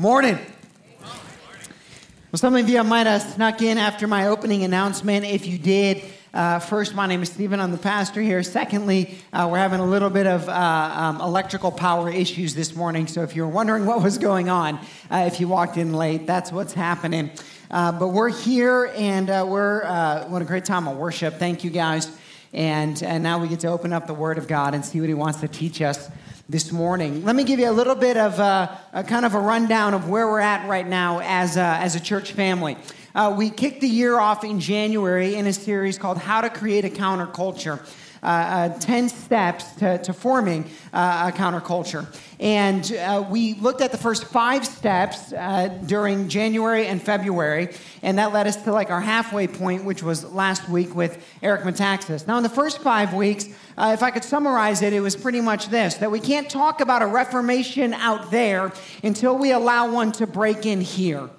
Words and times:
Morning. 0.00 0.38
Well, 1.00 2.36
some 2.36 2.54
of 2.54 2.68
you 2.68 2.84
might 2.84 3.08
have 3.08 3.20
snuck 3.20 3.62
in 3.62 3.78
after 3.78 4.06
my 4.06 4.28
opening 4.28 4.62
announcement. 4.62 5.26
If 5.26 5.44
you 5.44 5.58
did, 5.58 6.04
uh, 6.32 6.60
first, 6.60 6.94
my 6.94 7.06
name 7.08 7.20
is 7.20 7.30
Stephen. 7.30 7.58
I'm 7.58 7.72
the 7.72 7.78
pastor 7.78 8.22
here. 8.22 8.44
Secondly, 8.44 9.18
uh, 9.32 9.48
we're 9.50 9.58
having 9.58 9.80
a 9.80 9.84
little 9.84 10.08
bit 10.08 10.28
of 10.28 10.48
uh, 10.48 10.52
um, 10.52 11.20
electrical 11.20 11.72
power 11.72 12.08
issues 12.08 12.54
this 12.54 12.76
morning. 12.76 13.08
So 13.08 13.22
if 13.22 13.34
you're 13.34 13.48
wondering 13.48 13.86
what 13.86 14.00
was 14.00 14.18
going 14.18 14.48
on, 14.48 14.76
uh, 15.10 15.24
if 15.26 15.40
you 15.40 15.48
walked 15.48 15.76
in 15.76 15.92
late, 15.92 16.28
that's 16.28 16.52
what's 16.52 16.74
happening. 16.74 17.32
Uh, 17.68 17.90
but 17.90 18.10
we're 18.10 18.28
here, 18.28 18.92
and 18.94 19.28
uh, 19.28 19.44
we're 19.48 19.80
what 20.28 20.42
a 20.42 20.44
great 20.44 20.64
time 20.64 20.86
of 20.86 20.96
worship. 20.96 21.40
Thank 21.40 21.64
you 21.64 21.70
guys. 21.70 22.08
And, 22.52 23.02
and 23.02 23.24
now 23.24 23.40
we 23.40 23.48
get 23.48 23.60
to 23.60 23.68
open 23.68 23.92
up 23.92 24.06
the 24.06 24.14
Word 24.14 24.38
of 24.38 24.46
God 24.46 24.74
and 24.74 24.84
see 24.84 25.00
what 25.00 25.08
He 25.08 25.14
wants 25.14 25.40
to 25.40 25.48
teach 25.48 25.82
us 25.82 26.08
this 26.50 26.72
morning. 26.72 27.26
Let 27.26 27.36
me 27.36 27.44
give 27.44 27.60
you 27.60 27.68
a 27.68 27.72
little 27.72 27.94
bit 27.94 28.16
of 28.16 28.38
a, 28.38 28.80
a 28.94 29.04
kind 29.04 29.26
of 29.26 29.34
a 29.34 29.38
rundown 29.38 29.92
of 29.92 30.08
where 30.08 30.26
we're 30.26 30.40
at 30.40 30.66
right 30.66 30.86
now 30.86 31.20
as 31.22 31.58
a, 31.58 31.60
as 31.60 31.94
a 31.94 32.00
church 32.00 32.32
family. 32.32 32.78
Uh, 33.14 33.34
we 33.36 33.50
kicked 33.50 33.82
the 33.82 33.88
year 33.88 34.18
off 34.18 34.44
in 34.44 34.58
January 34.58 35.34
in 35.34 35.46
a 35.46 35.52
series 35.52 35.98
called 35.98 36.16
How 36.16 36.40
to 36.40 36.48
Create 36.48 36.86
a 36.86 36.88
Counterculture. 36.88 37.86
Uh, 38.22 38.26
uh, 38.26 38.78
10 38.80 39.08
steps 39.08 39.72
to, 39.72 39.98
to 39.98 40.12
forming 40.12 40.64
uh, 40.92 41.30
a 41.32 41.36
counterculture. 41.36 42.06
And 42.40 42.92
uh, 42.92 43.24
we 43.28 43.54
looked 43.54 43.80
at 43.80 43.92
the 43.92 43.98
first 43.98 44.24
five 44.24 44.66
steps 44.66 45.32
uh, 45.32 45.68
during 45.86 46.28
January 46.28 46.86
and 46.86 47.00
February, 47.02 47.70
and 48.02 48.18
that 48.18 48.32
led 48.32 48.46
us 48.46 48.56
to 48.56 48.72
like 48.72 48.90
our 48.90 49.00
halfway 49.00 49.46
point, 49.46 49.84
which 49.84 50.02
was 50.02 50.24
last 50.32 50.68
week 50.68 50.94
with 50.94 51.24
Eric 51.42 51.62
Metaxas. 51.62 52.26
Now, 52.26 52.36
in 52.36 52.42
the 52.42 52.48
first 52.48 52.80
five 52.80 53.14
weeks, 53.14 53.48
uh, 53.76 53.92
if 53.94 54.02
I 54.02 54.10
could 54.10 54.24
summarize 54.24 54.82
it, 54.82 54.92
it 54.92 55.00
was 55.00 55.16
pretty 55.16 55.40
much 55.40 55.68
this 55.68 55.94
that 55.96 56.10
we 56.10 56.20
can't 56.20 56.48
talk 56.48 56.80
about 56.80 57.02
a 57.02 57.06
reformation 57.06 57.92
out 57.94 58.30
there 58.30 58.72
until 59.02 59.36
we 59.36 59.52
allow 59.52 59.90
one 59.92 60.12
to 60.12 60.26
break 60.26 60.66
in 60.66 60.80
here. 60.80 61.30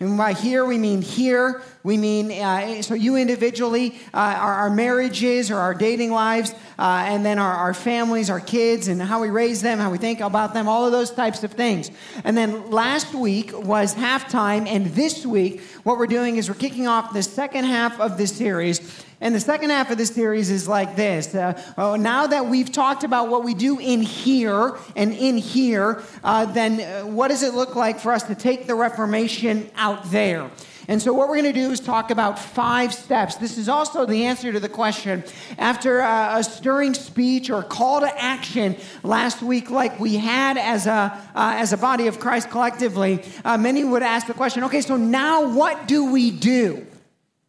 And 0.00 0.16
by 0.16 0.32
here, 0.32 0.64
we 0.64 0.78
mean 0.78 1.02
here. 1.02 1.60
We 1.82 1.96
mean, 1.96 2.30
uh, 2.30 2.82
so 2.82 2.92
you 2.92 3.16
individually, 3.16 3.94
uh, 4.12 4.36
our, 4.38 4.54
our, 4.54 4.70
marriages 4.70 5.50
or 5.50 5.56
our 5.56 5.72
dating 5.72 6.10
lives, 6.10 6.52
uh, 6.78 7.04
and 7.06 7.24
then 7.24 7.38
our, 7.38 7.54
our 7.54 7.72
families, 7.72 8.28
our 8.28 8.40
kids, 8.40 8.88
and 8.88 9.00
how 9.00 9.22
we 9.22 9.30
raise 9.30 9.62
them, 9.62 9.78
how 9.78 9.90
we 9.90 9.96
think 9.96 10.20
about 10.20 10.52
them, 10.52 10.68
all 10.68 10.84
of 10.84 10.92
those 10.92 11.10
types 11.10 11.42
of 11.42 11.52
things. 11.52 11.90
And 12.22 12.36
then 12.36 12.70
last 12.70 13.14
week 13.14 13.56
was 13.58 13.94
halftime, 13.94 14.66
and 14.66 14.88
this 14.88 15.24
week, 15.24 15.62
what 15.82 15.96
we're 15.96 16.06
doing 16.06 16.36
is 16.36 16.50
we're 16.50 16.54
kicking 16.54 16.86
off 16.86 17.14
the 17.14 17.22
second 17.22 17.64
half 17.64 17.98
of 17.98 18.18
this 18.18 18.36
series. 18.36 19.02
And 19.22 19.34
the 19.34 19.40
second 19.40 19.70
half 19.70 19.90
of 19.90 19.96
this 19.96 20.10
series 20.10 20.50
is 20.50 20.68
like 20.68 20.96
this. 20.96 21.34
Uh, 21.34 21.62
oh, 21.78 21.96
now 21.96 22.26
that 22.26 22.46
we've 22.46 22.70
talked 22.70 23.04
about 23.04 23.28
what 23.28 23.42
we 23.42 23.54
do 23.54 23.78
in 23.78 24.02
here 24.02 24.76
and 24.96 25.12
in 25.12 25.38
here, 25.38 26.02
uh, 26.24 26.44
then 26.46 26.80
uh, 26.80 27.06
what 27.06 27.28
does 27.28 27.42
it 27.42 27.54
look 27.54 27.74
like 27.74 28.00
for 28.00 28.12
us 28.12 28.22
to 28.24 28.34
take 28.34 28.66
the 28.66 28.74
Reformation 28.74 29.70
out 29.76 30.10
there? 30.10 30.50
And 30.90 31.00
so, 31.00 31.12
what 31.12 31.28
we're 31.28 31.36
going 31.40 31.54
to 31.54 31.60
do 31.60 31.70
is 31.70 31.78
talk 31.78 32.10
about 32.10 32.36
five 32.36 32.92
steps. 32.92 33.36
This 33.36 33.58
is 33.58 33.68
also 33.68 34.04
the 34.06 34.24
answer 34.24 34.50
to 34.50 34.58
the 34.58 34.68
question. 34.68 35.22
After 35.56 36.00
a, 36.00 36.38
a 36.38 36.42
stirring 36.42 36.94
speech 36.94 37.48
or 37.48 37.62
call 37.62 38.00
to 38.00 38.20
action 38.20 38.76
last 39.04 39.40
week, 39.40 39.70
like 39.70 40.00
we 40.00 40.16
had 40.16 40.58
as 40.58 40.88
a, 40.88 41.16
uh, 41.32 41.54
as 41.54 41.72
a 41.72 41.76
body 41.76 42.08
of 42.08 42.18
Christ 42.18 42.50
collectively, 42.50 43.22
uh, 43.44 43.56
many 43.56 43.84
would 43.84 44.02
ask 44.02 44.26
the 44.26 44.34
question 44.34 44.64
okay, 44.64 44.80
so 44.80 44.96
now 44.96 45.54
what 45.54 45.86
do 45.86 46.10
we 46.10 46.32
do? 46.32 46.84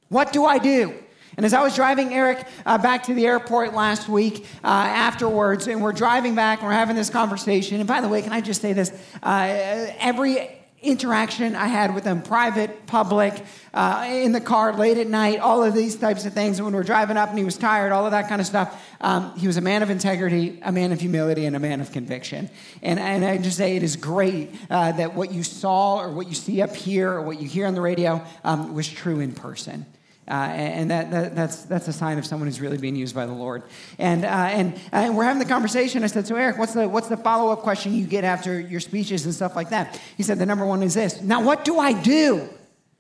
What 0.10 0.32
do 0.32 0.46
I 0.46 0.60
do? 0.60 0.94
And 1.36 1.44
as 1.44 1.56
I 1.56 1.64
was 1.64 1.76
driving 1.76 2.14
Eric 2.14 2.46
uh, 2.68 2.78
back 2.78 3.02
to 3.06 3.16
the 3.16 3.26
airport 3.26 3.74
last 3.74 4.08
week 4.08 4.46
uh, 4.64 4.68
afterwards, 4.68 5.66
and 5.66 5.82
we're 5.82 5.94
driving 5.94 6.36
back, 6.36 6.60
and 6.60 6.68
we're 6.68 6.76
having 6.76 6.96
this 6.96 7.10
conversation. 7.10 7.80
And 7.80 7.88
by 7.88 8.02
the 8.02 8.08
way, 8.08 8.22
can 8.22 8.34
I 8.34 8.42
just 8.42 8.62
say 8.62 8.74
this? 8.74 8.92
Uh, 9.24 9.88
every 9.98 10.61
interaction 10.82 11.56
I 11.56 11.68
had 11.68 11.94
with 11.94 12.04
them, 12.04 12.22
private, 12.24 12.88
public, 12.88 13.46
uh, 13.74 14.06
in 14.10 14.32
the 14.32 14.42
car, 14.42 14.74
late 14.74 14.98
at 14.98 15.08
night, 15.08 15.40
all 15.40 15.64
of 15.64 15.74
these 15.74 15.96
types 15.96 16.26
of 16.26 16.34
things. 16.34 16.62
When 16.62 16.74
we 16.74 16.80
are 16.80 16.84
driving 16.84 17.18
up 17.18 17.30
and 17.30 17.38
he 17.38 17.46
was 17.46 17.58
tired, 17.58 17.92
all 17.92 18.06
of 18.06 18.12
that 18.12 18.28
kind 18.28 18.42
of 18.42 18.48
stuff. 18.48 18.84
Um, 19.00 19.38
he 19.38 19.48
was 19.48 19.58
a 19.58 19.62
man 19.62 19.84
of 19.84 19.90
integrity, 19.90 20.60
a 20.64 20.72
man 20.72 20.92
of 20.92 21.00
humility, 21.00 21.46
and 21.46 21.56
a 21.56 21.60
man 21.60 21.82
of 21.82 21.92
conviction. 21.92 22.50
And, 22.82 23.00
and 23.00 23.24
I 23.24 23.38
just 23.38 23.58
say 23.58 23.76
it 23.76 23.84
is 23.84 23.96
great 23.96 24.56
uh, 24.70 24.92
that 24.94 25.14
what 25.14 25.32
you 25.32 25.44
saw 25.44 26.00
or 26.00 26.12
what 26.12 26.28
you 26.28 26.36
see 26.36 26.62
up 26.62 26.76
here 26.76 27.12
or 27.12 27.22
what 27.22 27.40
you 27.40 27.48
hear 27.48 27.68
on 27.68 27.76
the 27.76 27.82
radio 27.82 28.26
um, 28.44 28.74
was 28.74 28.90
true 28.90 29.20
in 29.20 29.34
person. 29.34 29.86
Uh, 30.28 30.34
and 30.34 30.92
that, 30.92 31.12
that, 31.12 31.36
that's, 31.36 31.64
that's 31.64 31.88
a 31.88 31.94
sign 31.94 32.18
of 32.18 32.26
someone 32.26 32.48
who's 32.48 32.62
really 32.62 32.78
being 32.78 32.96
used 32.96 33.16
by 33.16 33.26
the 33.26 33.34
Lord. 33.34 33.64
And, 33.98 34.24
uh, 34.24 34.28
and, 34.28 34.80
and 34.92 35.18
we're 35.18 35.24
having 35.24 35.40
the 35.40 35.50
conversation. 35.50 36.04
I 36.04 36.08
said, 36.08 36.28
So, 36.28 36.36
Eric, 36.36 36.58
what's 36.58 36.74
the, 36.74 36.88
what's 36.88 37.08
the 37.08 37.18
follow 37.18 37.52
up 37.52 37.60
question 37.60 37.94
you 37.94 38.06
get 38.06 38.24
after 38.24 38.60
your 38.60 38.80
speeches 38.80 39.26
and 39.26 39.34
stuff 39.34 39.56
like 39.56 39.72
that? 39.72 40.00
He 40.16 40.24
said, 40.24 40.38
The 40.38 40.46
number 40.46 40.66
one 40.66 40.84
is 40.84 40.94
this 40.94 41.22
Now, 41.22 41.44
what 41.44 41.66
do 41.66 41.80
I 41.80 41.94
do? 41.94 42.48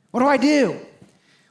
What 0.10 0.22
do 0.22 0.28
I 0.28 0.38
do? 0.38 0.80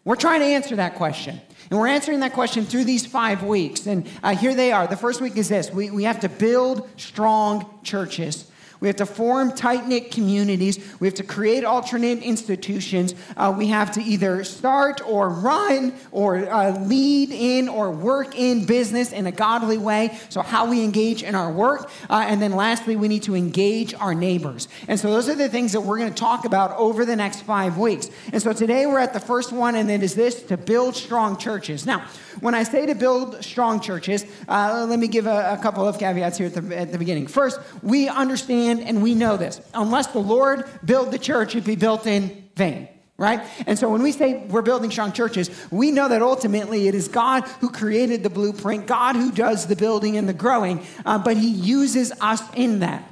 We're 0.05 0.17
trying 0.17 0.41
to 0.41 0.47
answer 0.47 0.77
that 0.77 0.97
question. 0.97 1.41
And 1.71 1.79
we're 1.79 1.87
answering 1.87 2.21
that 2.21 2.33
question 2.33 2.65
through 2.65 2.85
these 2.85 3.07
five 3.07 3.43
weeks. 3.45 3.87
And 3.87 4.09
uh, 4.23 4.35
here 4.35 4.55
they 4.55 4.73
are. 4.73 4.87
The 4.87 4.97
first 4.97 5.21
week 5.21 5.37
is 5.37 5.49
this 5.49 5.71
we, 5.71 5.91
we 5.91 6.05
have 6.05 6.21
to 6.21 6.29
build 6.29 6.89
strong 6.97 7.81
churches. 7.85 8.50
We 8.81 8.89
have 8.89 8.97
to 8.97 9.07
form 9.07 9.53
tight 9.53 9.87
knit 9.87 10.11
communities. 10.11 10.79
We 11.01 11.07
have 11.07 11.15
to 11.15 11.23
create 11.23 11.65
alternate 11.65 12.23
institutions. 12.23 13.15
Uh, 13.37 13.55
we 13.57 13.67
have 13.69 13.93
to 13.93 14.03
either 14.03 14.43
start 14.45 15.03
or 15.07 15.29
run 15.29 15.95
or 16.13 16.51
uh, 16.51 16.79
lead 16.81 17.31
in 17.31 17.69
or 17.69 17.91
work 17.91 18.35
in 18.35 18.65
business 18.65 19.13
in 19.13 19.27
a 19.27 19.33
godly 19.33 19.77
way. 19.77 20.19
So, 20.31 20.41
how 20.41 20.69
we 20.69 20.83
engage 20.83 21.23
in 21.23 21.35
our 21.35 21.53
work. 21.53 21.91
Uh, 22.09 22.25
and 22.27 22.41
then, 22.41 22.53
lastly, 22.53 22.97
we 22.97 23.09
need 23.09 23.23
to 23.25 23.37
engage 23.37 23.93
our 23.95 24.15
neighbors. 24.15 24.69
And 24.89 24.99
so, 24.99 25.11
those 25.11 25.29
are 25.29 25.35
the 25.35 25.49
things 25.49 25.73
that 25.73 25.83
we're 25.83 25.99
going 25.99 26.13
to 26.13 26.21
talk 26.21 26.47
about 26.47 26.77
over 26.77 27.05
the 27.05 27.17
next 27.17 27.43
five 27.43 27.77
weeks. 27.77 28.09
And 28.33 28.43
so, 28.43 28.53
today 28.53 28.87
we're 28.87 28.99
at 28.99 29.13
the 29.13 29.21
first 29.21 29.53
one, 29.53 29.75
and 29.75 29.91
it 29.91 30.03
is 30.03 30.15
this 30.15 30.43
to 30.45 30.57
build 30.57 30.97
strong 30.97 31.37
churches. 31.37 31.85
Now, 31.85 32.07
when 32.41 32.55
I 32.55 32.63
say 32.63 32.87
to 32.87 32.95
build 32.95 33.45
strong 33.45 33.81
churches, 33.81 34.25
uh, 34.49 34.87
let 34.89 34.99
me 34.99 35.09
give 35.09 35.27
a, 35.27 35.59
a, 35.59 35.63
couple 35.63 35.87
of 35.87 35.99
caveats 35.99 36.39
here 36.39 36.47
at 36.47 36.55
the, 36.55 36.77
at 36.79 36.93
the 36.93 36.99
beginning. 36.99 37.27
First, 37.27 37.61
we 37.83 38.09
understand 38.09 38.70
and 38.79 39.03
we 39.03 39.15
know 39.15 39.37
this. 39.37 39.61
Unless 39.75 40.09
the 40.09 40.21
Lord 40.21 40.65
build 40.85 41.11
the 41.11 41.19
church, 41.19 41.57
it'd 41.57 41.65
be 41.65 41.77
built 41.77 42.07
in 42.07 42.49
vain 42.55 42.89
right? 43.21 43.43
And 43.67 43.79
so 43.79 43.91
when 43.91 44.03
we 44.03 44.13
say 44.13 44.47
we're 44.47 44.63
building 44.63 44.91
strong 44.91 45.13
churches, 45.13 45.51
we 45.71 45.91
know 45.91 46.09
that 46.09 46.23
ultimately 46.23 46.89
it 46.89 46.95
is 46.95 47.07
God 47.07 47.43
who 47.61 47.69
created 47.69 48.23
the 48.23 48.31
blueprint, 48.31 48.87
God 48.87 49.15
who 49.15 49.31
does 49.31 49.67
the 49.67 49.77
building 49.77 50.17
and 50.17 50.27
the 50.27 50.33
growing, 50.33 50.83
uh, 51.05 51.19
but 51.19 51.37
He 51.37 51.51
uses 51.51 52.13
us 52.23 52.43
in 52.55 52.79
that. 52.79 53.05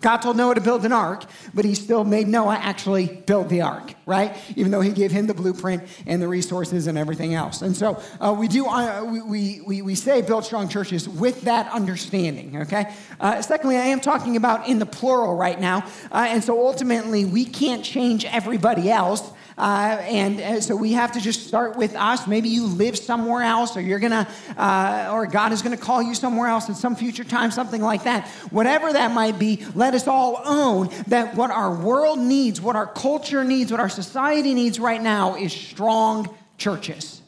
God 0.00 0.18
told 0.18 0.36
Noah 0.36 0.54
to 0.54 0.60
build 0.60 0.84
an 0.84 0.92
ark, 0.92 1.24
but 1.52 1.64
he 1.64 1.74
still 1.74 2.04
made 2.04 2.26
Noah 2.26 2.56
actually 2.56 3.06
build 3.06 3.48
the 3.48 3.60
ark, 3.60 3.94
right? 4.06 4.36
Even 4.56 4.72
though 4.72 4.80
he 4.80 4.92
gave 4.92 5.10
him 5.10 5.26
the 5.26 5.34
blueprint 5.34 5.82
and 6.06 6.22
the 6.22 6.28
resources 6.28 6.86
and 6.86 6.96
everything 6.96 7.34
else. 7.34 7.62
And 7.62 7.76
so 7.76 8.02
uh, 8.20 8.34
we 8.36 8.48
do, 8.48 8.66
uh, 8.66 9.04
we, 9.04 9.60
we, 9.60 9.82
we 9.82 9.94
say 9.94 10.22
build 10.22 10.44
strong 10.44 10.68
churches 10.68 11.08
with 11.08 11.42
that 11.42 11.70
understanding, 11.70 12.62
okay? 12.62 12.94
Uh, 13.20 13.42
secondly, 13.42 13.76
I 13.76 13.86
am 13.86 14.00
talking 14.00 14.36
about 14.36 14.68
in 14.68 14.78
the 14.78 14.86
plural 14.86 15.36
right 15.36 15.60
now. 15.60 15.84
Uh, 16.10 16.26
and 16.28 16.42
so 16.42 16.66
ultimately, 16.66 17.24
we 17.24 17.44
can't 17.44 17.84
change 17.84 18.24
everybody 18.24 18.90
else. 18.90 19.30
Uh, 19.60 20.00
and 20.08 20.40
uh, 20.40 20.58
so 20.58 20.74
we 20.74 20.92
have 20.92 21.12
to 21.12 21.20
just 21.20 21.46
start 21.46 21.76
with 21.76 21.94
us. 21.94 22.26
Maybe 22.26 22.48
you 22.48 22.66
live 22.66 22.96
somewhere 22.96 23.42
else, 23.42 23.76
or 23.76 23.82
you're 23.82 23.98
gonna, 23.98 24.26
uh, 24.56 25.10
or 25.12 25.26
God 25.26 25.52
is 25.52 25.60
gonna 25.60 25.76
call 25.76 26.02
you 26.02 26.14
somewhere 26.14 26.48
else 26.48 26.70
at 26.70 26.76
some 26.76 26.96
future 26.96 27.24
time, 27.24 27.50
something 27.50 27.82
like 27.82 28.04
that. 28.04 28.26
Whatever 28.50 28.90
that 28.90 29.12
might 29.12 29.38
be, 29.38 29.62
let 29.74 29.92
us 29.92 30.08
all 30.08 30.40
own 30.46 30.88
that 31.08 31.34
what 31.34 31.50
our 31.50 31.74
world 31.74 32.18
needs, 32.18 32.58
what 32.58 32.74
our 32.74 32.86
culture 32.86 33.44
needs, 33.44 33.70
what 33.70 33.80
our 33.80 33.90
society 33.90 34.54
needs 34.54 34.80
right 34.80 35.02
now 35.02 35.36
is 35.36 35.52
strong 35.52 36.34
churches. 36.56 37.20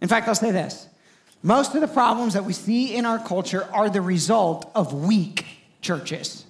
In 0.00 0.06
fact, 0.06 0.28
I'll 0.28 0.36
say 0.36 0.52
this. 0.52 0.86
Most 1.42 1.74
of 1.74 1.80
the 1.80 1.88
problems 1.88 2.34
that 2.34 2.44
we 2.44 2.52
see 2.52 2.94
in 2.94 3.04
our 3.04 3.18
culture 3.18 3.68
are 3.72 3.90
the 3.90 4.00
result 4.00 4.70
of 4.76 4.94
weak 4.94 5.46
churches. 5.80 6.44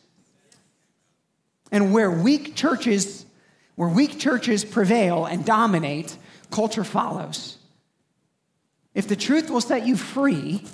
And 1.73 1.94
where 1.94 2.11
weak 2.11 2.55
churches 2.55 3.24
where 3.76 3.88
weak 3.88 4.19
churches 4.19 4.65
prevail 4.65 5.25
and 5.25 5.44
dominate, 5.44 6.17
culture 6.50 6.85
follows. 6.85 7.59
If 8.94 9.09
the 9.09 9.17
truth 9.17 9.50
will 9.50 9.61
set 9.61 9.87
you 9.87 9.97
free, 9.97 10.65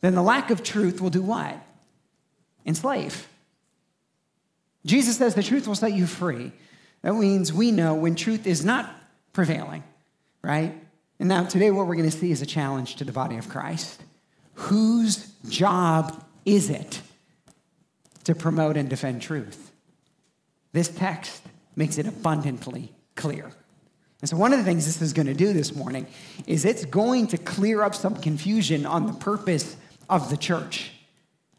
then 0.00 0.14
the 0.14 0.22
lack 0.22 0.50
of 0.50 0.62
truth 0.62 1.00
will 1.00 1.10
do 1.10 1.22
what? 1.22 1.56
Enslave. 2.66 3.28
Jesus 4.84 5.18
says 5.18 5.34
the 5.34 5.42
truth 5.42 5.66
will 5.66 5.74
set 5.74 5.92
you 5.92 6.06
free. 6.06 6.52
That 7.02 7.14
means 7.14 7.52
we 7.52 7.70
know 7.70 7.94
when 7.94 8.14
truth 8.14 8.46
is 8.46 8.64
not 8.64 8.92
prevailing, 9.32 9.84
right? 10.42 10.74
And 11.20 11.28
now 11.28 11.44
today, 11.44 11.70
what 11.70 11.86
we're 11.86 11.96
going 11.96 12.10
to 12.10 12.16
see 12.16 12.30
is 12.30 12.42
a 12.42 12.46
challenge 12.46 12.96
to 12.96 13.04
the 13.04 13.12
body 13.12 13.36
of 13.36 13.48
Christ. 13.48 14.02
Whose 14.54 15.32
job 15.48 16.24
is 16.44 16.70
it 16.70 17.00
to 18.24 18.34
promote 18.34 18.76
and 18.76 18.88
defend 18.88 19.22
truth? 19.22 19.72
This 20.72 20.88
text 20.88 21.42
makes 21.78 21.96
it 21.96 22.06
abundantly 22.06 22.92
clear. 23.14 23.50
And 24.20 24.28
so, 24.28 24.36
one 24.36 24.52
of 24.52 24.58
the 24.58 24.64
things 24.64 24.84
this 24.84 25.00
is 25.00 25.12
going 25.12 25.26
to 25.26 25.34
do 25.34 25.52
this 25.52 25.74
morning 25.74 26.06
is 26.46 26.64
it's 26.64 26.84
going 26.84 27.28
to 27.28 27.38
clear 27.38 27.82
up 27.82 27.94
some 27.94 28.16
confusion 28.16 28.84
on 28.84 29.06
the 29.06 29.12
purpose 29.12 29.76
of 30.10 30.28
the 30.28 30.36
church, 30.36 30.90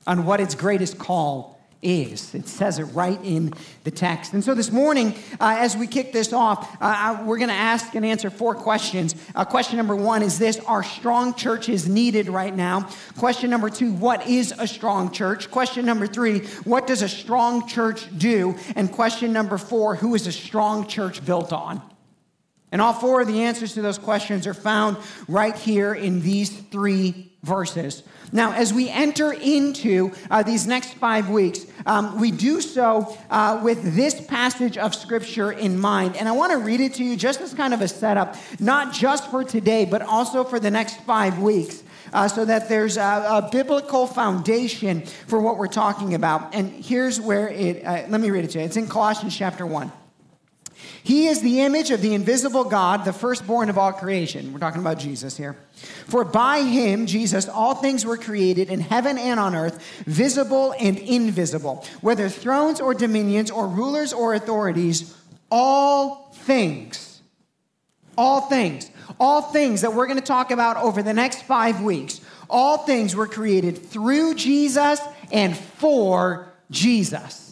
on 0.06 0.26
what 0.26 0.42
its 0.42 0.56
greatest 0.56 1.00
call 1.00 1.59
is. 1.82 2.36
It 2.36 2.48
says 2.48 2.80
it 2.80 2.84
right 2.86 3.20
in 3.24 3.54
the 3.84 3.92
text. 3.92 4.34
And 4.34 4.44
so 4.44 4.54
this 4.54 4.72
morning, 4.72 5.16
uh, 5.40 5.56
as 5.60 5.78
we 5.78 5.88
kick 5.88 6.12
this 6.12 6.34
off, 6.34 6.78
uh, 6.82 7.24
we're 7.26 7.38
going 7.38 7.50
to 7.50 7.56
ask 7.56 7.96
and 7.96 8.06
answer 8.06 8.30
four 8.30 8.54
questions. 8.54 9.16
Uh, 9.34 9.46
question 9.46 9.78
number 9.78 9.96
one 9.96 10.22
is 10.22 10.38
this 10.38 10.60
Are 10.68 10.84
strong 10.84 11.34
churches 11.34 11.88
needed 11.88 12.28
right 12.28 12.56
now? 12.56 12.90
Question 13.18 13.50
number 13.50 13.70
two, 13.70 13.94
What 13.94 14.28
is 14.28 14.54
a 14.58 14.68
strong 14.68 15.12
church? 15.12 15.50
Question 15.50 15.86
number 15.86 16.08
three, 16.08 16.40
What 16.66 16.86
does 16.86 17.02
a 17.02 17.10
strong 17.10 17.68
church 17.68 18.08
do? 18.18 18.56
And 18.76 18.92
question 18.92 19.32
number 19.32 19.58
four, 19.58 19.96
Who 19.96 20.16
is 20.16 20.28
a 20.28 20.32
strong 20.32 20.86
church 20.88 21.26
built 21.26 21.54
on? 21.54 21.82
And 22.72 22.82
all 22.82 22.94
four 22.94 23.22
of 23.22 23.28
the 23.28 23.42
answers 23.44 23.74
to 23.74 23.82
those 23.82 23.98
questions 23.98 24.46
are 24.46 24.54
found 24.54 24.98
right 25.28 25.58
here 25.58 25.94
in 25.94 26.22
these 26.22 26.50
three 26.50 27.29
verses. 27.44 28.04
Now, 28.32 28.52
as 28.52 28.74
we 28.74 28.90
enter 28.90 29.32
into 29.32 30.12
uh, 30.30 30.44
these 30.44 30.68
next 30.68 30.94
five 30.96 31.30
weeks, 31.30 31.66
um, 31.86 32.20
we 32.20 32.32
do 32.32 32.62
so 32.62 33.18
uh, 33.30 33.62
with 33.64 33.96
this 33.96 34.26
passage 34.26 34.78
of 34.78 34.94
Scripture 34.94 35.52
in 35.52 35.80
mind. 35.80 36.18
And 36.18 36.28
I 36.28 36.34
want 36.34 36.52
to 36.52 36.58
read 36.58 36.82
it 36.82 36.96
to 36.96 37.04
you 37.04 37.16
just 37.16 37.42
as 37.42 37.54
kind 37.54 37.74
of 37.74 37.82
a 37.82 37.88
setup, 37.88 38.36
not 38.60 38.94
just 38.94 39.32
for 39.32 39.44
today, 39.44 39.86
but 39.86 40.02
also 40.02 40.44
for 40.44 40.60
the 40.60 40.70
next 40.70 41.00
five 41.02 41.40
weeks. 41.40 41.84
Uh, 42.12 42.28
so 42.28 42.44
that 42.44 42.68
there's 42.68 42.98
a, 42.98 43.02
a, 43.02 43.50
biblical 43.52 44.08
foundation 44.08 45.06
for 45.28 45.40
what 45.40 45.58
we're 45.58 45.68
talking 45.68 46.16
about. 46.16 46.56
And 46.56 46.72
here's 46.72 47.22
where 47.22 47.50
it, 47.50 47.86
uh, 47.86 48.06
let 48.08 48.20
me 48.20 48.32
read 48.32 48.46
it 48.46 48.50
to 48.52 48.60
you. 48.60 48.66
It's 48.66 48.78
in 48.78 48.88
Colossians 48.88 49.38
chapter 49.38 49.64
1. 49.64 49.92
He 51.04 51.28
is 51.28 51.42
the 51.42 51.62
image 51.62 51.92
of 51.92 52.02
the 52.02 52.14
invisible 52.14 52.64
God, 52.64 53.06
the 53.06 53.14
firstborn 53.14 53.70
of 53.70 53.78
all 53.78 53.94
creation. 53.94 54.52
We're 54.54 54.60
talking 54.60 54.82
about 54.82 55.00
Jesus 55.00 55.38
here. 55.38 55.56
For 56.06 56.24
by 56.24 56.62
him, 56.62 57.06
Jesus, 57.06 57.48
all 57.48 57.76
things 57.76 58.06
were 58.06 58.18
created 58.18 58.70
in 58.70 58.80
heaven 58.80 59.18
and 59.18 59.40
on 59.40 59.56
earth, 59.56 59.82
visible 60.06 60.74
and 60.80 60.98
invisible, 60.98 61.86
whether 62.02 62.28
thrones 62.30 62.82
or 62.82 62.94
dominions 62.94 63.50
or 63.50 63.68
rulers 63.68 64.12
or 64.12 64.34
authorities, 64.34 65.16
all 65.52 66.32
things, 66.34 67.22
all 68.18 68.42
things, 68.42 68.92
all 69.20 69.42
things 69.42 69.82
that 69.82 69.94
we're 69.94 70.08
going 70.08 70.20
to 70.20 70.26
talk 70.26 70.52
about 70.52 70.78
over 70.78 71.02
the 71.02 71.14
next 71.14 71.44
five 71.44 71.82
weeks, 71.82 72.22
all 72.50 72.80
things 72.80 73.16
were 73.16 73.28
created 73.28 73.78
through 73.78 74.36
Jesus 74.36 75.00
and 75.32 75.56
for 75.56 76.52
Jesus. 76.72 77.49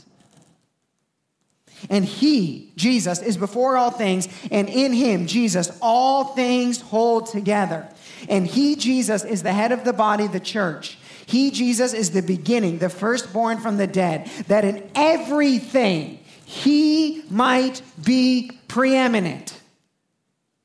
And 1.90 2.04
he, 2.04 2.72
Jesus, 2.76 3.22
is 3.22 3.38
before 3.38 3.78
all 3.78 3.92
things, 3.92 4.28
and 4.52 4.68
in 4.68 4.94
him, 4.94 5.28
Jesus, 5.28 5.72
all 5.82 6.26
things 6.36 6.82
hold 6.82 7.28
together. 7.28 7.88
And 8.30 8.48
he, 8.48 8.76
Jesus, 8.76 9.24
is 9.24 9.44
the 9.44 9.54
head 9.54 9.72
of 9.72 9.84
the 9.84 9.94
body, 9.94 10.28
the 10.28 10.40
church. 10.40 10.98
He, 11.26 11.52
Jesus, 11.52 11.94
is 11.94 12.12
the 12.12 12.22
beginning, 12.22 12.80
the 12.80 12.90
firstborn 12.90 13.60
from 13.60 13.78
the 13.78 13.88
dead, 13.88 14.28
that 14.48 14.66
in 14.66 14.90
everything 14.96 16.20
he 16.46 17.24
might 17.30 17.82
be 18.04 18.52
preeminent. 18.68 19.60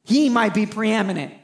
He 0.04 0.28
might 0.28 0.54
be 0.54 0.66
preeminent. 0.66 1.34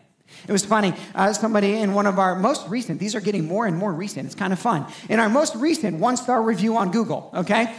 It 0.47 0.53
was 0.53 0.65
funny. 0.65 0.95
Uh, 1.15 1.33
somebody 1.33 1.75
in 1.75 1.95
one 1.95 2.07
of 2.07 2.19
our 2.19 2.35
most 2.35 2.69
recent, 2.69 3.01
these 3.01 3.15
are 3.15 3.21
getting 3.21 3.47
more 3.47 3.67
and 3.67 3.77
more 3.77 3.93
recent. 3.93 4.27
It's 4.27 4.35
kind 4.35 4.53
of 4.53 4.59
fun. 4.59 4.87
In 5.09 5.19
our 5.19 5.29
most 5.29 5.57
recent 5.57 5.99
one 5.99 6.17
star 6.17 6.41
review 6.41 6.77
on 6.77 6.91
Google, 6.91 7.31
okay? 7.35 7.75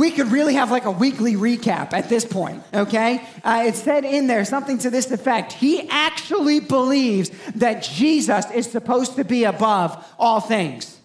We 0.00 0.10
could 0.10 0.32
really 0.32 0.54
have 0.54 0.70
like 0.70 0.86
a 0.86 0.90
weekly 0.90 1.34
recap 1.34 1.92
at 1.92 2.08
this 2.08 2.24
point, 2.24 2.62
okay? 2.72 3.22
Uh, 3.44 3.64
it 3.66 3.76
said 3.76 4.04
in 4.04 4.26
there 4.26 4.44
something 4.44 4.78
to 4.78 4.90
this 4.90 5.10
effect. 5.10 5.52
He 5.52 5.88
actually 5.90 6.58
believes 6.58 7.30
that 7.56 7.82
Jesus 7.82 8.50
is 8.50 8.66
supposed 8.68 9.16
to 9.16 9.24
be 9.24 9.44
above 9.44 10.04
all 10.18 10.40
things. 10.40 10.98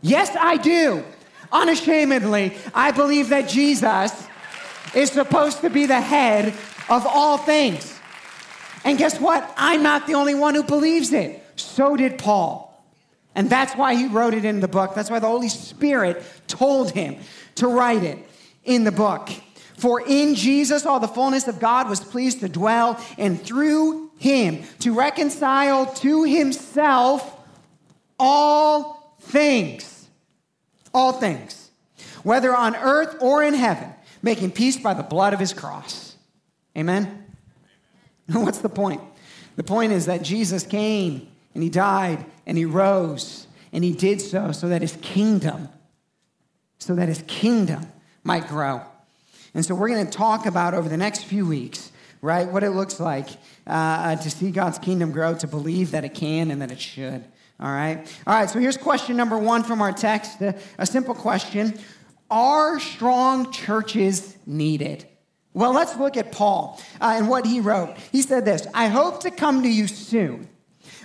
Yes, 0.00 0.34
I 0.40 0.56
do. 0.56 1.04
Unashamedly, 1.52 2.56
I 2.74 2.90
believe 2.90 3.28
that 3.28 3.48
Jesus 3.48 4.26
is 4.94 5.10
supposed 5.10 5.60
to 5.60 5.70
be 5.70 5.86
the 5.86 6.00
head 6.00 6.54
of 6.88 7.06
all 7.06 7.36
things. 7.36 7.98
And 8.84 8.96
guess 8.96 9.20
what? 9.20 9.52
I'm 9.56 9.82
not 9.82 10.06
the 10.06 10.14
only 10.14 10.34
one 10.34 10.54
who 10.54 10.62
believes 10.62 11.12
it. 11.12 11.42
So 11.56 11.96
did 11.96 12.18
Paul. 12.18 12.65
And 13.36 13.50
that's 13.50 13.74
why 13.74 13.94
he 13.94 14.06
wrote 14.06 14.32
it 14.32 14.46
in 14.46 14.60
the 14.60 14.66
book. 14.66 14.94
That's 14.94 15.10
why 15.10 15.18
the 15.18 15.26
Holy 15.26 15.50
Spirit 15.50 16.24
told 16.48 16.90
him 16.92 17.18
to 17.56 17.68
write 17.68 18.02
it 18.02 18.18
in 18.64 18.84
the 18.84 18.90
book. 18.90 19.28
For 19.76 20.00
in 20.00 20.34
Jesus, 20.34 20.86
all 20.86 20.98
the 20.98 21.06
fullness 21.06 21.46
of 21.46 21.60
God 21.60 21.90
was 21.90 22.00
pleased 22.00 22.40
to 22.40 22.48
dwell, 22.48 22.98
and 23.18 23.40
through 23.40 24.10
him 24.16 24.62
to 24.78 24.94
reconcile 24.94 25.84
to 25.96 26.24
himself 26.24 27.38
all 28.18 29.14
things. 29.20 30.08
All 30.94 31.12
things. 31.12 31.70
Whether 32.22 32.56
on 32.56 32.74
earth 32.74 33.18
or 33.20 33.44
in 33.44 33.52
heaven, 33.52 33.92
making 34.22 34.52
peace 34.52 34.78
by 34.78 34.94
the 34.94 35.02
blood 35.02 35.34
of 35.34 35.40
his 35.40 35.52
cross. 35.52 36.16
Amen? 36.74 37.26
What's 38.32 38.58
the 38.58 38.70
point? 38.70 39.02
The 39.56 39.62
point 39.62 39.92
is 39.92 40.06
that 40.06 40.22
Jesus 40.22 40.64
came 40.64 41.28
and 41.56 41.62
he 41.62 41.70
died 41.70 42.24
and 42.46 42.58
he 42.58 42.66
rose 42.66 43.46
and 43.72 43.82
he 43.82 43.92
did 43.92 44.20
so 44.20 44.52
so 44.52 44.68
that 44.68 44.82
his 44.82 44.96
kingdom 45.00 45.70
so 46.78 46.94
that 46.94 47.08
his 47.08 47.22
kingdom 47.26 47.86
might 48.22 48.46
grow. 48.48 48.82
And 49.54 49.64
so 49.64 49.74
we're 49.74 49.88
going 49.88 50.04
to 50.06 50.12
talk 50.12 50.46
about 50.46 50.74
over 50.74 50.88
the 50.88 50.96
next 50.96 51.24
few 51.24 51.46
weeks, 51.46 51.90
right, 52.20 52.46
what 52.46 52.62
it 52.62 52.70
looks 52.70 53.00
like 53.00 53.28
uh, 53.66 54.16
to 54.16 54.30
see 54.30 54.50
God's 54.50 54.78
kingdom 54.78 55.12
grow, 55.12 55.34
to 55.34 55.46
believe 55.46 55.92
that 55.92 56.04
it 56.04 56.14
can 56.14 56.50
and 56.50 56.60
that 56.60 56.70
it 56.70 56.80
should. 56.80 57.24
All 57.58 57.72
right? 57.72 58.06
All 58.26 58.34
right, 58.34 58.50
so 58.50 58.58
here's 58.58 58.76
question 58.76 59.16
number 59.16 59.38
one 59.38 59.64
from 59.64 59.80
our 59.80 59.92
text 59.92 60.40
a, 60.42 60.54
a 60.78 60.86
simple 60.86 61.14
question 61.14 61.78
Are 62.30 62.78
strong 62.78 63.50
churches 63.50 64.36
needed? 64.44 65.06
Well, 65.54 65.72
let's 65.72 65.96
look 65.96 66.18
at 66.18 66.32
Paul 66.32 66.78
uh, 67.00 67.14
and 67.16 67.30
what 67.30 67.46
he 67.46 67.60
wrote. 67.60 67.96
He 68.12 68.20
said 68.20 68.44
this 68.44 68.66
I 68.74 68.88
hope 68.88 69.20
to 69.20 69.30
come 69.30 69.62
to 69.62 69.68
you 69.68 69.86
soon, 69.86 70.48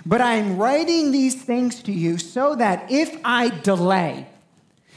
but 0.04 0.20
I 0.20 0.34
am 0.34 0.58
writing 0.58 1.12
these 1.12 1.42
things 1.42 1.82
to 1.84 1.92
you 1.92 2.18
so 2.18 2.54
that 2.56 2.90
if 2.90 3.18
I 3.24 3.50
delay, 3.60 4.26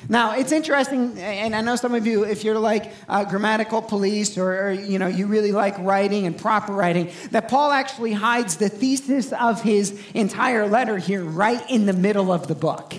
now, 0.07 0.37
it's 0.37 0.51
interesting, 0.51 1.17
and 1.17 1.55
I 1.55 1.61
know 1.61 1.75
some 1.75 1.95
of 1.95 2.05
you, 2.05 2.25
if 2.25 2.43
you're 2.43 2.59
like 2.59 2.91
uh, 3.09 3.25
grammatical 3.25 3.81
police 3.81 4.37
or, 4.37 4.67
or, 4.67 4.71
you 4.71 4.99
know, 4.99 5.07
you 5.07 5.25
really 5.25 5.51
like 5.51 5.77
writing 5.79 6.27
and 6.27 6.37
proper 6.37 6.73
writing, 6.73 7.11
that 7.31 7.47
Paul 7.47 7.71
actually 7.71 8.13
hides 8.13 8.57
the 8.57 8.69
thesis 8.69 9.33
of 9.33 9.63
his 9.63 9.99
entire 10.13 10.67
letter 10.67 10.97
here 10.97 11.23
right 11.23 11.63
in 11.69 11.87
the 11.87 11.93
middle 11.93 12.31
of 12.31 12.47
the 12.47 12.55
book. 12.55 12.93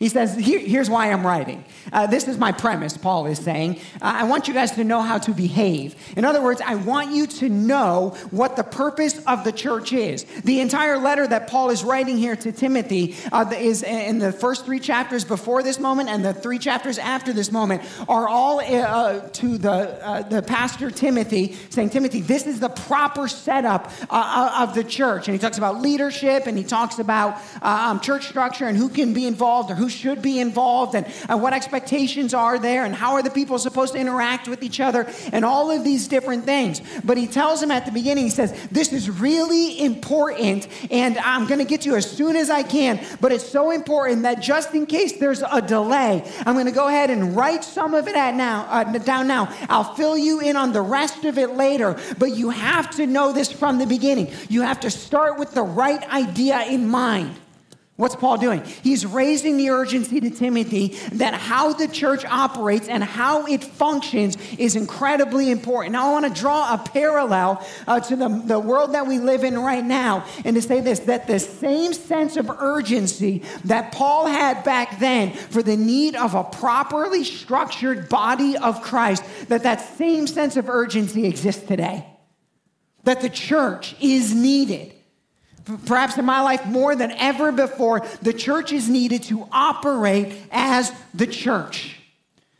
He 0.00 0.08
says, 0.08 0.34
Here, 0.34 0.58
Here's 0.58 0.88
why 0.88 1.12
I'm 1.12 1.26
writing. 1.26 1.62
Uh, 1.92 2.06
this 2.06 2.26
is 2.26 2.38
my 2.38 2.52
premise, 2.52 2.96
Paul 2.96 3.26
is 3.26 3.38
saying. 3.38 3.76
Uh, 4.00 4.20
I 4.20 4.24
want 4.24 4.48
you 4.48 4.54
guys 4.54 4.70
to 4.72 4.82
know 4.82 5.02
how 5.02 5.18
to 5.18 5.32
behave. 5.32 5.94
In 6.16 6.24
other 6.24 6.42
words, 6.42 6.62
I 6.64 6.76
want 6.76 7.14
you 7.14 7.26
to 7.26 7.50
know 7.50 8.16
what 8.30 8.56
the 8.56 8.64
purpose 8.64 9.22
of 9.26 9.44
the 9.44 9.52
church 9.52 9.92
is. 9.92 10.24
The 10.24 10.60
entire 10.60 10.96
letter 10.96 11.26
that 11.26 11.48
Paul 11.48 11.68
is 11.68 11.84
writing 11.84 12.16
here 12.16 12.34
to 12.34 12.50
Timothy 12.50 13.14
uh, 13.30 13.52
is 13.54 13.82
in 13.82 14.18
the 14.18 14.32
first 14.32 14.64
three 14.64 14.78
chapters 14.78 15.22
before 15.22 15.62
this 15.62 15.78
moment 15.78 16.08
and 16.08 16.24
the 16.24 16.32
three 16.32 16.58
chapters 16.58 16.96
after 16.96 17.34
this 17.34 17.52
moment 17.52 17.82
are 18.08 18.26
all 18.26 18.60
uh, 18.60 19.20
to 19.20 19.58
the, 19.58 19.70
uh, 19.70 20.22
the 20.22 20.40
pastor 20.40 20.90
Timothy, 20.90 21.58
saying, 21.68 21.90
Timothy, 21.90 22.22
this 22.22 22.46
is 22.46 22.58
the 22.58 22.70
proper 22.70 23.28
setup 23.28 23.92
uh, 24.08 24.56
of 24.60 24.74
the 24.74 24.84
church. 24.84 25.28
And 25.28 25.34
he 25.34 25.38
talks 25.38 25.58
about 25.58 25.82
leadership 25.82 26.46
and 26.46 26.56
he 26.56 26.64
talks 26.64 26.98
about 26.98 27.38
um, 27.60 28.00
church 28.00 28.26
structure 28.26 28.64
and 28.64 28.78
who 28.78 28.88
can 28.88 29.12
be 29.12 29.26
involved 29.26 29.70
or 29.70 29.74
who 29.74 29.89
should 29.90 30.22
be 30.22 30.40
involved 30.40 30.94
and, 30.94 31.06
and 31.28 31.42
what 31.42 31.52
expectations 31.52 32.34
are 32.34 32.58
there 32.58 32.84
and 32.84 32.94
how 32.94 33.12
are 33.12 33.22
the 33.22 33.30
people 33.30 33.58
supposed 33.58 33.92
to 33.94 33.98
interact 33.98 34.48
with 34.48 34.62
each 34.62 34.80
other 34.80 35.06
and 35.32 35.44
all 35.44 35.70
of 35.70 35.84
these 35.84 36.08
different 36.08 36.44
things. 36.44 36.80
But 37.04 37.18
he 37.18 37.26
tells 37.26 37.60
them 37.60 37.70
at 37.70 37.86
the 37.86 37.92
beginning, 37.92 38.24
he 38.24 38.30
says, 38.30 38.68
This 38.70 38.92
is 38.92 39.10
really 39.10 39.80
important 39.80 40.68
and 40.90 41.18
I'm 41.18 41.46
going 41.46 41.58
to 41.58 41.64
get 41.64 41.82
to 41.82 41.90
you 41.90 41.96
as 41.96 42.10
soon 42.10 42.36
as 42.36 42.50
I 42.50 42.62
can, 42.62 43.04
but 43.20 43.32
it's 43.32 43.46
so 43.46 43.70
important 43.70 44.22
that 44.22 44.40
just 44.40 44.74
in 44.74 44.86
case 44.86 45.18
there's 45.18 45.42
a 45.42 45.60
delay, 45.60 46.24
I'm 46.46 46.54
going 46.54 46.66
to 46.66 46.72
go 46.72 46.88
ahead 46.88 47.10
and 47.10 47.36
write 47.36 47.64
some 47.64 47.94
of 47.94 48.08
it 48.08 48.16
at 48.16 48.34
now, 48.34 48.66
uh, 48.70 48.84
down 48.84 49.26
now. 49.26 49.54
I'll 49.68 49.94
fill 49.94 50.16
you 50.16 50.40
in 50.40 50.56
on 50.56 50.72
the 50.72 50.82
rest 50.82 51.24
of 51.24 51.38
it 51.38 51.52
later, 51.52 51.98
but 52.18 52.32
you 52.32 52.50
have 52.50 52.90
to 52.96 53.06
know 53.06 53.32
this 53.32 53.50
from 53.50 53.78
the 53.78 53.86
beginning. 53.86 54.32
You 54.48 54.62
have 54.62 54.80
to 54.80 54.90
start 54.90 55.38
with 55.38 55.52
the 55.52 55.62
right 55.62 56.02
idea 56.12 56.62
in 56.64 56.88
mind. 56.88 57.34
What's 58.00 58.16
Paul 58.16 58.38
doing? 58.38 58.64
He's 58.82 59.04
raising 59.04 59.58
the 59.58 59.68
urgency 59.68 60.20
to 60.20 60.30
Timothy 60.30 60.96
that 61.12 61.34
how 61.34 61.74
the 61.74 61.86
church 61.86 62.24
operates 62.24 62.88
and 62.88 63.04
how 63.04 63.44
it 63.46 63.62
functions 63.62 64.38
is 64.56 64.74
incredibly 64.74 65.50
important. 65.50 65.92
Now, 65.92 66.08
I 66.08 66.12
want 66.12 66.34
to 66.34 66.40
draw 66.40 66.72
a 66.72 66.78
parallel 66.78 67.62
uh, 67.86 68.00
to 68.00 68.16
the, 68.16 68.28
the 68.46 68.58
world 68.58 68.94
that 68.94 69.06
we 69.06 69.18
live 69.18 69.44
in 69.44 69.58
right 69.58 69.84
now 69.84 70.24
and 70.46 70.56
to 70.56 70.62
say 70.62 70.80
this 70.80 71.00
that 71.00 71.26
the 71.26 71.38
same 71.38 71.92
sense 71.92 72.38
of 72.38 72.48
urgency 72.48 73.42
that 73.66 73.92
Paul 73.92 74.26
had 74.26 74.64
back 74.64 74.98
then 74.98 75.32
for 75.32 75.62
the 75.62 75.76
need 75.76 76.16
of 76.16 76.34
a 76.34 76.42
properly 76.42 77.22
structured 77.22 78.08
body 78.08 78.56
of 78.56 78.80
Christ, 78.80 79.22
that 79.48 79.64
that 79.64 79.98
same 79.98 80.26
sense 80.26 80.56
of 80.56 80.70
urgency 80.70 81.26
exists 81.26 81.66
today. 81.66 82.06
That 83.04 83.20
the 83.20 83.28
church 83.28 83.94
is 84.00 84.34
needed 84.34 84.94
Perhaps 85.86 86.18
in 86.18 86.24
my 86.24 86.40
life, 86.40 86.66
more 86.66 86.96
than 86.96 87.10
ever 87.12 87.52
before, 87.52 88.00
the 88.22 88.32
church 88.32 88.72
is 88.72 88.88
needed 88.88 89.22
to 89.24 89.46
operate 89.52 90.34
as 90.50 90.92
the 91.14 91.26
church. 91.26 92.00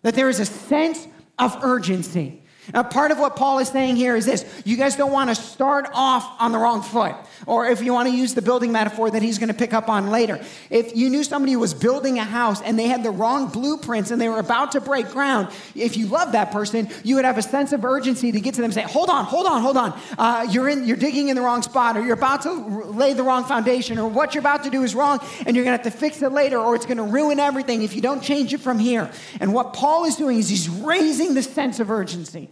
That 0.02 0.14
there 0.14 0.28
is 0.28 0.40
a 0.40 0.46
sense 0.46 1.06
of 1.38 1.62
urgency. 1.62 2.39
Now, 2.72 2.82
part 2.82 3.10
of 3.10 3.18
what 3.18 3.36
Paul 3.36 3.58
is 3.58 3.68
saying 3.68 3.96
here 3.96 4.14
is 4.14 4.26
this 4.26 4.44
you 4.64 4.76
guys 4.76 4.94
don't 4.94 5.12
want 5.12 5.30
to 5.30 5.34
start 5.34 5.88
off 5.92 6.36
on 6.38 6.52
the 6.52 6.58
wrong 6.58 6.82
foot. 6.82 7.16
Or 7.46 7.66
if 7.66 7.82
you 7.82 7.92
want 7.92 8.08
to 8.08 8.14
use 8.14 8.34
the 8.34 8.42
building 8.42 8.70
metaphor 8.70 9.10
that 9.10 9.22
he's 9.22 9.38
going 9.38 9.48
to 9.48 9.54
pick 9.54 9.72
up 9.72 9.88
on 9.88 10.10
later, 10.10 10.40
if 10.68 10.94
you 10.94 11.08
knew 11.08 11.24
somebody 11.24 11.56
was 11.56 11.72
building 11.72 12.18
a 12.18 12.24
house 12.24 12.60
and 12.60 12.78
they 12.78 12.86
had 12.86 13.02
the 13.02 13.10
wrong 13.10 13.48
blueprints 13.48 14.10
and 14.10 14.20
they 14.20 14.28
were 14.28 14.38
about 14.38 14.72
to 14.72 14.80
break 14.80 15.08
ground, 15.08 15.48
if 15.74 15.96
you 15.96 16.06
love 16.06 16.32
that 16.32 16.52
person, 16.52 16.88
you 17.02 17.16
would 17.16 17.24
have 17.24 17.38
a 17.38 17.42
sense 17.42 17.72
of 17.72 17.84
urgency 17.84 18.30
to 18.30 18.40
get 18.40 18.54
to 18.54 18.60
them 18.60 18.66
and 18.66 18.74
say, 18.74 18.82
Hold 18.82 19.08
on, 19.08 19.24
hold 19.24 19.46
on, 19.46 19.62
hold 19.62 19.76
on. 19.76 19.98
Uh, 20.18 20.46
you're, 20.50 20.68
in, 20.68 20.86
you're 20.86 20.96
digging 20.96 21.28
in 21.28 21.36
the 21.36 21.42
wrong 21.42 21.62
spot, 21.62 21.96
or 21.96 22.02
you're 22.02 22.14
about 22.14 22.42
to 22.42 22.52
lay 22.52 23.14
the 23.14 23.22
wrong 23.22 23.44
foundation, 23.44 23.98
or 23.98 24.08
what 24.08 24.34
you're 24.34 24.40
about 24.40 24.64
to 24.64 24.70
do 24.70 24.82
is 24.82 24.94
wrong, 24.94 25.18
and 25.46 25.56
you're 25.56 25.64
going 25.64 25.76
to 25.76 25.82
have 25.82 25.92
to 25.92 25.98
fix 25.98 26.22
it 26.22 26.30
later, 26.30 26.58
or 26.58 26.76
it's 26.76 26.86
going 26.86 26.98
to 26.98 27.02
ruin 27.04 27.40
everything 27.40 27.82
if 27.82 27.94
you 27.96 28.02
don't 28.02 28.22
change 28.22 28.52
it 28.52 28.58
from 28.58 28.78
here. 28.78 29.10
And 29.40 29.54
what 29.54 29.72
Paul 29.72 30.04
is 30.04 30.16
doing 30.16 30.38
is 30.38 30.48
he's 30.48 30.68
raising 30.68 31.34
the 31.34 31.42
sense 31.42 31.80
of 31.80 31.90
urgency. 31.90 32.50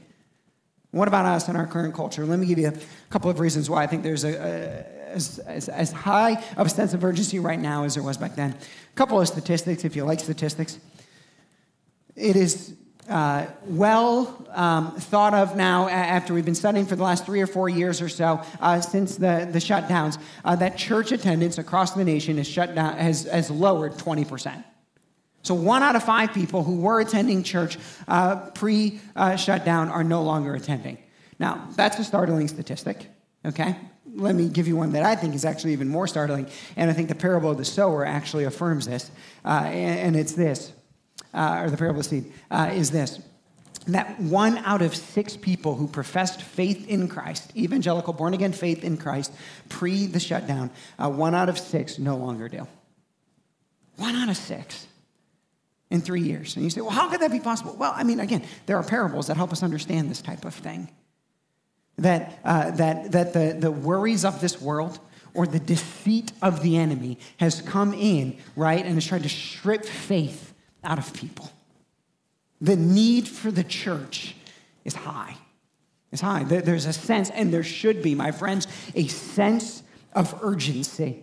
What 0.90 1.08
about 1.08 1.26
us 1.26 1.48
in 1.48 1.56
our 1.56 1.66
current 1.66 1.94
culture? 1.94 2.24
Let 2.24 2.38
me 2.38 2.46
give 2.46 2.58
you 2.58 2.68
a 2.68 3.10
couple 3.10 3.30
of 3.30 3.40
reasons 3.40 3.68
why 3.68 3.82
I 3.82 3.86
think 3.86 4.02
there's 4.02 4.24
a, 4.24 4.34
a 4.34 4.98
as, 5.08 5.38
as, 5.40 5.68
as, 5.68 5.92
high 5.92 6.42
of 6.56 6.66
a 6.66 6.70
sense 6.70 6.94
of 6.94 7.02
urgency 7.02 7.38
right 7.38 7.58
now 7.58 7.84
as 7.84 7.94
there 7.94 8.02
was 8.02 8.16
back 8.16 8.36
then. 8.36 8.50
A 8.50 8.96
couple 8.96 9.20
of 9.20 9.26
statistics, 9.26 9.84
if 9.84 9.96
you 9.96 10.04
like 10.04 10.20
statistics. 10.20 10.78
It 12.14 12.36
is 12.36 12.74
uh, 13.08 13.46
well 13.64 14.46
um, 14.50 14.92
thought 14.96 15.34
of 15.34 15.56
now 15.56 15.88
after 15.88 16.34
we've 16.34 16.44
been 16.44 16.54
studying 16.54 16.84
for 16.84 16.96
the 16.96 17.02
last 17.02 17.24
three 17.24 17.40
or 17.40 17.46
four 17.46 17.68
years 17.68 18.02
or 18.02 18.08
so 18.08 18.42
uh, 18.60 18.80
since 18.80 19.16
the, 19.16 19.48
the 19.50 19.58
shutdowns 19.58 20.18
uh, 20.44 20.54
that 20.56 20.76
church 20.76 21.12
attendance 21.12 21.58
across 21.58 21.92
the 21.92 22.04
nation 22.04 22.36
has, 22.36 22.46
shut 22.46 22.74
down, 22.74 22.96
has, 22.96 23.24
has 23.24 23.50
lowered 23.50 23.92
20%. 23.92 24.62
So, 25.42 25.54
one 25.54 25.82
out 25.82 25.96
of 25.96 26.02
five 26.02 26.34
people 26.34 26.64
who 26.64 26.80
were 26.80 27.00
attending 27.00 27.42
church 27.42 27.78
uh, 28.06 28.50
pre 28.50 29.00
uh, 29.14 29.36
shutdown 29.36 29.88
are 29.88 30.04
no 30.04 30.22
longer 30.22 30.54
attending. 30.54 30.98
Now, 31.38 31.68
that's 31.76 31.98
a 31.98 32.04
startling 32.04 32.48
statistic, 32.48 33.06
okay? 33.46 33.76
Let 34.14 34.34
me 34.34 34.48
give 34.48 34.66
you 34.66 34.76
one 34.76 34.92
that 34.92 35.04
I 35.04 35.14
think 35.14 35.34
is 35.34 35.44
actually 35.44 35.72
even 35.72 35.88
more 35.88 36.08
startling, 36.08 36.48
and 36.76 36.90
I 36.90 36.94
think 36.94 37.08
the 37.08 37.14
parable 37.14 37.50
of 37.50 37.58
the 37.58 37.64
sower 37.64 38.04
actually 38.04 38.44
affirms 38.44 38.86
this, 38.86 39.10
uh, 39.44 39.62
and, 39.66 40.00
and, 40.00 40.16
it's 40.16 40.32
this, 40.32 40.72
uh, 41.32 41.62
or 41.62 41.70
the 41.70 41.76
parable 41.76 42.00
of 42.00 42.08
the 42.08 42.22
seed, 42.22 42.32
uh, 42.50 42.70
is 42.72 42.90
this 42.90 43.20
that 43.86 44.20
one 44.20 44.58
out 44.58 44.82
of 44.82 44.94
six 44.94 45.34
people 45.34 45.74
who 45.74 45.86
professed 45.86 46.42
faith 46.42 46.86
in 46.88 47.08
Christ, 47.08 47.56
evangelical 47.56 48.12
born 48.12 48.34
again 48.34 48.52
faith 48.52 48.84
in 48.84 48.98
Christ, 48.98 49.32
pre 49.70 50.06
the 50.06 50.20
shutdown, 50.20 50.70
uh, 50.98 51.08
one 51.08 51.34
out 51.34 51.48
of 51.48 51.58
six 51.58 51.98
no 51.98 52.16
longer 52.16 52.48
do. 52.50 52.66
One 53.96 54.14
out 54.14 54.28
of 54.28 54.36
six 54.36 54.87
in 55.90 56.00
three 56.00 56.22
years. 56.22 56.56
And 56.56 56.64
you 56.64 56.70
say, 56.70 56.80
well, 56.80 56.90
how 56.90 57.08
could 57.08 57.20
that 57.20 57.32
be 57.32 57.40
possible? 57.40 57.74
Well, 57.78 57.92
I 57.94 58.04
mean, 58.04 58.20
again, 58.20 58.42
there 58.66 58.76
are 58.76 58.82
parables 58.82 59.28
that 59.28 59.36
help 59.36 59.52
us 59.52 59.62
understand 59.62 60.10
this 60.10 60.20
type 60.20 60.44
of 60.44 60.54
thing. 60.54 60.88
That, 61.96 62.38
uh, 62.44 62.70
that, 62.72 63.12
that 63.12 63.32
the, 63.32 63.56
the 63.58 63.70
worries 63.70 64.24
of 64.24 64.40
this 64.40 64.60
world 64.60 65.00
or 65.34 65.46
the 65.46 65.58
defeat 65.58 66.32
of 66.42 66.62
the 66.62 66.76
enemy 66.76 67.18
has 67.38 67.60
come 67.60 67.94
in, 67.94 68.36
right, 68.54 68.84
and 68.84 68.94
has 68.94 69.06
tried 69.06 69.22
to 69.22 69.28
strip 69.28 69.84
faith 69.84 70.54
out 70.84 70.98
of 70.98 71.12
people. 71.12 71.50
The 72.60 72.76
need 72.76 73.28
for 73.28 73.50
the 73.50 73.64
church 73.64 74.34
is 74.84 74.94
high. 74.94 75.36
It's 76.12 76.22
high. 76.22 76.44
There's 76.44 76.86
a 76.86 76.92
sense, 76.92 77.30
and 77.30 77.52
there 77.52 77.62
should 77.62 78.02
be, 78.02 78.14
my 78.14 78.30
friends, 78.30 78.66
a 78.94 79.06
sense 79.06 79.82
of 80.14 80.38
urgency 80.42 81.22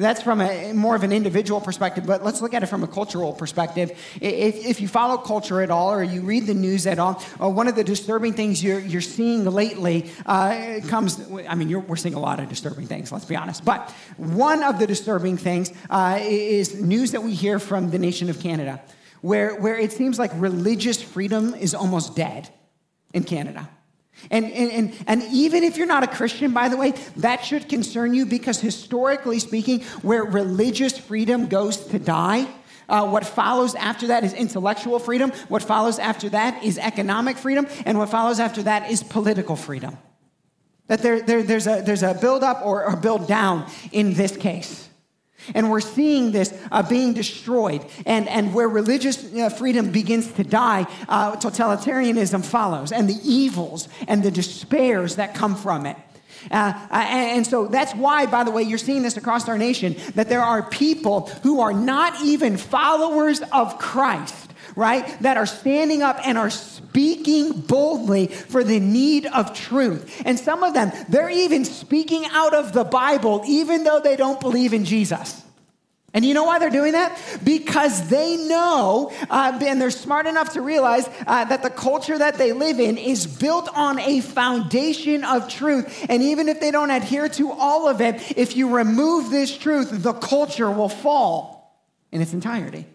that's 0.00 0.22
from 0.22 0.40
a 0.40 0.72
more 0.72 0.96
of 0.96 1.02
an 1.02 1.12
individual 1.12 1.60
perspective, 1.60 2.06
but 2.06 2.24
let's 2.24 2.40
look 2.40 2.54
at 2.54 2.62
it 2.62 2.66
from 2.66 2.82
a 2.82 2.86
cultural 2.86 3.32
perspective. 3.32 3.90
If, 4.20 4.64
if 4.64 4.80
you 4.80 4.88
follow 4.88 5.18
culture 5.18 5.60
at 5.60 5.70
all 5.70 5.92
or 5.92 6.02
you 6.02 6.22
read 6.22 6.46
the 6.46 6.54
news 6.54 6.86
at 6.86 6.98
all, 6.98 7.22
uh, 7.40 7.48
one 7.48 7.68
of 7.68 7.76
the 7.76 7.84
disturbing 7.84 8.32
things 8.32 8.62
you're, 8.62 8.80
you're 8.80 9.00
seeing 9.00 9.44
lately 9.44 10.10
uh, 10.26 10.80
comes, 10.88 11.20
I 11.48 11.54
mean, 11.54 11.86
we're 11.86 11.96
seeing 11.96 12.14
a 12.14 12.20
lot 12.20 12.40
of 12.40 12.48
disturbing 12.48 12.86
things, 12.86 13.12
let's 13.12 13.26
be 13.26 13.36
honest. 13.36 13.64
But 13.64 13.90
one 14.16 14.62
of 14.62 14.78
the 14.78 14.86
disturbing 14.86 15.36
things 15.36 15.72
uh, 15.90 16.18
is 16.20 16.80
news 16.80 17.12
that 17.12 17.22
we 17.22 17.34
hear 17.34 17.58
from 17.58 17.90
the 17.90 17.98
nation 17.98 18.30
of 18.30 18.40
Canada, 18.40 18.80
where, 19.20 19.54
where 19.60 19.78
it 19.78 19.92
seems 19.92 20.18
like 20.18 20.30
religious 20.34 21.02
freedom 21.02 21.54
is 21.54 21.74
almost 21.74 22.16
dead 22.16 22.48
in 23.12 23.24
Canada. 23.24 23.68
And, 24.30 24.44
and, 24.44 24.70
and, 24.70 25.04
and, 25.06 25.22
even 25.32 25.64
if 25.64 25.76
you're 25.76 25.86
not 25.86 26.02
a 26.02 26.06
Christian, 26.06 26.52
by 26.52 26.68
the 26.68 26.76
way, 26.76 26.92
that 27.16 27.44
should 27.44 27.68
concern 27.68 28.12
you 28.14 28.26
because 28.26 28.60
historically 28.60 29.38
speaking, 29.38 29.80
where 30.02 30.24
religious 30.24 30.98
freedom 30.98 31.46
goes 31.46 31.78
to 31.86 31.98
die, 31.98 32.46
uh, 32.90 33.08
what 33.08 33.24
follows 33.24 33.74
after 33.76 34.08
that 34.08 34.24
is 34.24 34.34
intellectual 34.34 34.98
freedom. 34.98 35.30
What 35.48 35.62
follows 35.62 35.98
after 35.98 36.28
that 36.30 36.64
is 36.64 36.76
economic 36.76 37.38
freedom. 37.38 37.66
And 37.86 37.96
what 37.98 38.10
follows 38.10 38.40
after 38.40 38.64
that 38.64 38.90
is 38.90 39.02
political 39.02 39.56
freedom. 39.56 39.96
That 40.88 41.00
there, 41.00 41.22
there, 41.22 41.42
there's, 41.44 41.68
a, 41.68 41.82
there's 41.86 42.02
a 42.02 42.14
build 42.14 42.42
up 42.42 42.66
or 42.66 42.82
a 42.82 42.96
build 42.96 43.28
down 43.28 43.70
in 43.92 44.14
this 44.14 44.36
case. 44.36 44.89
And 45.54 45.70
we're 45.70 45.80
seeing 45.80 46.32
this 46.32 46.52
uh, 46.70 46.82
being 46.82 47.12
destroyed. 47.12 47.84
And, 48.06 48.28
and 48.28 48.54
where 48.54 48.68
religious 48.68 49.32
uh, 49.34 49.48
freedom 49.50 49.90
begins 49.90 50.30
to 50.32 50.44
die, 50.44 50.86
uh, 51.08 51.36
totalitarianism 51.36 52.44
follows, 52.44 52.92
and 52.92 53.08
the 53.08 53.18
evils 53.24 53.88
and 54.08 54.22
the 54.22 54.30
despairs 54.30 55.16
that 55.16 55.34
come 55.34 55.56
from 55.56 55.86
it. 55.86 55.96
Uh, 56.50 56.72
and 56.90 57.46
so 57.46 57.66
that's 57.66 57.94
why, 57.94 58.26
by 58.26 58.44
the 58.44 58.50
way, 58.50 58.62
you're 58.62 58.78
seeing 58.78 59.02
this 59.02 59.16
across 59.16 59.48
our 59.48 59.58
nation 59.58 59.94
that 60.14 60.28
there 60.28 60.40
are 60.40 60.62
people 60.62 61.26
who 61.42 61.60
are 61.60 61.72
not 61.72 62.22
even 62.22 62.56
followers 62.56 63.42
of 63.52 63.78
Christ 63.78 64.49
right, 64.76 65.20
that 65.22 65.36
are 65.36 65.46
standing 65.46 66.02
up 66.02 66.18
and 66.26 66.38
are 66.38 66.50
speaking 66.50 67.60
boldly 67.60 68.26
for 68.28 68.64
the 68.64 68.80
need 68.80 69.26
of 69.26 69.54
truth. 69.54 70.22
And 70.24 70.38
some 70.38 70.62
of 70.62 70.74
them, 70.74 70.92
they're 71.08 71.30
even 71.30 71.64
speaking 71.64 72.24
out 72.30 72.54
of 72.54 72.72
the 72.72 72.84
Bible, 72.84 73.42
even 73.46 73.84
though 73.84 74.00
they 74.00 74.16
don't 74.16 74.40
believe 74.40 74.72
in 74.72 74.84
Jesus. 74.84 75.42
And 76.12 76.24
you 76.24 76.34
know 76.34 76.42
why 76.42 76.58
they're 76.58 76.70
doing 76.70 76.92
that? 76.92 77.16
Because 77.44 78.08
they 78.08 78.36
know, 78.36 79.12
uh, 79.30 79.58
and 79.62 79.80
they're 79.80 79.92
smart 79.92 80.26
enough 80.26 80.54
to 80.54 80.60
realize 80.60 81.08
uh, 81.26 81.44
that 81.44 81.62
the 81.62 81.70
culture 81.70 82.18
that 82.18 82.34
they 82.34 82.52
live 82.52 82.80
in 82.80 82.98
is 82.98 83.26
built 83.28 83.68
on 83.76 84.00
a 84.00 84.20
foundation 84.20 85.22
of 85.22 85.48
truth. 85.48 86.06
And 86.08 86.20
even 86.22 86.48
if 86.48 86.58
they 86.58 86.72
don't 86.72 86.90
adhere 86.90 87.28
to 87.30 87.52
all 87.52 87.88
of 87.88 88.00
it, 88.00 88.36
if 88.36 88.56
you 88.56 88.76
remove 88.76 89.30
this 89.30 89.56
truth, 89.56 90.02
the 90.02 90.12
culture 90.12 90.70
will 90.70 90.88
fall 90.88 91.80
in 92.10 92.20
its 92.20 92.32
entirety. 92.32 92.86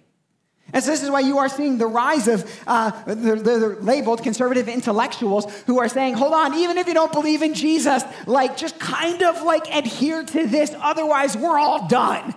And 0.75 0.83
so 0.83 0.91
this 0.91 1.03
is 1.03 1.09
why 1.09 1.21
you 1.21 1.37
are 1.37 1.47
seeing 1.47 1.77
the 1.77 1.87
rise 1.87 2.27
of 2.27 2.43
uh, 2.67 2.91
the, 3.05 3.35
the, 3.37 3.77
labeled 3.79 4.21
conservative 4.21 4.67
intellectuals 4.67 5.49
who 5.61 5.79
are 5.79 5.87
saying, 5.87 6.15
hold 6.15 6.33
on, 6.33 6.53
even 6.53 6.77
if 6.77 6.85
you 6.85 6.93
don't 6.93 7.13
believe 7.13 7.41
in 7.41 7.53
Jesus, 7.53 8.03
like 8.27 8.57
just 8.57 8.77
kind 8.77 9.23
of 9.23 9.41
like 9.41 9.73
adhere 9.73 10.25
to 10.25 10.45
this, 10.45 10.75
otherwise 10.81 11.37
we're 11.37 11.57
all 11.57 11.87
done. 11.87 12.35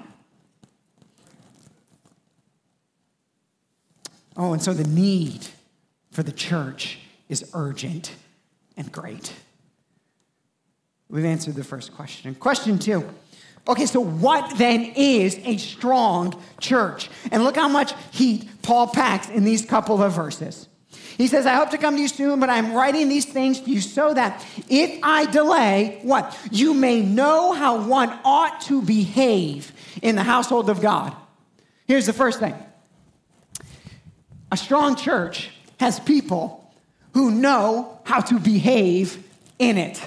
Oh, 4.37 4.53
and 4.53 4.63
so 4.63 4.73
the 4.73 4.87
need 4.87 5.49
for 6.13 6.23
the 6.23 6.31
church 6.31 7.01
is 7.29 7.51
urgent 7.55 8.15
and 8.77 8.93
great. 8.93 9.33
We've 11.09 11.25
answered 11.25 11.57
the 11.57 11.65
first 11.65 11.93
question. 11.93 12.37
Question 12.37 12.79
two 12.79 13.05
Okay, 13.69 13.85
so 13.85 14.01
what 14.01 14.57
then 14.57 14.93
is 14.97 15.39
a 15.45 15.59
strong 15.59 16.41
church? 16.59 17.11
And 17.31 17.45
look 17.45 17.57
how 17.57 17.69
much 17.69 17.93
heat 18.13 18.49
Paul 18.63 18.87
packs 18.87 19.29
in 19.29 19.45
these 19.45 19.65
couple 19.65 20.03
of 20.03 20.13
verses. 20.13 20.69
He 21.19 21.27
says, 21.27 21.47
I 21.47 21.55
hope 21.55 21.71
to 21.71 21.79
come 21.79 21.97
to 21.97 22.01
you 22.01 22.09
soon, 22.09 22.41
but 22.41 22.49
I'm 22.49 22.73
writing 22.73 23.09
these 23.09 23.27
things 23.27 23.61
to 23.61 23.71
you 23.71 23.81
so 23.81 24.15
that 24.15 24.47
if 24.69 25.01
I 25.03 25.27
delay, 25.27 25.99
what? 26.03 26.39
You 26.51 26.73
may 26.73 27.03
know 27.03 27.53
how 27.53 27.87
one 27.87 28.17
ought 28.25 28.61
to 28.63 28.81
behave 28.81 29.73
in 30.01 30.15
the 30.15 30.23
household 30.23 30.71
of 30.71 30.81
God. 30.81 31.15
Here's 31.87 32.07
the 32.07 32.13
first 32.13 32.39
thing 32.39 32.55
a 34.51 34.57
strong 34.57 34.97
church 34.97 35.51
has 35.79 36.01
people 36.01 36.73
who 37.13 37.33
know 37.33 38.01
how 38.05 38.21
to 38.21 38.39
behave 38.39 39.23
in 39.59 39.77
it 39.77 40.01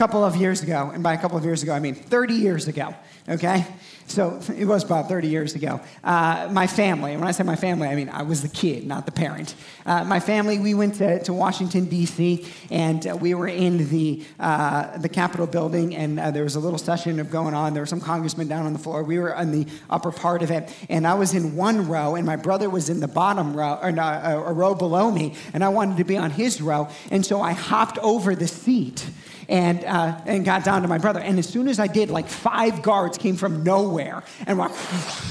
couple 0.00 0.24
of 0.24 0.34
years 0.34 0.62
ago, 0.62 0.90
and 0.94 1.02
by 1.02 1.12
a 1.12 1.18
couple 1.18 1.36
of 1.36 1.44
years 1.44 1.62
ago, 1.62 1.74
I 1.74 1.78
mean 1.78 1.94
30 1.94 2.32
years 2.32 2.68
ago, 2.68 2.94
okay? 3.28 3.66
So 4.06 4.40
it 4.56 4.64
was 4.64 4.82
about 4.82 5.10
30 5.10 5.28
years 5.28 5.54
ago. 5.54 5.78
Uh, 6.02 6.48
my 6.50 6.66
family, 6.66 7.14
when 7.18 7.28
I 7.28 7.32
say 7.32 7.44
my 7.44 7.54
family, 7.54 7.86
I 7.86 7.94
mean 7.94 8.08
I 8.08 8.22
was 8.22 8.40
the 8.40 8.48
kid, 8.48 8.86
not 8.86 9.04
the 9.04 9.12
parent. 9.12 9.54
Uh, 9.84 10.02
my 10.04 10.18
family, 10.18 10.58
we 10.58 10.72
went 10.72 10.94
to, 10.94 11.22
to 11.24 11.34
Washington, 11.34 11.84
D.C., 11.84 12.46
and 12.70 13.06
uh, 13.06 13.14
we 13.14 13.34
were 13.34 13.46
in 13.46 13.90
the, 13.90 14.24
uh, 14.38 14.96
the 14.96 15.10
Capitol 15.10 15.46
building, 15.46 15.94
and 15.94 16.18
uh, 16.18 16.30
there 16.30 16.44
was 16.44 16.54
a 16.54 16.60
little 16.60 16.78
session 16.78 17.20
of 17.20 17.30
going 17.30 17.52
on. 17.52 17.74
There 17.74 17.82
were 17.82 17.86
some 17.86 18.00
congressmen 18.00 18.48
down 18.48 18.64
on 18.64 18.72
the 18.72 18.78
floor. 18.78 19.04
We 19.04 19.18
were 19.18 19.34
in 19.34 19.52
the 19.52 19.66
upper 19.90 20.12
part 20.12 20.42
of 20.42 20.50
it, 20.50 20.74
and 20.88 21.06
I 21.06 21.12
was 21.12 21.34
in 21.34 21.56
one 21.56 21.86
row, 21.86 22.14
and 22.14 22.24
my 22.24 22.36
brother 22.36 22.70
was 22.70 22.88
in 22.88 23.00
the 23.00 23.08
bottom 23.08 23.54
row, 23.54 23.78
or 23.82 23.92
no, 23.92 24.02
a 24.02 24.52
row 24.54 24.74
below 24.74 25.10
me, 25.10 25.34
and 25.52 25.62
I 25.62 25.68
wanted 25.68 25.98
to 25.98 26.04
be 26.04 26.16
on 26.16 26.30
his 26.30 26.62
row, 26.62 26.88
and 27.10 27.24
so 27.26 27.42
I 27.42 27.52
hopped 27.52 27.98
over 27.98 28.34
the 28.34 28.48
seat 28.48 29.06
and, 29.50 29.84
uh, 29.84 30.18
and 30.26 30.44
got 30.44 30.64
down 30.64 30.82
to 30.82 30.88
my 30.88 30.96
brother. 30.96 31.18
And 31.18 31.38
as 31.38 31.48
soon 31.48 31.66
as 31.66 31.80
I 31.80 31.88
did, 31.88 32.08
like 32.08 32.28
five 32.28 32.82
guards 32.82 33.18
came 33.18 33.36
from 33.36 33.64
nowhere 33.64 34.22
and 34.46 34.56
went, 34.56 34.72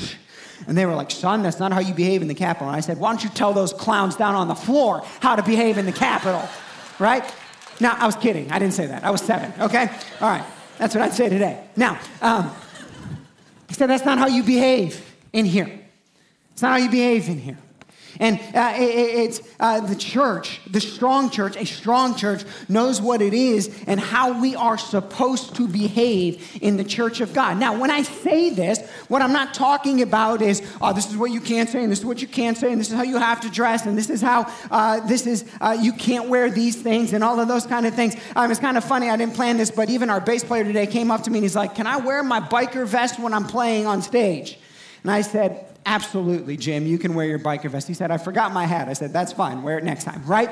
and 0.68 0.78
they 0.78 0.86
were 0.86 0.94
like, 0.94 1.10
son, 1.10 1.42
that's 1.42 1.58
not 1.58 1.72
how 1.72 1.80
you 1.80 1.94
behave 1.94 2.22
in 2.22 2.28
the 2.28 2.36
Capitol. 2.36 2.68
And 2.68 2.76
I 2.76 2.82
said, 2.82 3.00
why 3.00 3.12
don't 3.12 3.24
you 3.24 3.30
tell 3.30 3.54
those 3.54 3.72
clowns 3.72 4.18
down 4.18 4.36
on 4.36 4.50
the 4.50 4.56
floor 4.56 5.04
how 5.22 5.38
to 5.38 5.42
behave 5.42 5.78
in 5.78 5.86
the 5.86 5.94
Capitol, 5.94 6.48
right? 7.00 7.24
Now, 7.80 7.96
I 7.98 8.06
was 8.06 8.18
kidding. 8.18 8.52
I 8.52 8.60
didn't 8.60 8.74
say 8.74 8.88
that. 8.88 9.06
I 9.06 9.10
was 9.10 9.22
seven, 9.22 9.54
okay? 9.62 9.90
All 10.20 10.30
right. 10.30 10.46
That's 10.78 10.94
what 10.94 11.02
I'd 11.02 11.14
say 11.14 11.30
today. 11.30 11.64
Now, 11.78 11.98
um, 12.22 12.54
he 13.70 13.74
said, 13.74 13.88
that's 13.88 14.06
not 14.06 14.18
how 14.18 14.28
you 14.28 14.44
behave 14.44 15.02
in 15.32 15.46
here. 15.46 15.80
It's 16.52 16.62
not 16.62 16.72
how 16.72 16.78
you 16.78 16.90
behave 16.90 17.30
in 17.30 17.40
here. 17.40 17.58
And 18.20 18.38
uh, 18.54 18.74
it, 18.76 18.82
it's 18.82 19.42
uh, 19.62 19.80
the 19.80 19.96
church, 19.96 20.60
the 20.70 20.82
strong 20.82 21.30
church, 21.30 21.56
a 21.56 21.66
strong 21.66 22.16
church 22.16 22.44
knows 22.68 23.02
what 23.02 23.22
it 23.22 23.34
is 23.34 23.84
and 23.88 23.98
how 23.98 24.42
we 24.42 24.56
are 24.56 24.78
supposed 24.78 25.56
to 25.56 25.68
behave 25.68 26.58
in 26.62 26.76
the 26.76 26.84
church 26.84 27.22
of 27.22 27.34
God. 27.34 27.58
Now, 27.58 27.80
when 27.80 27.90
I 27.90 28.02
say 28.02 28.50
this, 28.50 28.86
what 29.08 29.22
I'm 29.22 29.32
not 29.32 29.54
talking 29.54 30.02
about 30.02 30.42
is, 30.42 30.62
oh, 30.82 30.92
this 30.92 31.10
is 31.10 31.16
what 31.16 31.32
you 31.32 31.40
can't 31.40 31.70
say, 31.70 31.82
and 31.82 31.90
this 31.92 32.00
is 32.00 32.06
what 32.06 32.22
you 32.22 32.28
can't 32.28 32.58
say, 32.58 32.72
and 32.72 32.80
this 32.80 32.90
is 32.90 32.96
how 32.96 33.04
you 33.04 33.18
have 33.18 33.40
to 33.42 33.50
dress, 33.50 33.86
and 33.86 33.98
this 33.98 34.10
is 34.10 34.22
how 34.22 34.52
uh, 34.70 35.00
this 35.08 35.26
is, 35.26 35.50
uh, 35.62 35.78
you 35.80 35.94
can't 35.94 36.28
wear 36.28 36.50
these 36.50 36.76
things, 36.76 37.14
and 37.14 37.24
all 37.24 37.40
of 37.40 37.48
those 37.48 37.66
kind 37.66 37.86
of 37.86 37.94
things. 37.94 38.16
Um, 38.36 38.52
it's 38.52 38.60
kind 38.60 38.78
of 38.78 38.84
funny, 38.84 39.10
I 39.10 39.16
didn't 39.16 39.36
plan 39.36 39.56
this, 39.56 39.72
but 39.72 39.90
even 39.90 40.10
our 40.10 40.20
bass 40.20 40.44
player 40.44 40.66
today 40.66 40.88
came 40.88 41.10
up 41.10 41.24
to 41.24 41.32
me 41.32 41.38
and 41.38 41.46
he's 41.46 41.56
like, 41.56 41.74
Can 41.76 41.88
I 41.88 41.98
wear 41.98 42.22
my 42.22 42.42
biker 42.42 42.86
vest 42.86 43.18
when 43.18 43.34
I'm 43.34 43.46
playing 43.46 43.88
on 43.88 44.02
stage? 44.02 44.60
And 45.04 45.12
I 45.12 45.22
said, 45.22 45.69
Absolutely, 45.90 46.56
Jim, 46.56 46.86
you 46.86 47.00
can 47.00 47.16
wear 47.16 47.26
your 47.26 47.40
biker 47.40 47.68
vest. 47.68 47.88
He 47.88 47.96
said, 47.96 48.12
I 48.12 48.20
forgot 48.20 48.54
my 48.54 48.68
hat. 48.68 48.88
I 48.88 48.94
said, 48.94 49.12
That's 49.12 49.34
fine, 49.34 49.64
wear 49.64 49.80
it 49.80 49.84
next 49.84 50.04
time, 50.04 50.24
right? 50.28 50.50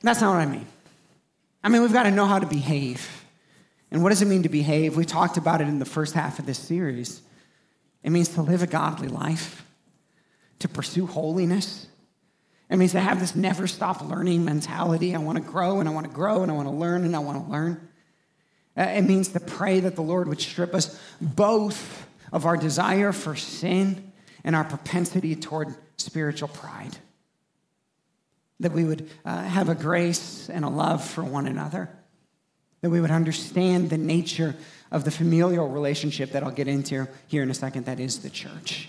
That's 0.00 0.20
not 0.20 0.34
what 0.34 0.40
I 0.40 0.46
mean. 0.46 0.66
I 1.62 1.68
mean, 1.68 1.82
we've 1.82 1.92
got 1.92 2.02
to 2.02 2.10
know 2.10 2.26
how 2.26 2.40
to 2.40 2.46
behave. 2.46 3.24
And 3.92 4.02
what 4.02 4.08
does 4.08 4.22
it 4.22 4.24
mean 4.24 4.42
to 4.42 4.48
behave? 4.48 4.96
We 4.96 5.04
talked 5.04 5.36
about 5.36 5.60
it 5.60 5.68
in 5.68 5.78
the 5.78 5.84
first 5.84 6.14
half 6.14 6.40
of 6.40 6.46
this 6.46 6.58
series. 6.58 7.22
It 8.02 8.10
means 8.10 8.30
to 8.30 8.42
live 8.42 8.64
a 8.64 8.66
godly 8.66 9.06
life, 9.06 9.64
to 10.58 10.68
pursue 10.68 11.06
holiness. 11.06 11.86
It 12.68 12.76
means 12.76 12.90
to 12.90 13.00
have 13.00 13.20
this 13.20 13.36
never 13.36 13.68
stop 13.68 14.02
learning 14.02 14.44
mentality. 14.44 15.14
I 15.14 15.18
want 15.18 15.38
to 15.38 15.44
grow 15.44 15.78
and 15.78 15.88
I 15.88 15.92
want 15.92 16.08
to 16.08 16.12
grow 16.12 16.42
and 16.42 16.50
I 16.50 16.54
want 16.54 16.66
to 16.66 16.74
learn 16.74 17.04
and 17.04 17.14
I 17.14 17.20
want 17.20 17.46
to 17.46 17.52
learn. 17.52 17.88
Uh, 18.76 18.82
it 18.82 19.02
means 19.02 19.28
to 19.28 19.38
pray 19.38 19.78
that 19.78 19.94
the 19.94 20.02
Lord 20.02 20.26
would 20.26 20.40
strip 20.40 20.74
us 20.74 21.00
both 21.20 22.08
of 22.32 22.46
our 22.46 22.56
desire 22.56 23.12
for 23.12 23.36
sin 23.36 24.12
and 24.44 24.56
our 24.56 24.64
propensity 24.64 25.36
toward 25.36 25.74
spiritual 25.98 26.48
pride. 26.48 26.96
That 28.60 28.72
we 28.72 28.84
would 28.84 29.10
uh, 29.24 29.42
have 29.42 29.68
a 29.68 29.74
grace 29.74 30.48
and 30.48 30.64
a 30.64 30.68
love 30.68 31.04
for 31.04 31.22
one 31.22 31.46
another. 31.46 31.90
That 32.80 32.90
we 32.90 33.00
would 33.00 33.10
understand 33.10 33.90
the 33.90 33.98
nature 33.98 34.56
of 34.90 35.04
the 35.04 35.10
familial 35.10 35.68
relationship 35.68 36.32
that 36.32 36.42
I'll 36.42 36.50
get 36.50 36.68
into 36.68 37.08
here 37.28 37.42
in 37.42 37.50
a 37.50 37.54
second, 37.54 37.86
that 37.86 38.00
is 38.00 38.20
the 38.20 38.30
church. 38.30 38.88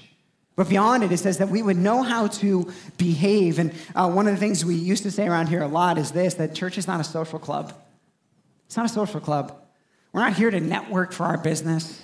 But 0.56 0.70
beyond 0.70 1.04
it, 1.04 1.12
it 1.12 1.18
says 1.18 1.40
that 1.40 1.50
we 1.50 1.64
would 1.64 1.78
know 1.78 2.04
how 2.04 2.28
to 2.28 2.72
behave. 2.98 3.58
And 3.58 3.74
uh, 3.96 4.12
one 4.12 4.28
of 4.28 4.34
the 4.34 4.40
things 4.40 4.64
we 4.64 4.76
used 4.76 5.04
to 5.04 5.12
say 5.12 5.28
around 5.28 5.48
here 5.48 5.64
a 5.64 5.68
lot 5.68 5.98
is 5.98 6.12
this 6.12 6.36
that 6.36 6.54
church 6.54 6.78
is 6.78 6.88
not 6.88 7.00
a 7.00 7.04
social 7.04 7.40
club. 7.40 7.74
It's 8.68 8.78
not 8.78 8.86
a 8.86 8.90
social 8.90 9.20
club. 9.20 9.56
We're 10.12 10.22
not 10.22 10.34
here 10.34 10.52
to 10.52 10.60
network 10.60 11.12
for 11.12 11.24
our 11.24 11.38
business. 11.38 12.02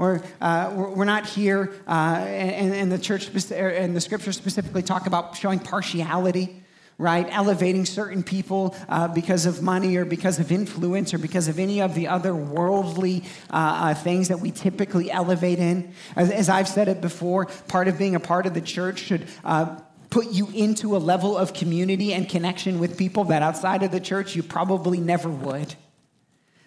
We're, 0.00 0.22
uh, 0.40 0.72
we're 0.74 1.04
not 1.04 1.26
here, 1.26 1.74
uh, 1.86 2.24
and, 2.26 2.72
and, 2.72 2.90
the 2.90 2.98
church 2.98 3.28
and 3.50 3.94
the 3.94 4.00
scriptures 4.00 4.34
specifically 4.34 4.80
talk 4.80 5.06
about 5.06 5.36
showing 5.36 5.58
partiality, 5.58 6.62
right? 6.96 7.26
Elevating 7.28 7.84
certain 7.84 8.22
people 8.22 8.74
uh, 8.88 9.08
because 9.08 9.44
of 9.44 9.60
money 9.60 9.96
or 9.96 10.06
because 10.06 10.38
of 10.38 10.50
influence 10.50 11.12
or 11.12 11.18
because 11.18 11.48
of 11.48 11.58
any 11.58 11.82
of 11.82 11.94
the 11.94 12.08
other 12.08 12.34
worldly 12.34 13.24
uh, 13.50 13.90
uh, 13.92 13.94
things 13.94 14.28
that 14.28 14.40
we 14.40 14.50
typically 14.50 15.10
elevate 15.10 15.58
in. 15.58 15.92
As, 16.16 16.30
as, 16.30 16.48
I've 16.48 16.68
said 16.68 16.88
it 16.88 17.02
before, 17.02 17.44
part 17.68 17.86
of 17.86 17.98
being 17.98 18.14
a 18.14 18.20
part 18.20 18.46
of 18.46 18.54
the 18.54 18.62
church 18.62 19.00
should 19.00 19.28
uh, 19.44 19.80
put 20.08 20.30
you 20.30 20.48
into 20.54 20.96
a 20.96 20.98
level 20.98 21.36
of 21.36 21.52
community 21.52 22.14
and 22.14 22.26
connection 22.26 22.78
with 22.78 22.96
people 22.96 23.24
that 23.24 23.42
outside 23.42 23.82
of 23.82 23.90
the 23.90 24.00
church 24.00 24.34
you 24.34 24.42
probably 24.42 24.98
never 24.98 25.28
would. 25.28 25.74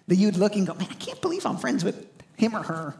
That 0.06 0.14
you'd 0.14 0.36
look 0.36 0.54
and 0.54 0.68
go, 0.68 0.74
man, 0.74 0.86
I 0.88 0.94
can't 0.94 1.20
believe 1.20 1.44
I'm 1.44 1.56
friends 1.56 1.82
with 1.82 2.06
him 2.36 2.54
or 2.54 2.62
her. 2.62 2.94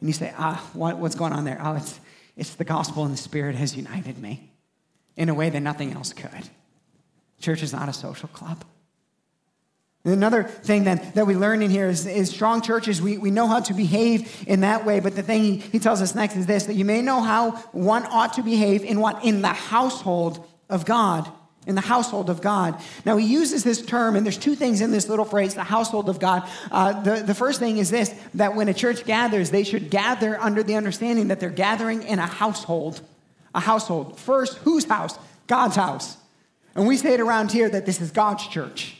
And 0.00 0.08
you 0.08 0.12
say, 0.12 0.32
ah, 0.36 0.64
what, 0.72 0.98
what's 0.98 1.14
going 1.14 1.32
on 1.32 1.44
there? 1.44 1.60
Oh, 1.62 1.76
it's, 1.76 1.98
it's 2.36 2.54
the 2.54 2.64
gospel 2.64 3.04
and 3.04 3.12
the 3.12 3.18
Spirit 3.18 3.56
has 3.56 3.76
united 3.76 4.18
me 4.18 4.50
in 5.16 5.28
a 5.28 5.34
way 5.34 5.50
that 5.50 5.60
nothing 5.60 5.92
else 5.92 6.12
could. 6.12 6.48
Church 7.40 7.62
is 7.62 7.72
not 7.72 7.88
a 7.88 7.92
social 7.92 8.28
club. 8.28 8.64
Another 10.04 10.44
thing 10.44 10.84
that, 10.84 11.16
that 11.16 11.26
we 11.26 11.34
learn 11.34 11.62
in 11.62 11.70
here 11.70 11.88
is, 11.88 12.06
is 12.06 12.30
strong 12.30 12.62
churches, 12.62 13.02
we, 13.02 13.18
we 13.18 13.32
know 13.32 13.48
how 13.48 13.58
to 13.58 13.74
behave 13.74 14.44
in 14.46 14.60
that 14.60 14.86
way. 14.86 15.00
But 15.00 15.16
the 15.16 15.22
thing 15.22 15.42
he, 15.42 15.56
he 15.56 15.78
tells 15.80 16.00
us 16.00 16.14
next 16.14 16.36
is 16.36 16.46
this 16.46 16.66
that 16.66 16.74
you 16.74 16.84
may 16.84 17.02
know 17.02 17.20
how 17.20 17.52
one 17.72 18.06
ought 18.06 18.34
to 18.34 18.42
behave 18.42 18.84
in 18.84 19.00
what? 19.00 19.24
In 19.24 19.42
the 19.42 19.48
household 19.48 20.46
of 20.68 20.84
God 20.84 21.30
in 21.66 21.74
the 21.74 21.80
household 21.80 22.30
of 22.30 22.40
God. 22.40 22.80
Now, 23.04 23.16
he 23.16 23.26
uses 23.26 23.64
this 23.64 23.82
term, 23.82 24.16
and 24.16 24.24
there's 24.24 24.38
two 24.38 24.54
things 24.54 24.80
in 24.80 24.92
this 24.92 25.08
little 25.08 25.24
phrase, 25.24 25.54
the 25.54 25.64
household 25.64 26.08
of 26.08 26.20
God. 26.20 26.48
Uh, 26.70 27.02
the, 27.02 27.16
the 27.22 27.34
first 27.34 27.58
thing 27.58 27.78
is 27.78 27.90
this 27.90 28.14
that 28.34 28.54
when 28.54 28.68
a 28.68 28.74
church 28.74 29.04
gathers, 29.04 29.50
they 29.50 29.64
should 29.64 29.90
gather 29.90 30.40
under 30.40 30.62
the 30.62 30.76
understanding 30.76 31.28
that 31.28 31.40
they're 31.40 31.50
gathering 31.50 32.02
in 32.04 32.18
a 32.18 32.26
household. 32.26 33.00
A 33.54 33.60
household. 33.60 34.18
First, 34.18 34.58
whose 34.58 34.84
house? 34.84 35.18
God's 35.46 35.76
house. 35.76 36.16
And 36.74 36.86
we 36.86 36.96
say 36.96 37.14
it 37.14 37.20
around 37.20 37.52
here 37.52 37.68
that 37.68 37.86
this 37.86 38.00
is 38.00 38.10
God's 38.10 38.46
church. 38.46 38.96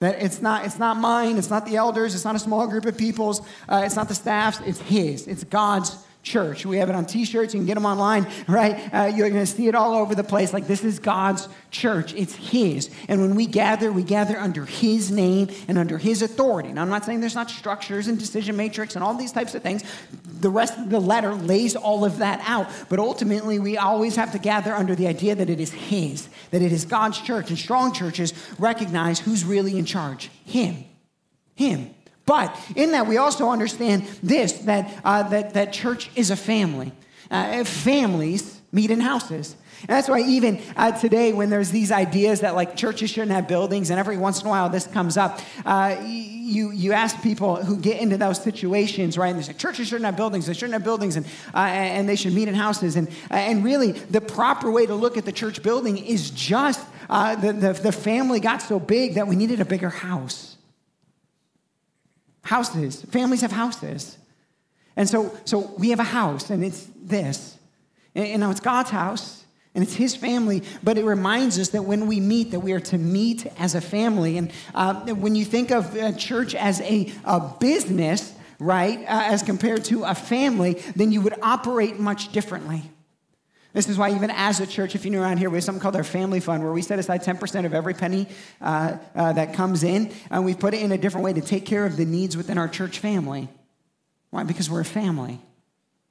That 0.00 0.22
it's 0.22 0.42
not, 0.42 0.64
it's 0.64 0.78
not 0.78 0.96
mine, 0.96 1.36
it's 1.36 1.50
not 1.50 1.66
the 1.66 1.76
elders, 1.76 2.14
it's 2.14 2.24
not 2.24 2.34
a 2.34 2.38
small 2.38 2.66
group 2.66 2.86
of 2.86 2.96
people's, 2.96 3.40
uh, 3.68 3.82
it's 3.84 3.96
not 3.96 4.08
the 4.08 4.14
staff's, 4.14 4.58
it's 4.66 4.80
His. 4.80 5.26
It's 5.26 5.44
God's 5.44 5.96
church. 6.22 6.66
We 6.66 6.76
have 6.78 6.88
it 6.88 6.94
on 6.94 7.06
t 7.06 7.24
shirts. 7.24 7.54
You 7.54 7.60
can 7.60 7.66
get 7.66 7.74
them 7.74 7.86
online, 7.86 8.26
right? 8.46 8.92
Uh, 8.92 9.12
you're 9.14 9.30
going 9.30 9.44
to 9.44 9.50
see 9.50 9.68
it 9.68 9.74
all 9.74 9.94
over 9.94 10.14
the 10.14 10.24
place. 10.24 10.52
Like, 10.52 10.66
this 10.66 10.84
is 10.84 10.98
God's 10.98 11.48
church, 11.70 12.14
it's 12.14 12.34
His. 12.34 12.90
And 13.08 13.20
when 13.20 13.34
we 13.34 13.46
gather, 13.46 13.90
we 13.92 14.02
gather 14.02 14.38
under 14.38 14.64
His 14.64 15.10
name 15.10 15.48
and 15.68 15.78
under 15.78 15.98
His 15.98 16.22
authority. 16.22 16.72
Now, 16.72 16.82
I'm 16.82 16.90
not 16.90 17.04
saying 17.04 17.20
there's 17.20 17.34
not 17.34 17.50
structures 17.50 18.08
and 18.08 18.18
decision 18.18 18.56
matrix 18.56 18.96
and 18.96 19.04
all 19.04 19.14
these 19.14 19.32
types 19.32 19.54
of 19.54 19.62
things. 19.62 19.82
The 20.40 20.50
rest 20.50 20.78
of 20.78 20.90
the 20.90 21.00
letter 21.00 21.34
lays 21.34 21.76
all 21.76 22.04
of 22.04 22.18
that 22.18 22.42
out. 22.46 22.68
But 22.88 22.98
ultimately, 22.98 23.58
we 23.58 23.78
always 23.78 24.16
have 24.16 24.32
to 24.32 24.38
gather 24.38 24.74
under 24.74 24.94
the 24.94 25.06
idea 25.06 25.34
that 25.34 25.48
it 25.48 25.60
is 25.60 25.72
His, 25.72 26.28
that 26.50 26.62
it 26.62 26.72
is 26.72 26.84
God's 26.84 27.20
church. 27.20 27.48
And 27.50 27.58
strong 27.58 27.92
churches 27.92 28.34
recognize 28.58 29.20
who's 29.20 29.44
really 29.44 29.78
in 29.78 29.84
charge 29.84 30.30
Him. 30.44 30.84
Him. 31.54 31.94
But 32.30 32.56
in 32.76 32.92
that, 32.92 33.08
we 33.08 33.16
also 33.16 33.48
understand 33.48 34.04
this 34.22 34.52
that, 34.52 35.00
uh, 35.02 35.24
that, 35.30 35.54
that 35.54 35.72
church 35.72 36.08
is 36.14 36.30
a 36.30 36.36
family. 36.36 36.92
Uh, 37.28 37.64
families 37.64 38.60
meet 38.70 38.92
in 38.92 39.00
houses. 39.00 39.56
And 39.80 39.88
that's 39.88 40.08
why 40.08 40.20
even 40.20 40.62
uh, 40.76 40.92
today, 40.92 41.32
when 41.32 41.50
there's 41.50 41.72
these 41.72 41.90
ideas 41.90 42.42
that 42.42 42.54
like 42.54 42.76
churches 42.76 43.10
shouldn't 43.10 43.32
have 43.32 43.48
buildings, 43.48 43.90
and 43.90 43.98
every 43.98 44.16
once 44.16 44.42
in 44.42 44.46
a 44.46 44.50
while 44.50 44.68
this 44.68 44.86
comes 44.86 45.16
up, 45.16 45.40
uh, 45.66 45.96
you, 46.04 46.70
you 46.70 46.92
ask 46.92 47.20
people 47.20 47.56
who 47.56 47.76
get 47.76 48.00
into 48.00 48.16
those 48.16 48.40
situations, 48.40 49.18
right? 49.18 49.30
And 49.30 49.38
they 49.40 49.42
say 49.42 49.54
churches 49.54 49.88
shouldn't 49.88 50.06
have 50.06 50.16
buildings, 50.16 50.46
they 50.46 50.54
shouldn't 50.54 50.74
have 50.74 50.84
buildings, 50.84 51.16
and, 51.16 51.26
uh, 51.52 51.58
and 51.58 52.08
they 52.08 52.14
should 52.14 52.32
meet 52.32 52.46
in 52.46 52.54
houses. 52.54 52.94
And, 52.94 53.08
uh, 53.28 53.38
and 53.38 53.64
really, 53.64 53.90
the 53.90 54.20
proper 54.20 54.70
way 54.70 54.86
to 54.86 54.94
look 54.94 55.16
at 55.16 55.24
the 55.24 55.32
church 55.32 55.64
building 55.64 55.98
is 55.98 56.30
just 56.30 56.86
uh, 57.08 57.34
the, 57.34 57.52
the, 57.52 57.72
the 57.72 57.92
family 57.92 58.38
got 58.38 58.62
so 58.62 58.78
big 58.78 59.14
that 59.14 59.26
we 59.26 59.34
needed 59.34 59.60
a 59.60 59.64
bigger 59.64 59.90
house. 59.90 60.56
Houses. 62.50 63.02
Families 63.10 63.42
have 63.42 63.52
houses. 63.52 64.18
And 64.96 65.08
so, 65.08 65.32
so 65.44 65.72
we 65.78 65.90
have 65.90 66.00
a 66.00 66.10
house, 66.20 66.50
and 66.50 66.64
it's 66.64 66.88
this. 67.00 67.56
And, 68.16 68.26
and 68.26 68.40
now 68.40 68.50
it's 68.50 68.58
God's 68.58 68.90
house, 68.90 69.44
and 69.72 69.84
it's 69.84 69.94
His 69.94 70.16
family, 70.16 70.64
but 70.82 70.98
it 70.98 71.04
reminds 71.04 71.60
us 71.60 71.68
that 71.68 71.84
when 71.84 72.08
we 72.08 72.18
meet, 72.18 72.50
that 72.50 72.58
we 72.58 72.72
are 72.72 72.80
to 72.80 72.98
meet 72.98 73.46
as 73.56 73.76
a 73.76 73.80
family. 73.80 74.36
And 74.36 74.50
uh, 74.74 74.94
when 75.14 75.36
you 75.36 75.44
think 75.44 75.70
of 75.70 75.94
a 75.94 76.12
church 76.12 76.56
as 76.56 76.80
a, 76.80 77.12
a 77.24 77.38
business, 77.60 78.34
right, 78.58 78.98
uh, 78.98 79.04
as 79.06 79.44
compared 79.44 79.84
to 79.84 80.02
a 80.02 80.16
family, 80.16 80.72
then 80.96 81.12
you 81.12 81.20
would 81.20 81.34
operate 81.42 82.00
much 82.00 82.32
differently. 82.32 82.82
This 83.72 83.88
is 83.88 83.96
why, 83.96 84.12
even 84.12 84.30
as 84.30 84.58
a 84.58 84.66
church, 84.66 84.94
if 84.94 85.04
you're 85.04 85.12
new 85.12 85.22
around 85.22 85.38
here, 85.38 85.48
we 85.48 85.56
have 85.56 85.64
something 85.64 85.80
called 85.80 85.94
our 85.94 86.04
family 86.04 86.40
fund 86.40 86.62
where 86.64 86.72
we 86.72 86.82
set 86.82 86.98
aside 86.98 87.22
10% 87.22 87.66
of 87.66 87.72
every 87.72 87.94
penny 87.94 88.26
uh, 88.60 88.96
uh, 89.14 89.32
that 89.32 89.54
comes 89.54 89.84
in, 89.84 90.12
and 90.30 90.44
we 90.44 90.54
put 90.54 90.74
it 90.74 90.82
in 90.82 90.90
a 90.90 90.98
different 90.98 91.24
way 91.24 91.32
to 91.32 91.40
take 91.40 91.66
care 91.66 91.86
of 91.86 91.96
the 91.96 92.04
needs 92.04 92.36
within 92.36 92.58
our 92.58 92.68
church 92.68 92.98
family. 92.98 93.48
Why? 94.30 94.42
Because 94.42 94.68
we're 94.68 94.80
a 94.80 94.84
family. 94.84 95.40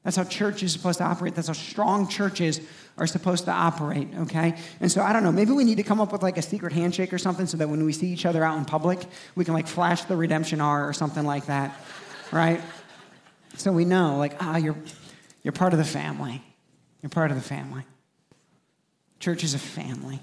That's 0.04 0.16
how 0.16 0.24
church 0.24 0.64
is 0.64 0.72
supposed 0.72 1.00
to 1.00 1.04
operate. 1.04 1.36
That's 1.36 1.48
how 1.48 1.54
strong 1.54 2.08
churches 2.08 2.62
are 2.98 3.06
supposed 3.06 3.46
to 3.46 3.52
operate, 3.52 4.08
okay? 4.22 4.56
And 4.80 4.90
so 4.90 5.02
I 5.02 5.12
don't 5.12 5.24
know, 5.24 5.32
maybe 5.32 5.52
we 5.52 5.66
need 5.66 5.76
to 5.76 5.84
come 5.84 6.00
up 6.00 6.14
with 6.14 6.24
like 6.24 6.38
a 6.38 6.42
secret 6.42 6.72
handshake 6.72 7.12
or 7.12 7.18
something 7.18 7.46
so 7.46 7.58
that 7.58 7.68
when 7.68 7.84
we 7.84 7.92
see 7.92 8.08
each 8.08 8.26
other 8.26 8.44
out 8.44 8.58
in 8.58 8.64
public, 8.64 9.00
we 9.36 9.44
can 9.44 9.54
like 9.54 9.68
flash 9.68 10.04
the 10.04 10.16
redemption 10.16 10.62
R 10.62 10.88
or 10.88 10.94
something 10.94 11.26
like 11.26 11.48
that, 11.48 11.78
right? 12.32 12.62
So 13.58 13.74
we 13.74 13.84
know, 13.84 14.18
like, 14.18 14.42
ah, 14.42 14.56
you're, 14.56 14.78
you're 15.44 15.52
part 15.52 15.74
of 15.74 15.80
the 15.80 15.86
family. 15.86 16.42
You're 17.02 17.10
part 17.10 17.32
of 17.32 17.38
the 17.38 17.44
family. 17.44 17.84
Church 19.20 19.44
is 19.44 19.54
a 19.54 19.60
family. 19.60 20.20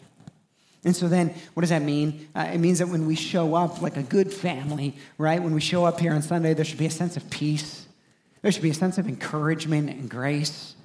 And 0.84 0.94
so 0.94 1.08
then, 1.08 1.34
what 1.54 1.62
does 1.62 1.70
that 1.70 1.82
mean? 1.82 2.28
Uh, 2.34 2.50
it 2.52 2.58
means 2.58 2.78
that 2.78 2.88
when 2.88 3.06
we 3.06 3.16
show 3.16 3.54
up 3.54 3.82
like 3.82 3.96
a 3.96 4.02
good 4.02 4.32
family, 4.32 4.96
right? 5.18 5.42
When 5.42 5.52
we 5.52 5.60
show 5.60 5.84
up 5.84 5.98
here 5.98 6.12
on 6.12 6.22
Sunday, 6.22 6.54
there 6.54 6.64
should 6.64 6.78
be 6.78 6.86
a 6.86 6.90
sense 6.90 7.16
of 7.16 7.28
peace. 7.28 7.86
There 8.42 8.52
should 8.52 8.62
be 8.62 8.70
a 8.70 8.74
sense 8.74 8.96
of 8.96 9.08
encouragement 9.08 9.90
and 9.90 10.08
grace. 10.08 10.76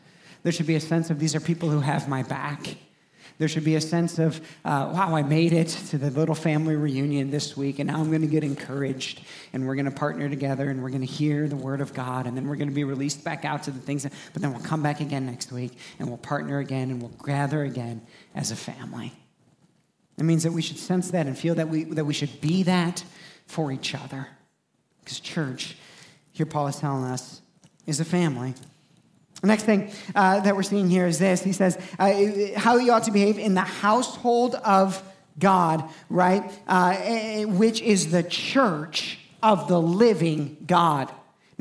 There 0.44 0.52
should 0.52 0.66
be 0.66 0.76
a 0.76 0.82
sense 0.82 1.12
of 1.12 1.20
these 1.20 1.36
are 1.36 1.40
people 1.40 1.70
who 1.70 1.82
have 1.82 2.10
my 2.10 2.24
back. 2.24 2.78
There 3.42 3.48
should 3.48 3.64
be 3.64 3.74
a 3.74 3.82
sense 3.82 4.20
of, 4.20 4.40
uh, 4.64 4.92
wow, 4.94 5.16
I 5.16 5.24
made 5.24 5.52
it 5.52 5.70
to 5.90 5.98
the 5.98 6.12
little 6.12 6.36
family 6.36 6.76
reunion 6.76 7.32
this 7.32 7.58
week, 7.58 7.80
and 7.80 7.88
now 7.88 7.98
I'm 7.98 8.10
going 8.10 8.22
to 8.22 8.28
get 8.28 8.44
encouraged, 8.44 9.22
and 9.52 9.66
we're 9.66 9.74
going 9.74 9.86
to 9.86 9.92
partner 9.92 10.30
together, 10.30 10.70
and 10.70 10.84
we're 10.84 10.92
going 10.92 11.02
to 11.02 11.12
hear 11.12 11.48
the 11.48 11.56
word 11.56 11.82
of 11.82 11.92
God, 11.92 12.28
and 12.28 12.38
then 12.38 12.48
we're 12.48 12.56
going 12.56 12.68
to 12.70 12.76
be 12.76 12.84
released 12.84 13.24
back 13.24 13.44
out 13.44 13.64
to 13.64 13.72
the 13.72 13.80
things, 13.80 14.04
that, 14.04 14.14
but 14.34 14.44
then 14.44 14.54
we'll 14.54 14.62
come 14.62 14.84
back 14.84 15.02
again 15.02 15.26
next 15.26 15.52
week, 15.52 15.72
and 15.98 16.08
we'll 16.08 16.20
partner 16.20 16.60
again, 16.60 16.92
and 16.92 17.02
we'll 17.02 17.10
gather 17.26 17.64
again 17.64 18.06
as 18.36 18.52
a 18.52 18.56
family. 18.56 19.12
It 20.20 20.24
means 20.24 20.44
that 20.44 20.54
we 20.54 20.62
should 20.62 20.78
sense 20.78 21.10
that 21.10 21.26
and 21.26 21.36
feel 21.36 21.56
that 21.56 21.68
we, 21.68 21.86
that 21.86 22.06
we 22.06 22.14
should 22.14 22.42
be 22.42 22.62
that 22.62 23.04
for 23.48 23.72
each 23.72 23.96
other. 23.96 24.28
Because 25.04 25.20
church, 25.20 25.78
here 26.32 26.46
Paul 26.46 26.68
is 26.68 26.76
telling 26.76 27.06
us, 27.06 27.42
is 27.88 28.00
a 28.00 28.06
family. 28.06 28.54
Next 29.44 29.64
thing 29.64 29.92
uh, 30.14 30.42
that 30.42 30.56
we're 30.56 30.64
seeing 30.64 30.90
here 30.90 31.08
is 31.08 31.18
this. 31.18 31.42
He 31.42 31.54
says, 31.54 31.78
uh, 31.98 32.14
how 32.56 32.78
you 32.78 32.92
ought 32.92 33.06
to 33.06 33.12
behave 33.12 33.40
in 33.40 33.56
the 33.56 33.62
household 33.62 34.56
of 34.56 35.02
God, 35.40 35.90
right? 36.10 36.44
Uh, 36.68 36.96
eh, 36.98 37.46
which 37.46 37.82
is 37.82 38.12
the 38.12 38.24
church 38.24 39.20
of 39.42 39.68
the 39.68 39.82
living 39.82 40.58
God. 40.68 41.12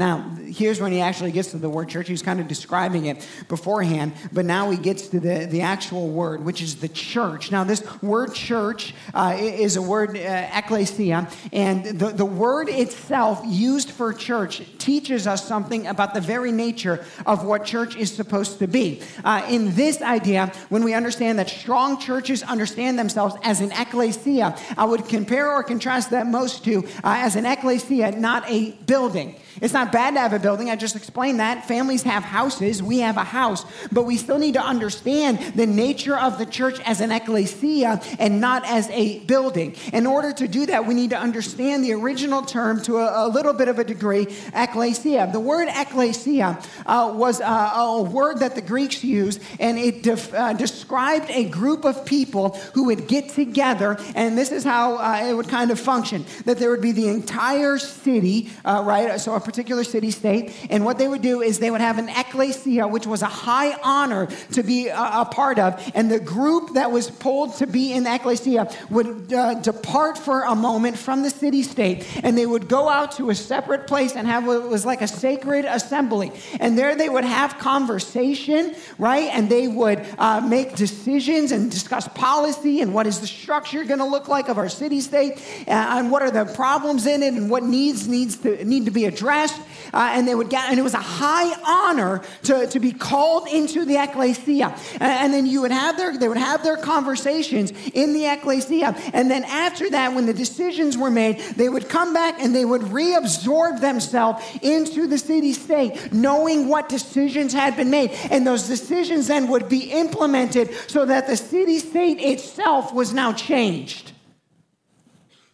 Now, 0.01 0.35
here's 0.47 0.81
when 0.81 0.93
he 0.93 1.03
actually 1.03 1.31
gets 1.31 1.51
to 1.51 1.59
the 1.59 1.69
word 1.69 1.91
church. 1.91 2.07
He 2.07 2.15
was 2.15 2.23
kind 2.23 2.41
of 2.41 2.49
describing 2.49 3.05
it 3.05 3.29
beforehand, 3.49 4.15
but 4.33 4.47
now 4.47 4.71
he 4.71 4.79
gets 4.79 5.09
to 5.09 5.21
the, 5.21 5.45
the 5.45 5.61
actual 5.61 6.09
word, 6.09 6.43
which 6.43 6.63
is 6.63 6.77
the 6.77 6.89
church. 6.89 7.53
Now, 7.53 7.65
this 7.65 7.85
word 8.01 8.33
church 8.33 8.95
uh, 9.13 9.37
is 9.39 9.77
a 9.77 9.83
word, 9.83 10.17
uh, 10.17 10.49
ecclesia, 10.55 11.29
and 11.53 11.85
the, 11.85 12.09
the 12.09 12.25
word 12.25 12.71
itself 12.71 13.43
used 13.45 13.91
for 13.91 14.15
church 14.15 14.63
teaches 14.79 15.27
us 15.27 15.47
something 15.47 15.87
about 15.87 16.15
the 16.15 16.23
very 16.23 16.51
nature 16.51 17.05
of 17.27 17.45
what 17.45 17.67
church 17.67 17.95
is 17.95 18.11
supposed 18.11 18.59
to 18.61 18.67
be. 18.67 19.03
Uh, 19.23 19.47
in 19.51 19.75
this 19.75 20.01
idea, 20.01 20.51
when 20.71 20.83
we 20.83 20.95
understand 20.95 21.39
that 21.39 21.51
strong 21.51 22.01
churches 22.01 22.43
understand 22.45 22.99
themselves 22.99 23.37
as 23.43 23.61
an 23.61 23.71
ecclesia, 23.73 24.57
I 24.79 24.87
would 24.87 25.09
compare 25.09 25.53
or 25.53 25.63
contrast 25.63 26.09
that 26.13 26.27
most 26.27 26.65
to 26.65 26.87
uh, 27.05 27.21
as 27.21 27.37
an 27.37 27.45
ecclesia, 27.45 28.13
not 28.13 28.49
a 28.49 28.71
building. 28.87 29.37
It's 29.61 29.75
not 29.75 29.90
bad 29.93 30.15
to 30.15 30.21
have 30.21 30.33
a 30.33 30.39
building. 30.39 30.71
I 30.71 30.77
just 30.77 30.97
explained 30.97 31.41
that. 31.41 31.67
Families 31.67 32.03
have 32.03 32.23
houses. 32.23 32.83
We 32.83 33.01
have 33.01 33.17
a 33.17 33.25
house. 33.25 33.65
But 33.93 34.05
we 34.05 34.17
still 34.17 34.39
need 34.39 34.55
to 34.55 34.63
understand 34.63 35.39
the 35.55 35.67
nature 35.67 36.17
of 36.17 36.39
the 36.39 36.47
church 36.47 36.81
as 36.81 37.01
an 37.01 37.13
ecclesia 37.13 38.01
and 38.19 38.41
not 38.41 38.65
as 38.67 38.89
a 38.91 39.21
building. 39.21 39.77
In 39.93 40.07
order 40.07 40.33
to 40.33 40.49
do 40.49 40.67
that, 40.67 40.87
we 40.87 40.95
need 40.95 41.11
to 41.11 41.19
understand 41.19 41.85
the 41.85 41.93
original 41.93 42.43
term 42.43 42.83
to 42.83 42.99
a, 42.99 43.27
a 43.27 43.29
little 43.29 43.53
bit 43.53 43.69
of 43.69 43.79
a 43.79 43.85
degree, 43.85 44.27
ecclesia. 44.55 45.31
The 45.33 45.41
word 45.41 45.69
ecclesia 45.69 46.59
uh, 46.87 47.13
was 47.15 47.41
uh, 47.41 47.73
a 47.75 48.03
word 48.03 48.41
that 48.41 48.55
the 48.55 48.63
Greeks 48.63 49.03
used, 49.05 49.41
and 49.59 49.79
it 49.79 50.03
def- 50.03 50.35
uh, 50.35 50.53
described 50.55 51.31
a 51.31 51.45
group 51.45 51.85
of 51.85 52.05
people 52.05 52.51
who 52.75 52.85
would 52.87 53.07
get 53.07 53.29
together, 53.31 53.99
and 54.15 54.37
this 54.37 54.53
is 54.53 54.65
how 54.65 54.97
uh, 54.99 55.29
it 55.29 55.35
would 55.35 55.49
kind 55.49 55.71
of 55.71 55.79
function 55.79 56.25
that 56.45 56.59
there 56.59 56.71
would 56.71 56.83
be 56.83 56.93
the 56.93 57.09
entire 57.09 57.79
city, 57.79 58.51
uh, 58.65 58.83
right? 58.85 59.21
So 59.21 59.35
a 59.35 59.41
particular 59.41 59.70
city 59.85 60.11
state. 60.11 60.53
And 60.71 60.85
what 60.85 60.99
they 60.99 61.09
would 61.09 61.23
do 61.23 61.41
is 61.41 61.59
they 61.59 61.71
would 61.71 61.81
have 61.81 61.99
an 61.99 62.09
ecclesia, 62.09 62.87
which 62.87 63.07
was 63.07 63.23
a 63.23 63.27
high 63.27 63.79
honor 63.83 64.27
to 64.53 64.63
be 64.63 64.89
a, 64.89 64.95
a 64.97 65.29
part 65.31 65.59
of. 65.59 65.91
And 65.95 66.11
the 66.11 66.21
group 66.21 66.75
that 66.75 66.91
was 66.91 67.11
pulled 67.11 67.55
to 67.57 67.67
be 67.67 67.93
in 67.93 68.05
the 68.05 68.15
ecclesia 68.15 68.71
would 68.91 69.33
uh, 69.33 69.55
depart 69.55 70.19
for 70.19 70.43
a 70.43 70.55
moment 70.55 70.99
from 70.99 71.23
the 71.23 71.31
city 71.31 71.63
state. 71.63 72.07
And 72.23 72.37
they 72.37 72.47
would 72.47 72.69
go 72.69 72.89
out 72.89 73.13
to 73.13 73.31
a 73.31 73.35
separate 73.35 73.87
place 73.87 74.17
and 74.17 74.27
have 74.27 74.47
what 74.47 74.69
was 74.69 74.85
like 74.85 75.03
a 75.03 75.09
sacred 75.09 75.65
assembly. 75.65 76.33
And 76.61 76.79
there 76.79 76.95
they 76.95 77.09
would 77.09 77.25
have 77.25 77.59
conversation, 77.59 78.75
right? 78.99 79.31
And 79.33 79.49
they 79.49 79.69
would 79.69 80.05
uh, 80.19 80.41
make 80.41 80.77
decisions 80.77 81.53
and 81.53 81.71
discuss 81.71 82.09
policy 82.09 82.81
and 82.81 82.93
what 82.93 83.07
is 83.07 83.21
the 83.21 83.27
structure 83.27 83.85
going 83.85 83.99
to 84.01 84.05
look 84.05 84.29
like 84.29 84.49
of 84.49 84.59
our 84.59 84.69
city 84.69 85.01
state 85.01 85.33
uh, 85.67 85.99
and 85.99 86.11
what 86.11 86.23
are 86.23 86.31
the 86.31 86.45
problems 86.55 87.07
in 87.07 87.23
it 87.23 87.35
and 87.35 87.51
what 87.51 87.63
needs 87.63 88.09
needs 88.09 88.37
to 88.39 88.65
need 88.65 88.85
to 88.85 88.91
be 88.91 89.05
addressed 89.05 89.31
dressed, 89.31 89.60
uh, 89.93 90.11
and 90.13 90.27
they 90.27 90.35
would 90.35 90.51
get, 90.51 90.69
and 90.71 90.79
it 90.79 90.83
was 90.83 90.95
a 90.95 90.99
high 90.99 91.53
honor 91.67 92.23
to, 92.45 92.67
to 92.67 92.81
be 92.81 92.93
called 92.93 93.49
into 93.49 93.85
the 93.85 93.97
ecclesia. 93.97 94.75
And, 94.95 95.03
and 95.03 95.35
then 95.35 95.47
you 95.47 95.63
would 95.63 95.71
have 95.71 95.97
their, 95.97 96.17
they 96.17 96.29
would 96.29 96.37
have 96.37 96.63
their 96.63 96.77
conversations 96.77 97.73
in 97.95 98.13
the 98.13 98.27
ecclesia. 98.27 98.95
And 99.13 99.31
then 99.31 99.45
after 99.45 99.91
that, 99.91 100.15
when 100.15 100.27
the 100.27 100.35
decisions 100.35 100.97
were 100.97 101.11
made, 101.11 101.39
they 101.57 101.69
would 101.69 101.89
come 101.89 102.13
back 102.13 102.41
and 102.41 102.55
they 102.55 102.65
would 102.65 102.83
reabsorb 102.83 103.81
themselves 103.81 104.45
into 104.63 105.07
the 105.07 105.19
city 105.19 105.53
state, 105.53 106.13
knowing 106.13 106.69
what 106.69 106.89
decisions 106.89 107.53
had 107.53 107.77
been 107.77 107.91
made. 107.91 108.11
And 108.31 108.47
those 108.47 108.67
decisions 108.67 109.29
then 109.29 109.49
would 109.49 109.69
be 109.69 109.91
implemented 109.91 110.73
so 110.89 111.05
that 111.05 111.27
the 111.27 111.37
city 111.37 111.79
state 111.79 112.21
itself 112.21 112.93
was 112.93 113.13
now 113.13 113.33
changed. 113.33 114.13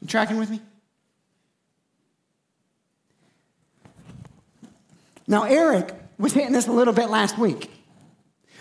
You 0.00 0.08
tracking 0.08 0.36
with 0.36 0.50
me? 0.50 0.60
Now, 5.26 5.44
Eric 5.44 5.94
was 6.18 6.32
hitting 6.32 6.52
this 6.52 6.66
a 6.66 6.72
little 6.72 6.94
bit 6.94 7.10
last 7.10 7.38
week. 7.38 7.70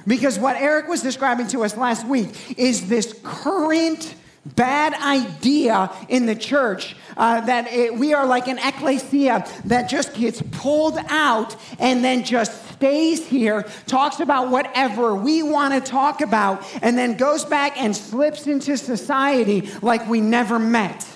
Because 0.07 0.37
what 0.37 0.55
Eric 0.55 0.87
was 0.87 1.01
describing 1.01 1.47
to 1.47 1.63
us 1.63 1.75
last 1.75 2.05
week 2.05 2.59
is 2.59 2.87
this 2.87 3.17
current 3.23 4.15
bad 4.45 4.93
idea 4.93 5.91
in 6.07 6.27
the 6.27 6.35
church 6.35 6.95
uh, 7.17 7.41
that 7.41 7.71
it, 7.71 7.95
we 7.95 8.13
are 8.13 8.27
like 8.27 8.47
an 8.47 8.59
ecclesia 8.59 9.47
that 9.65 9.89
just 9.89 10.13
gets 10.13 10.41
pulled 10.51 10.99
out 11.09 11.55
and 11.79 12.03
then 12.03 12.23
just 12.23 12.73
stays 12.73 13.25
here, 13.25 13.65
talks 13.87 14.19
about 14.19 14.51
whatever 14.51 15.15
we 15.15 15.41
want 15.41 15.73
to 15.73 15.79
talk 15.81 16.21
about, 16.21 16.63
and 16.83 16.95
then 16.97 17.17
goes 17.17 17.43
back 17.45 17.81
and 17.81 17.95
slips 17.95 18.45
into 18.45 18.77
society 18.77 19.67
like 19.81 20.07
we 20.07 20.21
never 20.21 20.59
met. 20.59 21.07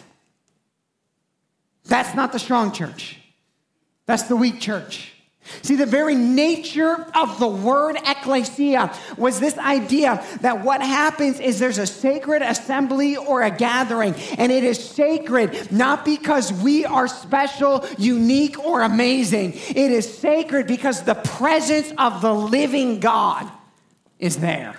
That's 1.86 2.16
not 2.16 2.32
the 2.32 2.40
strong 2.40 2.72
church, 2.72 3.20
that's 4.08 4.24
the 4.24 4.36
weak 4.36 4.60
church. 4.60 5.14
See, 5.62 5.76
the 5.76 5.86
very 5.86 6.16
nature 6.16 7.06
of 7.16 7.40
the 7.40 7.48
word 7.48 7.98
ecclesia 8.06 8.94
was 9.18 9.40
this 9.40 9.58
idea 9.58 10.24
that 10.42 10.64
what 10.64 10.82
happens 10.82 11.40
is 11.40 11.60
there's 11.60 11.78
a 11.78 11.88
sacred 11.88 12.42
assembly 12.42 13.18
or 13.18 13.44
a 13.44 13.52
gathering, 13.52 14.16
and 14.38 14.52
it 14.52 14.64
is 14.64 14.84
sacred 14.84 15.72
not 15.72 16.06
because 16.06 16.52
we 16.54 16.86
are 16.86 17.08
special, 17.08 17.86
unique, 17.98 18.60
or 18.60 18.82
amazing. 18.82 19.54
It 19.54 19.92
is 19.92 20.18
sacred 20.18 20.68
because 20.68 21.04
the 21.04 21.16
presence 21.16 21.92
of 21.98 22.22
the 22.22 22.34
living 22.34 23.00
God 23.00 23.50
is 24.20 24.38
there. 24.38 24.76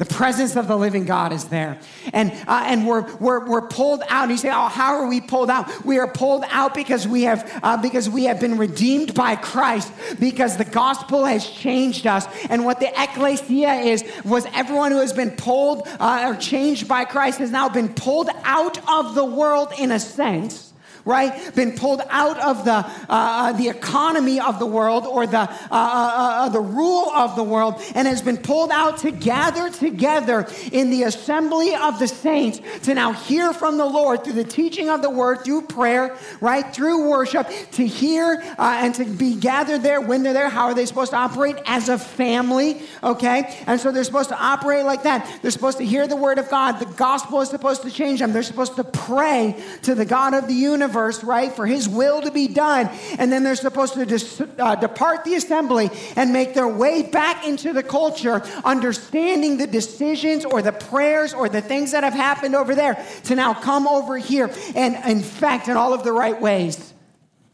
The 0.00 0.06
presence 0.06 0.56
of 0.56 0.66
the 0.66 0.78
living 0.78 1.04
God 1.04 1.30
is 1.30 1.44
there. 1.44 1.78
And, 2.14 2.32
uh, 2.48 2.64
and 2.64 2.86
we're, 2.86 3.02
we're, 3.16 3.46
we're 3.46 3.68
pulled 3.68 4.02
out. 4.08 4.22
And 4.22 4.30
you 4.30 4.38
say, 4.38 4.48
oh, 4.48 4.68
how 4.68 4.94
are 4.94 5.06
we 5.06 5.20
pulled 5.20 5.50
out? 5.50 5.84
We 5.84 5.98
are 5.98 6.08
pulled 6.08 6.42
out 6.48 6.72
because 6.72 7.06
we 7.06 7.24
have, 7.24 7.60
uh, 7.62 7.76
because 7.76 8.08
we 8.08 8.24
have 8.24 8.40
been 8.40 8.56
redeemed 8.56 9.12
by 9.12 9.36
Christ, 9.36 9.92
because 10.18 10.56
the 10.56 10.64
gospel 10.64 11.26
has 11.26 11.46
changed 11.46 12.06
us. 12.06 12.26
And 12.48 12.64
what 12.64 12.80
the 12.80 12.90
ecclesia 12.98 13.74
is, 13.74 14.02
was 14.24 14.46
everyone 14.54 14.90
who 14.90 15.00
has 15.00 15.12
been 15.12 15.32
pulled 15.32 15.86
uh, 15.98 16.32
or 16.32 16.36
changed 16.40 16.88
by 16.88 17.04
Christ 17.04 17.38
has 17.40 17.50
now 17.50 17.68
been 17.68 17.90
pulled 17.90 18.30
out 18.44 18.78
of 18.88 19.14
the 19.14 19.26
world 19.26 19.68
in 19.78 19.92
a 19.92 20.00
sense 20.00 20.69
right? 21.04 21.54
Been 21.54 21.72
pulled 21.72 22.02
out 22.10 22.38
of 22.40 22.64
the, 22.64 22.72
uh, 22.72 22.84
uh 23.08 23.52
the 23.52 23.68
economy 23.68 24.40
of 24.40 24.58
the 24.58 24.66
world 24.66 25.06
or 25.06 25.26
the, 25.26 25.38
uh, 25.38 25.48
uh, 25.70 25.70
uh, 25.70 26.48
the 26.48 26.60
rule 26.60 27.10
of 27.10 27.36
the 27.36 27.44
world 27.44 27.80
and 27.94 28.06
has 28.06 28.22
been 28.22 28.36
pulled 28.36 28.70
out 28.70 28.98
to 28.98 29.10
gather 29.10 29.70
together 29.70 30.46
in 30.72 30.90
the 30.90 31.04
assembly 31.04 31.74
of 31.74 31.98
the 31.98 32.08
saints 32.08 32.60
to 32.82 32.94
now 32.94 33.12
hear 33.12 33.52
from 33.52 33.76
the 33.76 33.86
Lord 33.86 34.24
through 34.24 34.34
the 34.34 34.44
teaching 34.44 34.88
of 34.88 35.02
the 35.02 35.10
word, 35.10 35.44
through 35.44 35.62
prayer, 35.62 36.16
right? 36.40 36.74
Through 36.74 37.08
worship, 37.08 37.48
to 37.72 37.86
hear 37.86 38.42
and 38.58 38.94
to 38.94 39.04
be 39.04 39.36
gathered 39.36 39.82
there 39.82 40.00
when 40.00 40.22
they're 40.22 40.32
there. 40.32 40.48
How 40.48 40.66
are 40.66 40.74
they 40.74 40.86
supposed 40.86 41.12
to 41.12 41.16
operate? 41.16 41.56
As 41.66 41.88
a 41.88 41.98
family, 41.98 42.82
okay? 43.02 43.56
And 43.66 43.80
so 43.80 43.92
they're 43.92 44.04
supposed 44.04 44.28
to 44.30 44.38
operate 44.40 44.84
like 44.84 45.02
that. 45.04 45.40
They're 45.42 45.50
supposed 45.50 45.78
to 45.78 45.84
hear 45.84 46.06
the 46.06 46.16
word 46.16 46.38
of 46.38 46.48
God. 46.48 46.78
The 46.78 46.86
gospel 46.86 47.40
is 47.40 47.48
supposed 47.48 47.82
to 47.82 47.90
change 47.90 48.20
them. 48.20 48.32
They're 48.32 48.42
supposed 48.42 48.76
to 48.76 48.84
pray 48.84 49.62
to 49.82 49.94
the 49.94 50.04
God 50.04 50.34
of 50.34 50.48
the 50.48 50.54
universe, 50.54 50.89
right, 51.24 51.52
for 51.52 51.66
his 51.66 51.88
will 51.88 52.22
to 52.22 52.30
be 52.30 52.48
done. 52.48 52.88
And 53.18 53.32
then 53.32 53.42
they're 53.42 53.54
supposed 53.54 53.94
to 53.94 54.06
dis- 54.06 54.42
uh, 54.58 54.74
depart 54.76 55.24
the 55.24 55.34
assembly 55.34 55.90
and 56.16 56.32
make 56.32 56.54
their 56.54 56.68
way 56.68 57.02
back 57.02 57.46
into 57.46 57.72
the 57.72 57.82
culture, 57.82 58.42
understanding 58.64 59.56
the 59.56 59.66
decisions 59.66 60.44
or 60.44 60.62
the 60.62 60.72
prayers 60.72 61.34
or 61.34 61.48
the 61.48 61.60
things 61.60 61.92
that 61.92 62.04
have 62.04 62.14
happened 62.14 62.54
over 62.54 62.74
there 62.74 63.04
to 63.24 63.34
now 63.34 63.54
come 63.54 63.86
over 63.86 64.16
here 64.16 64.50
and, 64.74 64.96
in 65.10 65.22
fact, 65.22 65.68
in 65.68 65.76
all 65.76 65.92
of 65.92 66.04
the 66.04 66.12
right 66.12 66.40
ways, 66.40 66.92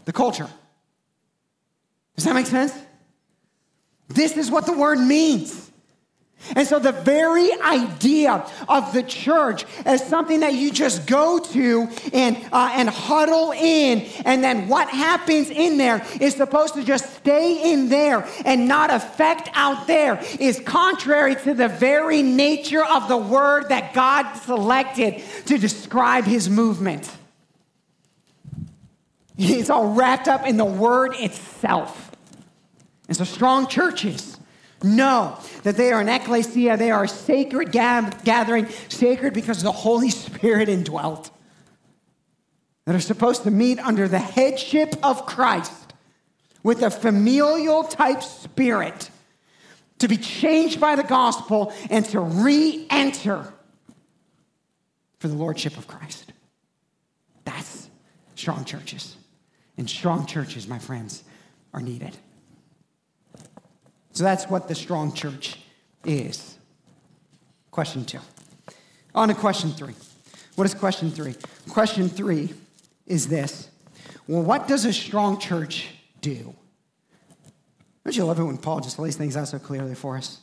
the 0.05 0.13
culture. 0.13 0.49
Does 2.17 2.25
that 2.25 2.35
make 2.35 2.47
sense? 2.47 2.73
This 4.09 4.37
is 4.37 4.51
what 4.51 4.67
the 4.67 4.73
word 4.73 4.99
means. 4.99 5.66
And 6.55 6.69
so, 6.69 6.79
the 6.79 6.93
very 6.93 7.51
idea 7.61 8.47
of 8.69 8.93
the 8.93 9.03
church 9.03 9.65
as 9.85 10.07
something 10.07 10.41
that 10.41 10.55
you 10.55 10.71
just 10.71 11.07
go 11.07 11.41
to 11.41 11.89
and, 12.13 12.37
uh, 12.53 12.71
and 12.75 12.89
huddle 12.89 13.53
in, 13.53 14.07
and 14.25 14.45
then 14.45 14.69
what 14.69 14.89
happens 14.89 15.51
in 15.51 15.77
there 15.77 16.07
is 16.21 16.35
supposed 16.35 16.75
to 16.75 16.85
just 16.85 17.17
stay 17.17 17.73
in 17.73 17.89
there 17.89 18.29
and 18.45 18.69
not 18.69 18.91
affect 18.91 19.49
out 19.55 19.87
there, 19.87 20.23
is 20.39 20.61
contrary 20.61 21.35
to 21.37 21.55
the 21.55 21.69
very 21.69 22.23
nature 22.23 22.85
of 22.85 23.09
the 23.09 23.17
word 23.17 23.71
that 23.71 23.93
God 23.93 24.35
selected 24.37 25.23
to 25.47 25.59
describe 25.59 26.25
his 26.25 26.49
movement. 26.49 27.11
It's 29.39 29.71
all 29.71 29.95
wrapped 29.95 30.29
up 30.29 30.47
in 30.47 30.59
the 30.59 30.65
word 30.65 31.15
itself. 31.17 32.13
And 33.09 33.17
so, 33.17 33.25
strong 33.25 33.67
churches 33.67 34.36
Know 34.83 35.39
that 35.63 35.77
they 35.77 35.93
are 35.93 36.01
an 36.01 36.09
ecclesia, 36.09 36.77
they 36.77 36.91
are 36.91 37.05
a 37.05 37.09
sacred 37.09 37.73
gathering, 37.73 38.69
sacred 38.89 39.33
because 39.33 39.63
the 39.63 39.73
Holy 39.73 40.11
Spirit 40.11 40.69
indwelt, 40.69 41.31
that 42.85 42.95
are 42.95 43.01
supposed 43.01 43.45
to 43.45 43.51
meet 43.51 43.79
under 43.79 44.07
the 44.07 44.19
headship 44.19 44.95
of 45.03 45.27
Christ 45.27 45.95
with 46.63 46.83
a 46.83 46.91
familial 46.91 47.85
type 47.85 48.23
spirit 48.23 49.11
to 49.99 50.09
be 50.09 50.17
changed 50.17 50.81
by 50.81 50.95
the 50.97 51.03
gospel 51.03 51.73
and 51.91 52.05
to 52.07 52.21
re 52.21 52.87
enter 52.91 53.53
for 55.19 55.29
the 55.29 55.35
lordship 55.35 55.77
of 55.79 55.87
Christ. 55.87 56.33
That's 57.45 57.89
strong 58.35 58.65
churches. 58.65 59.17
And 59.79 59.89
strong 59.89 60.27
churches, 60.27 60.67
my 60.67 60.79
friends, 60.79 61.23
are 61.73 61.81
needed. 61.81 62.17
So 64.17 64.25
that's 64.25 64.49
what 64.49 64.67
the 64.67 64.75
strong 64.75 65.13
church 65.13 65.59
is. 66.03 66.57
Question 67.71 68.07
two. 68.07 68.21
On 69.15 69.29
to 69.29 69.35
question 69.35 69.73
three. 69.73 69.93
What 70.55 70.65
is 70.65 70.73
question 70.73 71.11
three? 71.11 71.35
Question 71.69 72.09
three 72.09 72.55
is 73.07 73.29
this 73.29 73.69
Well, 74.27 74.41
what 74.41 74.69
does 74.69 74.87
a 74.87 74.93
strong 74.95 75.39
church 75.39 75.89
do? 76.23 76.55
Don't 78.05 78.17
you 78.17 78.25
love 78.25 78.39
it 78.39 78.45
when 78.45 78.57
Paul 78.57 78.81
just 78.81 78.99
lays 78.99 79.17
things 79.17 79.37
out 79.37 79.49
so 79.49 79.59
clearly 79.59 79.95
for 79.95 80.17
us? 80.17 80.39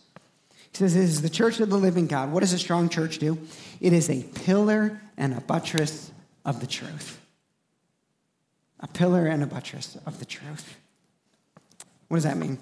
He 0.71 0.77
says, 0.77 0.93
This 0.93 1.09
is 1.09 1.23
the 1.23 1.29
church 1.29 1.59
of 1.59 1.71
the 1.71 1.77
living 1.77 2.05
God. 2.05 2.31
What 2.31 2.41
does 2.41 2.53
a 2.53 2.59
strong 2.59 2.89
church 2.89 3.17
do? 3.17 3.39
It 3.81 3.91
is 3.91 4.07
a 4.07 4.21
pillar 4.21 5.01
and 5.17 5.33
a 5.33 5.41
buttress 5.41 6.11
of 6.45 6.59
the 6.59 6.67
truth. 6.67 7.19
A 8.81 8.87
pillar 8.87 9.25
and 9.25 9.41
a 9.41 9.47
buttress 9.47 9.97
of 10.05 10.19
the 10.19 10.25
truth. 10.25 10.77
What 12.07 12.17
does 12.17 12.25
that 12.25 12.37
mean? 12.37 12.59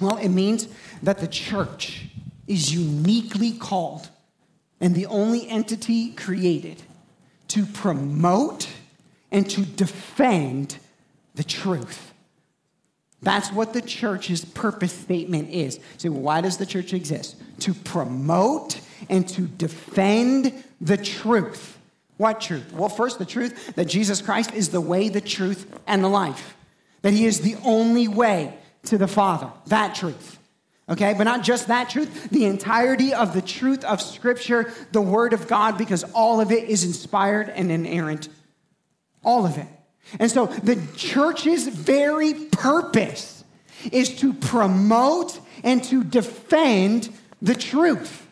Well, 0.00 0.16
it 0.16 0.28
means 0.28 0.68
that 1.02 1.18
the 1.18 1.28
church 1.28 2.06
is 2.46 2.74
uniquely 2.74 3.52
called 3.52 4.08
and 4.80 4.94
the 4.94 5.06
only 5.06 5.48
entity 5.48 6.12
created 6.12 6.82
to 7.48 7.64
promote 7.64 8.68
and 9.30 9.48
to 9.50 9.62
defend 9.62 10.78
the 11.34 11.44
truth. 11.44 12.12
That's 13.22 13.50
what 13.50 13.72
the 13.72 13.80
church's 13.80 14.44
purpose 14.44 14.92
statement 14.92 15.50
is. 15.50 15.80
So, 15.96 16.10
why 16.10 16.42
does 16.42 16.58
the 16.58 16.66
church 16.66 16.92
exist? 16.92 17.36
To 17.60 17.72
promote 17.72 18.80
and 19.08 19.26
to 19.30 19.42
defend 19.42 20.64
the 20.80 20.98
truth. 20.98 21.78
What 22.18 22.40
truth? 22.40 22.72
Well, 22.72 22.90
first, 22.90 23.18
the 23.18 23.24
truth 23.24 23.74
that 23.76 23.86
Jesus 23.86 24.20
Christ 24.20 24.52
is 24.52 24.68
the 24.68 24.80
way, 24.80 25.08
the 25.08 25.20
truth, 25.20 25.66
and 25.86 26.04
the 26.04 26.08
life. 26.08 26.54
That 27.02 27.14
he 27.14 27.24
is 27.24 27.40
the 27.40 27.56
only 27.64 28.08
way 28.08 28.56
to 28.86 28.98
the 28.98 29.08
Father. 29.08 29.50
That 29.66 29.94
truth. 29.94 30.38
Okay, 30.88 31.14
but 31.16 31.24
not 31.24 31.42
just 31.42 31.68
that 31.68 31.88
truth, 31.88 32.28
the 32.30 32.44
entirety 32.44 33.14
of 33.14 33.32
the 33.32 33.40
truth 33.40 33.84
of 33.84 34.02
Scripture, 34.02 34.70
the 34.92 35.00
Word 35.00 35.32
of 35.32 35.48
God, 35.48 35.78
because 35.78 36.04
all 36.12 36.40
of 36.40 36.52
it 36.52 36.68
is 36.68 36.84
inspired 36.84 37.48
and 37.48 37.72
inerrant. 37.72 38.28
All 39.22 39.46
of 39.46 39.56
it. 39.56 39.66
And 40.20 40.30
so 40.30 40.46
the 40.46 40.80
church's 40.96 41.66
very 41.66 42.34
purpose 42.34 43.44
is 43.90 44.16
to 44.20 44.34
promote 44.34 45.40
and 45.62 45.82
to 45.84 46.04
defend 46.04 47.08
the 47.40 47.54
truth. 47.54 48.23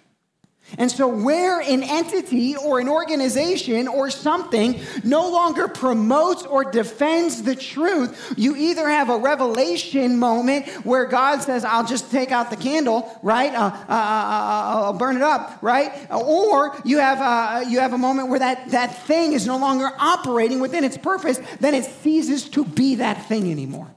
And 0.79 0.91
so, 0.91 1.07
where 1.07 1.61
an 1.61 1.83
entity 1.83 2.57
or 2.57 2.81
an 2.81 2.89
organization 2.89 3.89
or 3.89 4.11
something 4.11 4.81
no 5.05 5.31
longer 5.31 5.69
promotes 5.69 6.45
or 6.45 6.65
defends 6.65 7.43
the 7.43 7.55
truth, 7.55 8.35
you 8.37 8.57
either 8.57 8.89
have 8.89 9.11
a 9.11 9.19
revelation 9.19 10.19
moment 10.19 10.67
where 10.85 11.05
God 11.05 11.43
says, 11.43 11.65
I'll 11.65 11.87
just 11.87 12.11
take 12.11 12.33
out 12.33 12.51
the 12.51 12.57
candle, 12.57 13.19
right? 13.23 13.53
Uh, 13.53 13.65
uh, 13.65 13.93
uh, 13.93 13.95
uh 13.95 14.83
I'll 14.83 14.93
burn 14.95 15.17
it 15.17 15.23
up, 15.23 15.59
right? 15.63 15.93
Or 16.11 16.77
you 16.85 16.99
have, 16.99 17.21
uh, 17.21 17.69
you 17.69 17.81
have 17.81 17.93
a 17.93 17.99
moment 17.99 18.29
where 18.29 18.39
that, 18.39 18.71
that 18.71 19.07
thing 19.07 19.33
is 19.33 19.47
no 19.47 19.59
longer 19.59 19.91
operating 19.99 20.61
within 20.61 20.85
its 20.85 20.97
purpose, 20.97 21.41
then 21.61 21.75
it 21.75 21.85
ceases 21.85 22.49
to 22.51 22.65
be 22.65 22.97
that 22.97 23.27
thing 23.27 23.51
anymore. 23.51 23.91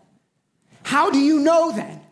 How 0.84 1.10
do 1.10 1.20
you 1.20 1.40
know 1.40 1.72
then? 1.72 2.05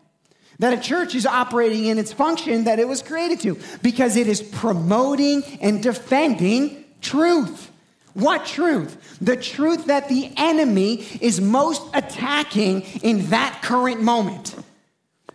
That 0.58 0.72
a 0.72 0.80
church 0.80 1.14
is 1.14 1.26
operating 1.26 1.86
in 1.86 1.98
its 1.98 2.12
function 2.12 2.64
that 2.64 2.78
it 2.78 2.86
was 2.86 3.02
created 3.02 3.40
to 3.40 3.58
because 3.82 4.16
it 4.16 4.28
is 4.28 4.40
promoting 4.40 5.42
and 5.60 5.82
defending 5.82 6.84
truth. 7.00 7.70
What 8.14 8.46
truth? 8.46 9.18
The 9.20 9.36
truth 9.36 9.86
that 9.86 10.08
the 10.08 10.30
enemy 10.36 11.04
is 11.20 11.40
most 11.40 11.82
attacking 11.92 12.82
in 13.02 13.26
that 13.30 13.60
current 13.62 14.02
moment. 14.02 14.54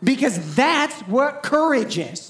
Because 0.01 0.55
that's 0.55 0.97
what 1.01 1.43
courage 1.43 1.97
is. 1.97 2.28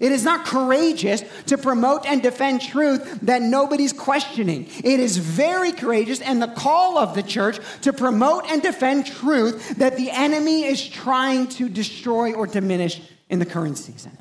It 0.00 0.10
is 0.10 0.24
not 0.24 0.46
courageous 0.46 1.22
to 1.46 1.58
promote 1.58 2.06
and 2.06 2.22
defend 2.22 2.62
truth 2.62 3.20
that 3.22 3.42
nobody's 3.42 3.92
questioning. 3.92 4.66
It 4.82 5.00
is 5.00 5.18
very 5.18 5.72
courageous 5.72 6.20
and 6.20 6.40
the 6.40 6.48
call 6.48 6.96
of 6.96 7.14
the 7.14 7.22
church 7.22 7.58
to 7.82 7.92
promote 7.92 8.46
and 8.50 8.62
defend 8.62 9.06
truth 9.06 9.76
that 9.76 9.96
the 9.96 10.10
enemy 10.10 10.64
is 10.64 10.86
trying 10.88 11.48
to 11.48 11.68
destroy 11.68 12.32
or 12.32 12.46
diminish 12.46 13.02
in 13.28 13.38
the 13.38 13.46
current 13.46 13.76
season. 13.76 14.16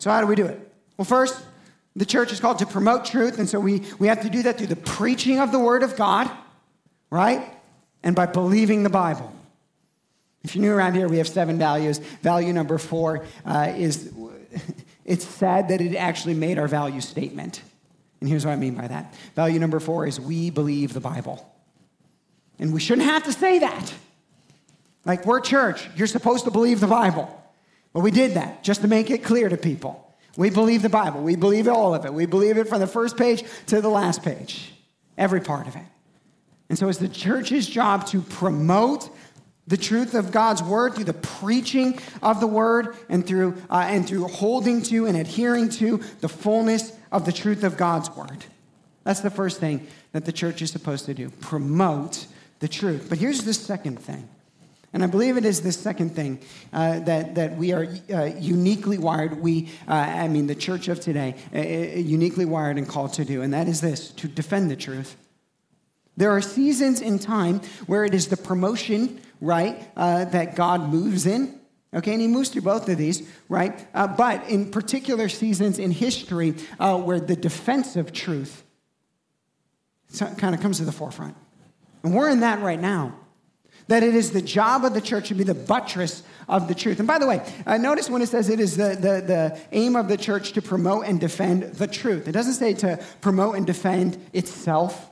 So, 0.00 0.10
how 0.10 0.20
do 0.20 0.26
we 0.26 0.34
do 0.34 0.44
it? 0.44 0.60
Well, 0.98 1.06
first, 1.06 1.42
the 1.96 2.04
church 2.04 2.32
is 2.32 2.40
called 2.40 2.58
to 2.58 2.66
promote 2.66 3.04
truth, 3.04 3.38
and 3.38 3.48
so 3.48 3.58
we, 3.58 3.82
we 3.98 4.08
have 4.08 4.22
to 4.22 4.30
do 4.30 4.42
that 4.42 4.58
through 4.58 4.66
the 4.66 4.76
preaching 4.76 5.38
of 5.38 5.52
the 5.52 5.58
Word 5.58 5.82
of 5.82 5.96
God, 5.96 6.30
right? 7.10 7.52
And 8.02 8.14
by 8.14 8.26
believing 8.26 8.82
the 8.82 8.90
Bible. 8.90 9.32
If 10.44 10.54
you're 10.54 10.62
new 10.62 10.72
around 10.72 10.94
here, 10.94 11.08
we 11.08 11.18
have 11.18 11.28
seven 11.28 11.58
values. 11.58 11.98
Value 12.22 12.52
number 12.52 12.78
four 12.78 13.24
uh, 13.46 13.72
is 13.76 14.12
it's 15.04 15.24
sad 15.26 15.68
that 15.68 15.80
it 15.80 15.96
actually 15.96 16.34
made 16.34 16.58
our 16.58 16.68
value 16.68 17.00
statement. 17.00 17.62
And 18.20 18.28
here's 18.28 18.44
what 18.44 18.52
I 18.52 18.56
mean 18.56 18.74
by 18.74 18.86
that. 18.86 19.14
Value 19.34 19.58
number 19.58 19.80
four 19.80 20.06
is 20.06 20.20
we 20.20 20.50
believe 20.50 20.92
the 20.92 21.00
Bible. 21.00 21.50
And 22.58 22.72
we 22.72 22.80
shouldn't 22.80 23.08
have 23.08 23.24
to 23.24 23.32
say 23.32 23.58
that. 23.58 23.92
Like, 25.04 25.26
we're 25.26 25.40
church, 25.40 25.88
you're 25.96 26.06
supposed 26.06 26.44
to 26.44 26.50
believe 26.50 26.80
the 26.80 26.86
Bible. 26.86 27.42
But 27.92 28.00
we 28.00 28.10
did 28.10 28.34
that 28.34 28.62
just 28.62 28.80
to 28.82 28.88
make 28.88 29.10
it 29.10 29.24
clear 29.24 29.48
to 29.48 29.56
people. 29.56 30.00
We 30.36 30.50
believe 30.50 30.82
the 30.82 30.88
Bible. 30.88 31.22
We 31.22 31.36
believe 31.36 31.68
all 31.68 31.94
of 31.94 32.04
it. 32.04 32.12
We 32.12 32.26
believe 32.26 32.58
it 32.58 32.68
from 32.68 32.80
the 32.80 32.86
first 32.86 33.16
page 33.16 33.44
to 33.66 33.80
the 33.80 33.88
last 33.88 34.22
page, 34.22 34.72
every 35.16 35.40
part 35.40 35.68
of 35.68 35.76
it. 35.76 35.84
And 36.68 36.78
so 36.78 36.88
it's 36.88 36.98
the 36.98 37.08
church's 37.08 37.68
job 37.68 38.06
to 38.08 38.20
promote 38.20 39.08
the 39.66 39.76
truth 39.76 40.14
of 40.14 40.30
God's 40.30 40.62
word 40.62 40.94
through 40.94 41.04
the 41.04 41.14
preaching 41.14 41.98
of 42.22 42.40
the 42.40 42.46
word 42.46 42.96
and 43.08 43.26
through, 43.26 43.56
uh, 43.70 43.86
and 43.88 44.06
through 44.06 44.28
holding 44.28 44.82
to 44.82 45.06
and 45.06 45.16
adhering 45.16 45.70
to 45.70 45.98
the 46.20 46.28
fullness 46.28 46.92
of 47.10 47.24
the 47.24 47.32
truth 47.32 47.64
of 47.64 47.76
God's 47.76 48.10
word. 48.10 48.44
That's 49.04 49.20
the 49.20 49.30
first 49.30 49.60
thing 49.60 49.86
that 50.12 50.24
the 50.24 50.32
church 50.32 50.62
is 50.62 50.70
supposed 50.70 51.06
to 51.06 51.14
do 51.14 51.30
promote 51.30 52.26
the 52.60 52.68
truth. 52.68 53.06
But 53.08 53.18
here's 53.18 53.44
the 53.44 53.54
second 53.54 54.00
thing. 54.00 54.28
And 54.92 55.02
I 55.02 55.08
believe 55.08 55.36
it 55.36 55.44
is 55.44 55.60
this 55.60 55.76
second 55.76 56.10
thing 56.10 56.38
uh, 56.72 57.00
that, 57.00 57.34
that 57.34 57.56
we 57.56 57.72
are 57.72 57.86
uh, 58.12 58.26
uniquely 58.38 58.96
wired, 58.96 59.40
we, 59.40 59.68
uh, 59.88 59.92
I 59.92 60.28
mean, 60.28 60.46
the 60.46 60.54
church 60.54 60.86
of 60.86 61.00
today, 61.00 61.34
uh, 61.52 61.58
uh, 61.58 61.98
uniquely 61.98 62.44
wired 62.44 62.78
and 62.78 62.88
called 62.88 63.12
to 63.14 63.24
do, 63.24 63.42
and 63.42 63.52
that 63.52 63.66
is 63.66 63.80
this 63.80 64.10
to 64.12 64.28
defend 64.28 64.70
the 64.70 64.76
truth. 64.76 65.16
There 66.16 66.30
are 66.30 66.40
seasons 66.40 67.00
in 67.00 67.18
time 67.18 67.60
where 67.86 68.04
it 68.04 68.14
is 68.14 68.28
the 68.28 68.36
promotion, 68.36 69.20
right, 69.40 69.86
uh, 69.96 70.26
that 70.26 70.54
God 70.54 70.88
moves 70.92 71.26
in. 71.26 71.60
Okay, 71.92 72.12
and 72.12 72.20
he 72.20 72.26
moves 72.26 72.48
through 72.48 72.62
both 72.62 72.88
of 72.88 72.98
these, 72.98 73.28
right? 73.48 73.86
but 73.92 74.48
in 74.48 74.72
particular 74.72 75.28
seasons 75.28 75.78
in 75.78 75.92
history 75.92 76.50
where 76.78 77.20
the 77.20 77.36
defense 77.36 77.94
of 77.94 78.12
truth 78.12 78.64
kind 80.18 80.54
of 80.54 80.60
comes 80.60 80.78
to 80.78 80.84
the 80.84 80.92
forefront. 80.92 81.36
And 82.02 82.14
we're 82.14 82.30
in 82.30 82.40
that 82.40 82.60
right 82.60 82.80
now. 82.80 83.14
That 83.88 84.02
it 84.02 84.14
is 84.14 84.30
the 84.30 84.40
job 84.40 84.84
of 84.84 84.94
the 84.94 85.00
church 85.00 85.28
to 85.28 85.34
be 85.34 85.44
the 85.44 85.54
buttress 85.54 86.22
of 86.48 86.68
the 86.68 86.74
truth. 86.74 87.00
And 87.00 87.08
by 87.08 87.18
the 87.18 87.26
way, 87.26 87.44
uh, 87.66 87.76
notice 87.76 88.08
when 88.08 88.22
it 88.22 88.28
says 88.28 88.48
it 88.48 88.60
is 88.60 88.76
the, 88.76 88.90
the, 88.94 89.24
the 89.26 89.60
aim 89.72 89.94
of 89.94 90.08
the 90.08 90.16
church 90.16 90.52
to 90.52 90.62
promote 90.62 91.06
and 91.06 91.20
defend 91.20 91.64
the 91.74 91.86
truth. 91.86 92.26
It 92.26 92.32
doesn't 92.32 92.54
say 92.54 92.72
to 92.74 93.02
promote 93.20 93.56
and 93.56 93.66
defend 93.66 94.18
itself, 94.32 95.10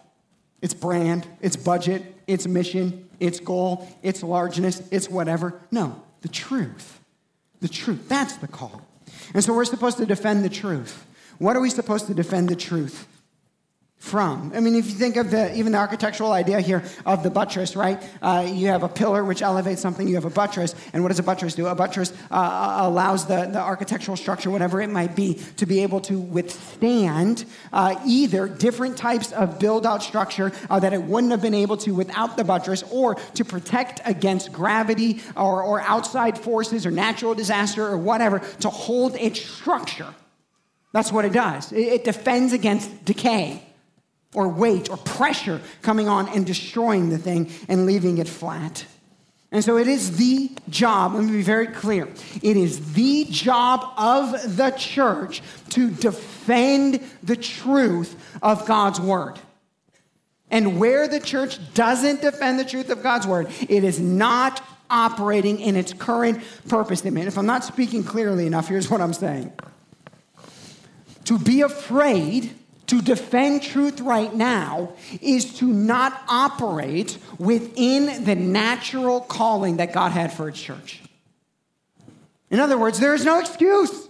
its 0.63 0.73
brand, 0.73 1.27
its 1.41 1.57
budget, 1.57 2.03
its 2.27 2.47
mission, 2.47 3.09
its 3.21 3.41
goal, 3.41 3.87
its 4.03 4.23
largeness, 4.23 4.81
its 4.91 5.11
whatever. 5.11 5.61
No, 5.71 6.03
the 6.23 6.29
truth. 6.29 7.01
The 7.61 7.69
truth. 7.69 8.09
That's 8.09 8.37
the 8.37 8.49
call. 8.49 8.81
And 9.35 9.45
so 9.45 9.55
we're 9.55 9.65
supposed 9.65 9.99
to 9.99 10.07
defend 10.07 10.45
the 10.45 10.49
truth. 10.49 11.05
What 11.39 11.57
are 11.57 11.61
we 11.61 11.71
supposed 11.71 12.07
to 12.07 12.15
defend 12.15 12.49
the 12.49 12.57
truth? 12.57 13.07
From. 14.03 14.51
I 14.53 14.59
mean, 14.59 14.75
if 14.75 14.87
you 14.87 14.95
think 14.95 15.17
of 15.17 15.31
the 15.31 15.57
even 15.57 15.71
the 15.71 15.79
architectural 15.79 16.33
idea 16.33 16.61
here 16.61 16.83
of 17.07 17.23
the 17.23 17.31
buttress, 17.31 17.77
right? 17.77 18.03
Uh, 18.21 18.45
you 18.53 18.67
have 18.67 18.83
a 18.83 18.89
pillar 18.89 19.25
which 19.25 19.43
elevates 19.43 19.81
something. 19.81 20.09
You 20.09 20.17
have 20.17 20.25
a 20.25 20.31
buttress, 20.31 20.75
and 20.93 21.05
what 21.05 21.11
does 21.11 21.21
a 21.21 21.23
buttress 21.23 21.55
do? 21.55 21.69
A 21.69 21.75
buttress 21.77 22.13
uh, 22.29 22.35
uh, 22.35 22.89
allows 22.89 23.27
the, 23.27 23.47
the 23.47 23.61
architectural 23.61 24.17
structure, 24.17 24.51
whatever 24.51 24.83
it 24.83 24.91
might 24.91 25.15
be, 25.15 25.35
to 25.57 25.67
be 25.67 25.85
able 25.85 26.01
to 26.01 26.19
withstand 26.19 27.45
uh, 27.73 27.95
either 28.05 28.49
different 28.49 28.97
types 28.97 29.31
of 29.31 29.61
build-out 29.61 30.03
structure 30.03 30.51
uh, 30.69 30.81
that 30.81 30.93
it 30.93 31.01
wouldn't 31.01 31.31
have 31.31 31.41
been 31.41 31.55
able 31.55 31.77
to 31.77 31.95
without 31.95 32.37
the 32.37 32.43
buttress, 32.43 32.83
or 32.91 33.15
to 33.35 33.45
protect 33.45 34.01
against 34.05 34.53
gravity 34.53 35.21
or, 35.37 35.63
or 35.63 35.81
outside 35.83 36.37
forces 36.37 36.85
or 36.85 36.91
natural 36.91 37.37
disaster 37.37 37.87
or 37.87 37.97
whatever 37.97 38.41
to 38.59 38.69
hold 38.69 39.15
its 39.15 39.41
structure. 39.41 40.13
That's 40.93 41.13
what 41.13 41.25
it 41.25 41.33
does. 41.33 41.71
It, 41.71 41.87
it 41.87 42.05
defends 42.05 42.53
against 42.53 43.05
decay 43.05 43.63
or 44.35 44.49
weight 44.49 44.91
or 44.91 44.97
pressure 44.97 45.61
coming 45.83 46.09
on 46.09 46.29
and 46.29 46.47
destroying 46.47 47.11
the 47.11 47.19
thing 47.19 47.51
and 47.69 47.87
leaving 47.87 48.19
it 48.19 48.29
flat. 48.29 48.87
And 49.51 49.63
so 49.63 49.77
it 49.77 49.87
is 49.87 50.17
the 50.17 50.51
job, 50.71 51.15
let 51.15 51.25
me 51.25 51.33
be 51.33 51.43
very 51.43 51.67
clear. 51.67 52.09
It 52.43 52.57
is 52.57 52.95
the 52.95 53.27
job 53.27 53.93
of 53.99 54.57
the 54.57 54.71
church 54.71 55.43
to 55.71 55.91
defend 55.91 57.03
the 57.23 57.37
truth 57.37 58.17
of 58.43 58.67
God's 58.67 58.99
word. 58.99 59.39
And 60.51 60.81
where 60.81 61.07
the 61.07 61.21
church 61.21 61.59
doesn't 61.75 62.23
defend 62.23 62.59
the 62.59 62.65
truth 62.65 62.89
of 62.89 63.03
God's 63.03 63.27
word, 63.27 63.49
it 63.69 63.85
is 63.85 64.01
not 64.01 64.67
operating 64.89 65.61
in 65.61 65.77
its 65.77 65.93
current 65.93 66.43
purpose 66.69 67.01
statement. 67.01 67.27
If 67.27 67.37
I'm 67.37 67.47
not 67.47 67.65
speaking 67.65 68.05
clearly 68.05 68.47
enough, 68.47 68.69
here's 68.69 68.91
what 68.91 69.03
I'm 69.03 69.15
saying. 69.15 69.53
To 71.25 71.39
be 71.39 71.61
afraid 71.61 72.55
to 72.93 73.01
defend 73.01 73.63
truth 73.63 74.03
right 74.03 74.35
now 74.35 74.93
is 75.23 75.55
to 75.55 75.65
not 75.65 76.23
operate 76.29 77.17
within 77.39 78.25
the 78.25 78.35
natural 78.35 79.23
calling 79.23 79.79
that 79.79 79.95
God 79.95 80.13
had 80.13 80.31
for 80.31 80.47
its 80.47 80.61
church. 80.61 81.01
In 82.51 82.61
other 82.61 82.77
words, 82.77 83.01
there 83.01 83.15
is 83.15 83.25
no 83.25 83.41
excuse. 83.41 84.09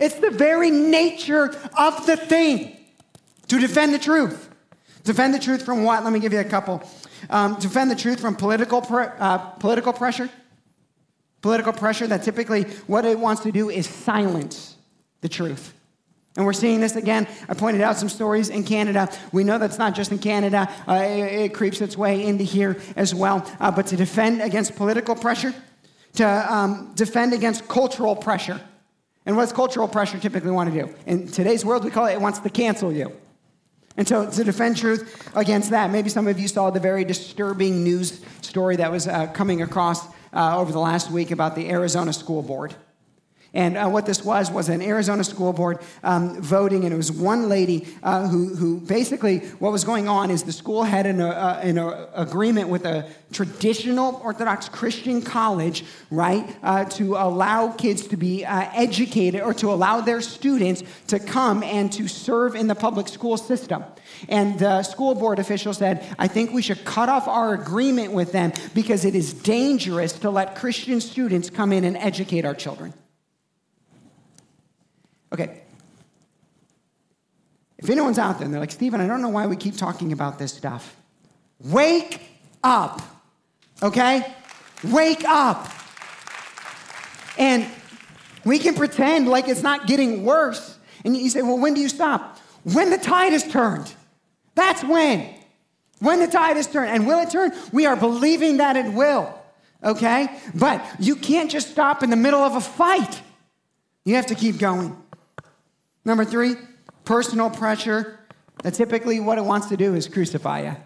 It's 0.00 0.16
the 0.16 0.32
very 0.32 0.72
nature 0.72 1.54
of 1.78 2.04
the 2.04 2.16
thing 2.16 2.76
to 3.46 3.60
defend 3.60 3.94
the 3.94 4.00
truth. 4.00 4.50
Defend 5.04 5.32
the 5.32 5.38
truth 5.38 5.64
from 5.64 5.84
what? 5.84 6.02
Let 6.02 6.12
me 6.12 6.18
give 6.18 6.32
you 6.32 6.40
a 6.40 6.44
couple. 6.44 6.82
Um, 7.30 7.54
defend 7.60 7.92
the 7.92 7.96
truth 7.96 8.18
from 8.18 8.34
political, 8.34 8.82
pre- 8.82 9.06
uh, 9.20 9.38
political 9.38 9.92
pressure. 9.92 10.28
Political 11.42 11.74
pressure 11.74 12.08
that 12.08 12.24
typically 12.24 12.64
what 12.88 13.04
it 13.04 13.20
wants 13.20 13.42
to 13.42 13.52
do 13.52 13.70
is 13.70 13.86
silence 13.86 14.76
the 15.20 15.28
truth. 15.28 15.74
And 16.36 16.46
we're 16.46 16.54
seeing 16.54 16.80
this 16.80 16.96
again. 16.96 17.28
I 17.48 17.54
pointed 17.54 17.82
out 17.82 17.96
some 17.98 18.08
stories 18.08 18.48
in 18.48 18.64
Canada. 18.64 19.10
We 19.32 19.44
know 19.44 19.58
that's 19.58 19.78
not 19.78 19.94
just 19.94 20.12
in 20.12 20.18
Canada, 20.18 20.68
uh, 20.88 20.94
it, 20.94 21.40
it, 21.40 21.54
creeps 21.54 21.80
its 21.80 21.96
way 21.96 22.24
into 22.24 22.42
here 22.44 22.80
as 22.96 23.14
well. 23.14 23.46
Uh, 23.60 23.70
but 23.70 23.86
to 23.88 23.96
defend 23.96 24.40
against 24.40 24.74
political 24.74 25.14
pressure, 25.14 25.54
to 26.14 26.52
um, 26.52 26.92
defend 26.94 27.34
against 27.34 27.68
cultural 27.68 28.16
pressure. 28.16 28.60
And 29.26 29.36
what 29.36 29.42
does 29.42 29.52
cultural 29.52 29.88
pressure 29.88 30.18
typically 30.18 30.50
want 30.50 30.72
to 30.72 30.82
do? 30.82 30.94
In 31.06 31.28
today's 31.28 31.64
world, 31.64 31.84
we 31.84 31.90
call 31.90 32.06
it 32.06 32.14
it 32.14 32.20
wants 32.20 32.38
to 32.38 32.50
cancel 32.50 32.92
you. 32.92 33.12
And 33.96 34.08
so 34.08 34.28
to 34.28 34.44
defend 34.44 34.78
truth 34.78 35.30
against 35.36 35.70
that, 35.70 35.90
maybe 35.90 36.08
some 36.08 36.26
of 36.26 36.38
you 36.40 36.48
saw 36.48 36.70
the 36.70 36.80
very 36.80 37.04
disturbing 37.04 37.84
news 37.84 38.22
story 38.40 38.76
that 38.76 38.90
was 38.90 39.06
uh, 39.06 39.26
coming 39.28 39.60
across 39.60 40.06
uh, 40.32 40.58
over 40.58 40.72
the 40.72 40.78
last 40.78 41.10
week 41.10 41.30
about 41.30 41.54
the 41.54 41.68
Arizona 41.68 42.12
School 42.12 42.42
Board. 42.42 42.74
And 43.54 43.76
uh, 43.76 43.86
what 43.88 44.06
this 44.06 44.24
was 44.24 44.50
was 44.50 44.70
an 44.70 44.80
Arizona 44.80 45.22
school 45.24 45.52
board 45.52 45.78
um, 46.02 46.40
voting, 46.40 46.84
and 46.84 46.92
it 46.92 46.96
was 46.96 47.12
one 47.12 47.50
lady 47.50 47.86
uh, 48.02 48.26
who, 48.26 48.54
who 48.54 48.80
basically 48.80 49.40
what 49.58 49.72
was 49.72 49.84
going 49.84 50.08
on 50.08 50.30
is 50.30 50.44
the 50.44 50.52
school 50.52 50.84
had 50.84 51.04
an, 51.06 51.20
uh, 51.20 51.60
an 51.62 51.78
uh, 51.78 52.08
agreement 52.14 52.70
with 52.70 52.86
a 52.86 53.06
traditional 53.30 54.20
Orthodox 54.24 54.70
Christian 54.70 55.20
college, 55.20 55.84
right, 56.10 56.56
uh, 56.62 56.86
to 56.86 57.16
allow 57.16 57.72
kids 57.72 58.06
to 58.08 58.16
be 58.16 58.44
uh, 58.44 58.70
educated 58.72 59.42
or 59.42 59.52
to 59.54 59.70
allow 59.70 60.00
their 60.00 60.22
students 60.22 60.82
to 61.08 61.18
come 61.18 61.62
and 61.62 61.92
to 61.92 62.08
serve 62.08 62.54
in 62.54 62.68
the 62.68 62.74
public 62.74 63.06
school 63.06 63.36
system. 63.36 63.84
And 64.30 64.58
the 64.58 64.82
school 64.82 65.14
board 65.14 65.38
official 65.38 65.74
said, 65.74 66.06
I 66.18 66.26
think 66.26 66.52
we 66.52 66.62
should 66.62 66.86
cut 66.86 67.10
off 67.10 67.28
our 67.28 67.52
agreement 67.52 68.12
with 68.12 68.32
them 68.32 68.52
because 68.74 69.04
it 69.04 69.14
is 69.14 69.34
dangerous 69.34 70.14
to 70.20 70.30
let 70.30 70.54
Christian 70.54 71.02
students 71.02 71.50
come 71.50 71.72
in 71.72 71.84
and 71.84 71.98
educate 71.98 72.46
our 72.46 72.54
children. 72.54 72.94
Okay. 75.32 75.62
If 77.78 77.90
anyone's 77.90 78.18
out 78.18 78.38
there 78.38 78.44
and 78.44 78.54
they're 78.54 78.60
like, 78.60 78.70
Stephen, 78.70 79.00
I 79.00 79.06
don't 79.06 79.22
know 79.22 79.28
why 79.28 79.46
we 79.46 79.56
keep 79.56 79.76
talking 79.76 80.12
about 80.12 80.38
this 80.38 80.52
stuff. 80.52 80.94
Wake 81.58 82.20
up. 82.62 83.02
Okay? 83.82 84.34
Wake 84.84 85.24
up. 85.24 85.68
And 87.38 87.66
we 88.44 88.58
can 88.58 88.74
pretend 88.74 89.28
like 89.28 89.48
it's 89.48 89.62
not 89.62 89.86
getting 89.86 90.24
worse. 90.24 90.78
And 91.04 91.16
you 91.16 91.30
say, 91.30 91.42
well, 91.42 91.58
when 91.58 91.74
do 91.74 91.80
you 91.80 91.88
stop? 91.88 92.38
When 92.62 92.90
the 92.90 92.98
tide 92.98 93.32
is 93.32 93.42
turned. 93.42 93.92
That's 94.54 94.84
when. 94.84 95.34
When 95.98 96.20
the 96.20 96.28
tide 96.28 96.56
is 96.56 96.66
turned. 96.68 96.90
And 96.90 97.06
will 97.06 97.20
it 97.20 97.30
turn? 97.30 97.52
We 97.72 97.86
are 97.86 97.96
believing 97.96 98.58
that 98.58 98.76
it 98.76 98.92
will. 98.92 99.36
Okay? 99.82 100.28
But 100.54 100.84
you 101.00 101.16
can't 101.16 101.50
just 101.50 101.70
stop 101.70 102.04
in 102.04 102.10
the 102.10 102.16
middle 102.16 102.40
of 102.40 102.54
a 102.54 102.60
fight. 102.60 103.20
You 104.04 104.14
have 104.16 104.26
to 104.26 104.36
keep 104.36 104.58
going. 104.58 105.01
Number 106.04 106.24
three, 106.24 106.56
personal 107.04 107.50
pressure. 107.50 108.18
That 108.62 108.74
typically 108.74 109.18
what 109.18 109.38
it 109.38 109.44
wants 109.44 109.68
to 109.68 109.76
do 109.76 109.94
is 109.94 110.06
crucify 110.06 110.62
you. 110.62 110.76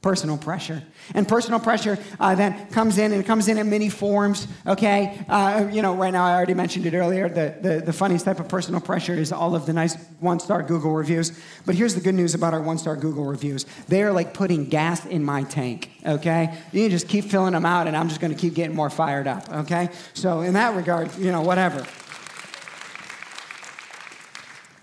Personal 0.00 0.38
pressure. 0.38 0.84
And 1.12 1.26
personal 1.26 1.58
pressure 1.58 1.98
uh, 2.20 2.36
then 2.36 2.68
comes 2.68 2.98
in 2.98 3.12
and 3.12 3.20
it 3.20 3.26
comes 3.26 3.48
in 3.48 3.58
in 3.58 3.68
many 3.68 3.88
forms, 3.88 4.46
okay? 4.64 5.20
Uh, 5.28 5.68
you 5.72 5.82
know, 5.82 5.96
right 5.96 6.12
now 6.12 6.24
I 6.24 6.34
already 6.34 6.54
mentioned 6.54 6.86
it 6.86 6.94
earlier. 6.94 7.28
The, 7.28 7.56
the, 7.60 7.82
the 7.86 7.92
funniest 7.92 8.24
type 8.24 8.38
of 8.38 8.48
personal 8.48 8.80
pressure 8.80 9.14
is 9.14 9.32
all 9.32 9.56
of 9.56 9.66
the 9.66 9.72
nice 9.72 9.96
one 10.20 10.38
star 10.38 10.62
Google 10.62 10.92
reviews. 10.92 11.38
But 11.66 11.74
here's 11.74 11.96
the 11.96 12.00
good 12.00 12.14
news 12.14 12.34
about 12.34 12.54
our 12.54 12.62
one 12.62 12.78
star 12.78 12.94
Google 12.94 13.24
reviews 13.24 13.66
they 13.88 14.02
are 14.04 14.12
like 14.12 14.34
putting 14.34 14.66
gas 14.66 15.04
in 15.04 15.24
my 15.24 15.42
tank, 15.42 15.90
okay? 16.06 16.56
You 16.70 16.88
just 16.88 17.08
keep 17.08 17.24
filling 17.24 17.54
them 17.54 17.66
out 17.66 17.88
and 17.88 17.96
I'm 17.96 18.08
just 18.08 18.20
gonna 18.20 18.36
keep 18.36 18.54
getting 18.54 18.76
more 18.76 18.90
fired 18.90 19.26
up, 19.26 19.50
okay? 19.50 19.88
So, 20.14 20.42
in 20.42 20.54
that 20.54 20.76
regard, 20.76 21.14
you 21.16 21.32
know, 21.32 21.42
whatever. 21.42 21.84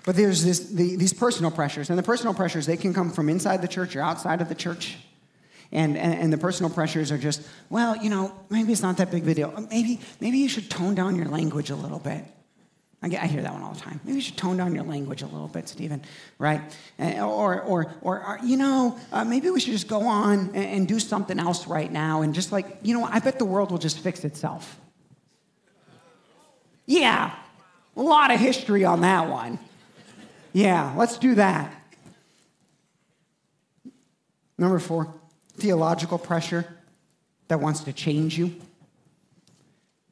But 0.05 0.15
there's 0.15 0.43
this, 0.43 0.59
the, 0.69 0.95
these 0.95 1.13
personal 1.13 1.51
pressures, 1.51 1.89
and 1.89 1.97
the 1.97 2.03
personal 2.03 2.33
pressures, 2.33 2.67
they 2.67 2.77
can 2.77 2.93
come 2.93 3.11
from 3.11 3.27
inside 3.27 3.61
the 3.61 3.67
church 3.67 3.95
or 3.95 4.01
outside 4.01 4.39
of 4.39 4.49
the 4.49 4.55
church. 4.55 4.97
And, 5.71 5.97
and, 5.97 6.13
and, 6.13 6.31
the 6.31 6.37
personal 6.37 6.69
pressures 6.69 7.11
are 7.11 7.17
just, 7.17 7.41
well, 7.71 7.97
you 7.97 8.09
know, 8.11 8.31
maybe 8.51 8.71
it's 8.71 8.83
not 8.83 8.97
that 8.97 9.09
big 9.09 9.23
of 9.23 9.27
a 9.29 9.33
deal. 9.33 9.67
Maybe, 9.71 9.99
maybe 10.21 10.37
you 10.37 10.47
should 10.47 10.69
tone 10.69 10.93
down 10.93 11.15
your 11.15 11.25
language 11.25 11.71
a 11.71 11.75
little 11.75 11.97
bit. 11.97 12.23
I, 13.01 13.09
get, 13.09 13.23
I 13.23 13.25
hear 13.25 13.41
that 13.41 13.51
one 13.51 13.63
all 13.63 13.73
the 13.73 13.79
time. 13.79 13.99
Maybe 14.03 14.15
you 14.15 14.21
should 14.21 14.37
tone 14.37 14.57
down 14.57 14.75
your 14.75 14.83
language 14.83 15.23
a 15.23 15.25
little 15.25 15.47
bit, 15.47 15.67
Stephen, 15.67 16.03
right? 16.37 16.61
Or, 16.99 17.61
or, 17.61 17.91
or, 18.01 18.39
you 18.43 18.57
know, 18.57 18.97
uh, 19.11 19.25
maybe 19.25 19.49
we 19.49 19.59
should 19.59 19.73
just 19.73 19.87
go 19.87 20.01
on 20.07 20.51
and, 20.53 20.55
and 20.55 20.87
do 20.87 20.99
something 20.99 21.39
else 21.39 21.67
right 21.67 21.91
now 21.91 22.21
and 22.21 22.33
just 22.33 22.51
like, 22.51 22.77
you 22.83 22.93
know, 22.93 23.03
I 23.03 23.19
bet 23.19 23.39
the 23.39 23.45
world 23.45 23.71
will 23.71 23.79
just 23.79 23.99
fix 23.99 24.23
itself. 24.23 24.79
Yeah, 26.85 27.35
a 27.97 28.01
lot 28.01 28.31
of 28.31 28.39
history 28.39 28.85
on 28.85 29.01
that 29.01 29.29
one. 29.29 29.59
Yeah, 30.55 30.93
let's 30.95 31.17
do 31.17 31.35
that. 31.35 31.69
Number 34.57 34.79
four, 34.79 35.13
theological 35.57 36.17
pressure 36.17 36.65
that 37.49 37.59
wants 37.59 37.81
to 37.81 37.91
change 37.91 38.37
you. 38.37 38.55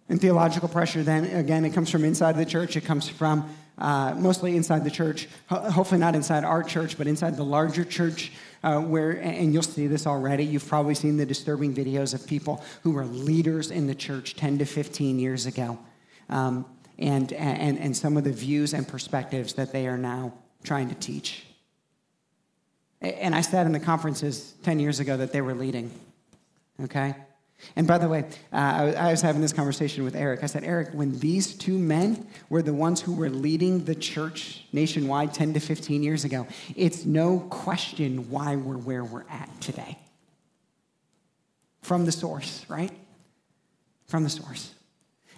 And 0.10 0.20
theological 0.20 0.68
pressure, 0.68 1.02
then, 1.02 1.24
again, 1.28 1.64
it 1.64 1.74
comes 1.74 1.90
from 1.90 2.04
inside 2.04 2.36
the 2.36 2.46
church. 2.46 2.76
It 2.76 2.82
comes 2.82 3.08
from 3.08 3.50
uh, 3.78 4.16
mostly 4.18 4.58
inside 4.58 4.84
the 4.84 4.92
church, 4.92 5.30
Ho- 5.48 5.72
hopefully 5.72 6.02
not 6.02 6.14
inside 6.14 6.44
our 6.44 6.62
church, 6.62 6.98
but 6.98 7.08
inside 7.08 7.38
the 7.38 7.46
larger 7.46 7.86
church, 7.86 8.34
uh, 8.66 8.82
where, 8.82 9.12
and 9.12 9.54
you'll 9.54 9.64
see 9.64 9.88
this 9.88 10.06
already. 10.06 10.44
You've 10.44 10.68
probably 10.68 10.96
seen 10.96 11.16
the 11.16 11.26
disturbing 11.26 11.74
videos 11.74 12.14
of 12.14 12.28
people 12.28 12.62
who 12.82 12.92
were 12.92 13.06
leaders 13.06 13.72
in 13.72 13.88
the 13.88 13.96
church 13.96 14.36
10 14.36 14.58
to 14.58 14.66
15 14.66 15.20
years 15.20 15.46
ago, 15.46 15.80
um, 16.30 16.66
and, 17.04 17.34
and, 17.34 17.78
and 17.78 17.96
some 17.96 18.16
of 18.16 18.24
the 18.24 18.32
views 18.32 18.74
and 18.74 18.88
perspectives 18.88 19.54
that 19.56 19.74
they 19.74 19.88
are 19.88 19.98
now 19.98 20.34
trying 20.64 20.88
to 20.88 20.96
teach. 20.96 21.46
And 23.02 23.36
I 23.36 23.42
said 23.42 23.66
in 23.66 23.74
the 23.74 23.80
conferences 23.80 24.54
10 24.64 24.80
years 24.80 25.02
ago 25.02 25.18
that 25.18 25.34
they 25.34 25.42
were 25.42 25.54
leading, 25.54 25.92
okay? 26.82 27.16
And 27.76 27.86
by 27.86 27.98
the 27.98 28.08
way, 28.08 28.26
uh, 28.54 28.94
I 28.98 29.12
was 29.12 29.22
having 29.22 29.42
this 29.42 29.52
conversation 29.52 30.06
with 30.06 30.16
Eric. 30.16 30.44
I 30.44 30.46
said, 30.46 30.64
Eric, 30.64 30.92
when 30.94 31.20
these 31.20 31.54
two 31.54 31.78
men 31.78 32.26
were 32.50 32.62
the 32.62 32.74
ones 32.74 33.02
who 33.02 33.14
were 33.14 33.30
leading 33.30 33.84
the 33.84 33.96
church 33.96 34.66
nationwide 34.72 35.34
10 35.34 35.56
to 35.56 35.60
15 35.60 36.04
years 36.04 36.24
ago, 36.24 36.48
it's 36.76 37.04
no 37.04 37.40
question 37.50 38.30
why 38.30 38.56
we're 38.56 38.78
where 38.78 39.04
we're 39.04 39.26
at 39.30 39.50
today. 39.60 39.98
From 41.82 42.06
the 42.06 42.14
source, 42.14 42.66
right? 42.70 42.92
From 44.08 44.24
the 44.24 44.30
source. 44.30 44.74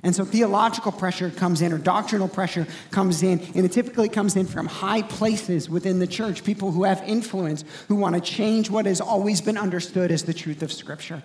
And 0.06 0.16
so 0.16 0.24
theological 0.24 0.92
pressure 0.92 1.32
comes 1.32 1.64
in, 1.64 1.74
or 1.74 1.80
doctrinal 1.80 2.28
pressure 2.28 2.68
comes 2.92 3.24
in, 3.24 3.40
and 3.56 3.66
it 3.66 3.72
typically 3.72 4.08
comes 4.08 4.36
in 4.36 4.46
from 4.46 4.68
high 4.68 5.02
places 5.02 5.68
within 5.68 5.98
the 5.98 6.06
church, 6.06 6.44
people 6.44 6.72
who 6.72 6.84
have 6.84 7.02
influence, 7.08 7.64
who 7.88 7.96
want 7.96 8.14
to 8.14 8.22
change 8.22 8.70
what 8.70 8.86
has 8.86 9.02
always 9.02 9.42
been 9.42 9.58
understood 9.58 10.12
as 10.12 10.22
the 10.22 10.34
truth 10.34 10.62
of 10.62 10.72
Scripture. 10.72 11.24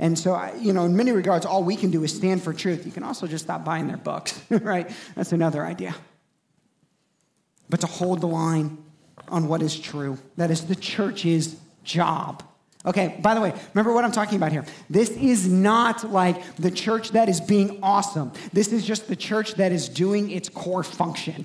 And 0.00 0.18
so, 0.18 0.52
you 0.58 0.72
know, 0.72 0.84
in 0.84 0.96
many 0.96 1.12
regards, 1.12 1.46
all 1.46 1.62
we 1.62 1.76
can 1.76 1.92
do 1.92 2.02
is 2.02 2.12
stand 2.12 2.42
for 2.42 2.52
truth. 2.52 2.84
You 2.84 2.90
can 2.90 3.04
also 3.04 3.28
just 3.28 3.44
stop 3.44 3.64
buying 3.64 3.86
their 3.86 3.96
books, 3.96 4.42
right? 4.50 4.90
That's 5.14 5.30
another 5.30 5.64
idea. 5.64 5.94
But 7.70 7.82
to 7.82 7.86
hold 7.86 8.20
the 8.20 8.26
line 8.26 8.78
on 9.28 9.46
what 9.46 9.62
is 9.62 9.78
true, 9.78 10.18
that 10.36 10.50
is 10.50 10.66
the 10.66 10.74
church's 10.74 11.54
job. 11.84 12.42
Okay, 12.86 13.18
by 13.20 13.34
the 13.34 13.40
way, 13.40 13.52
remember 13.74 13.92
what 13.92 14.04
I'm 14.04 14.12
talking 14.12 14.36
about 14.36 14.52
here. 14.52 14.64
This 14.88 15.10
is 15.10 15.48
not 15.48 16.10
like 16.10 16.56
the 16.56 16.70
church 16.70 17.10
that 17.10 17.28
is 17.28 17.40
being 17.40 17.80
awesome. 17.82 18.32
This 18.52 18.72
is 18.72 18.84
just 18.84 19.08
the 19.08 19.16
church 19.16 19.54
that 19.54 19.72
is 19.72 19.88
doing 19.88 20.30
its 20.30 20.48
core 20.48 20.84
function 20.84 21.44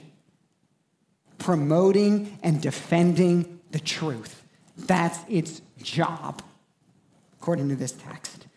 promoting 1.43 2.39
and 2.41 2.61
defending 2.61 3.59
the 3.71 3.79
truth. 3.79 4.43
That's 4.77 5.19
its 5.27 5.61
job, 5.81 6.41
according 7.39 7.67
to 7.69 7.75
this 7.75 7.91
text. 7.91 8.47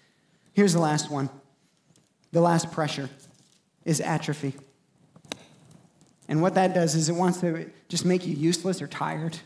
Here's 0.55 0.73
the 0.73 0.81
last 0.81 1.11
one 1.11 1.29
the 2.33 2.41
last 2.41 2.71
pressure 2.71 3.11
is 3.85 4.01
atrophy. 4.01 4.55
And 6.29 6.43
what 6.43 6.55
that 6.55 6.75
does 6.75 6.95
is 6.95 7.09
it 7.09 7.15
wants 7.15 7.41
to 7.41 7.71
just 7.89 8.05
make 8.05 8.27
you 8.27 8.35
useless 8.35 8.81
or 8.83 8.87
tired. 8.87 9.39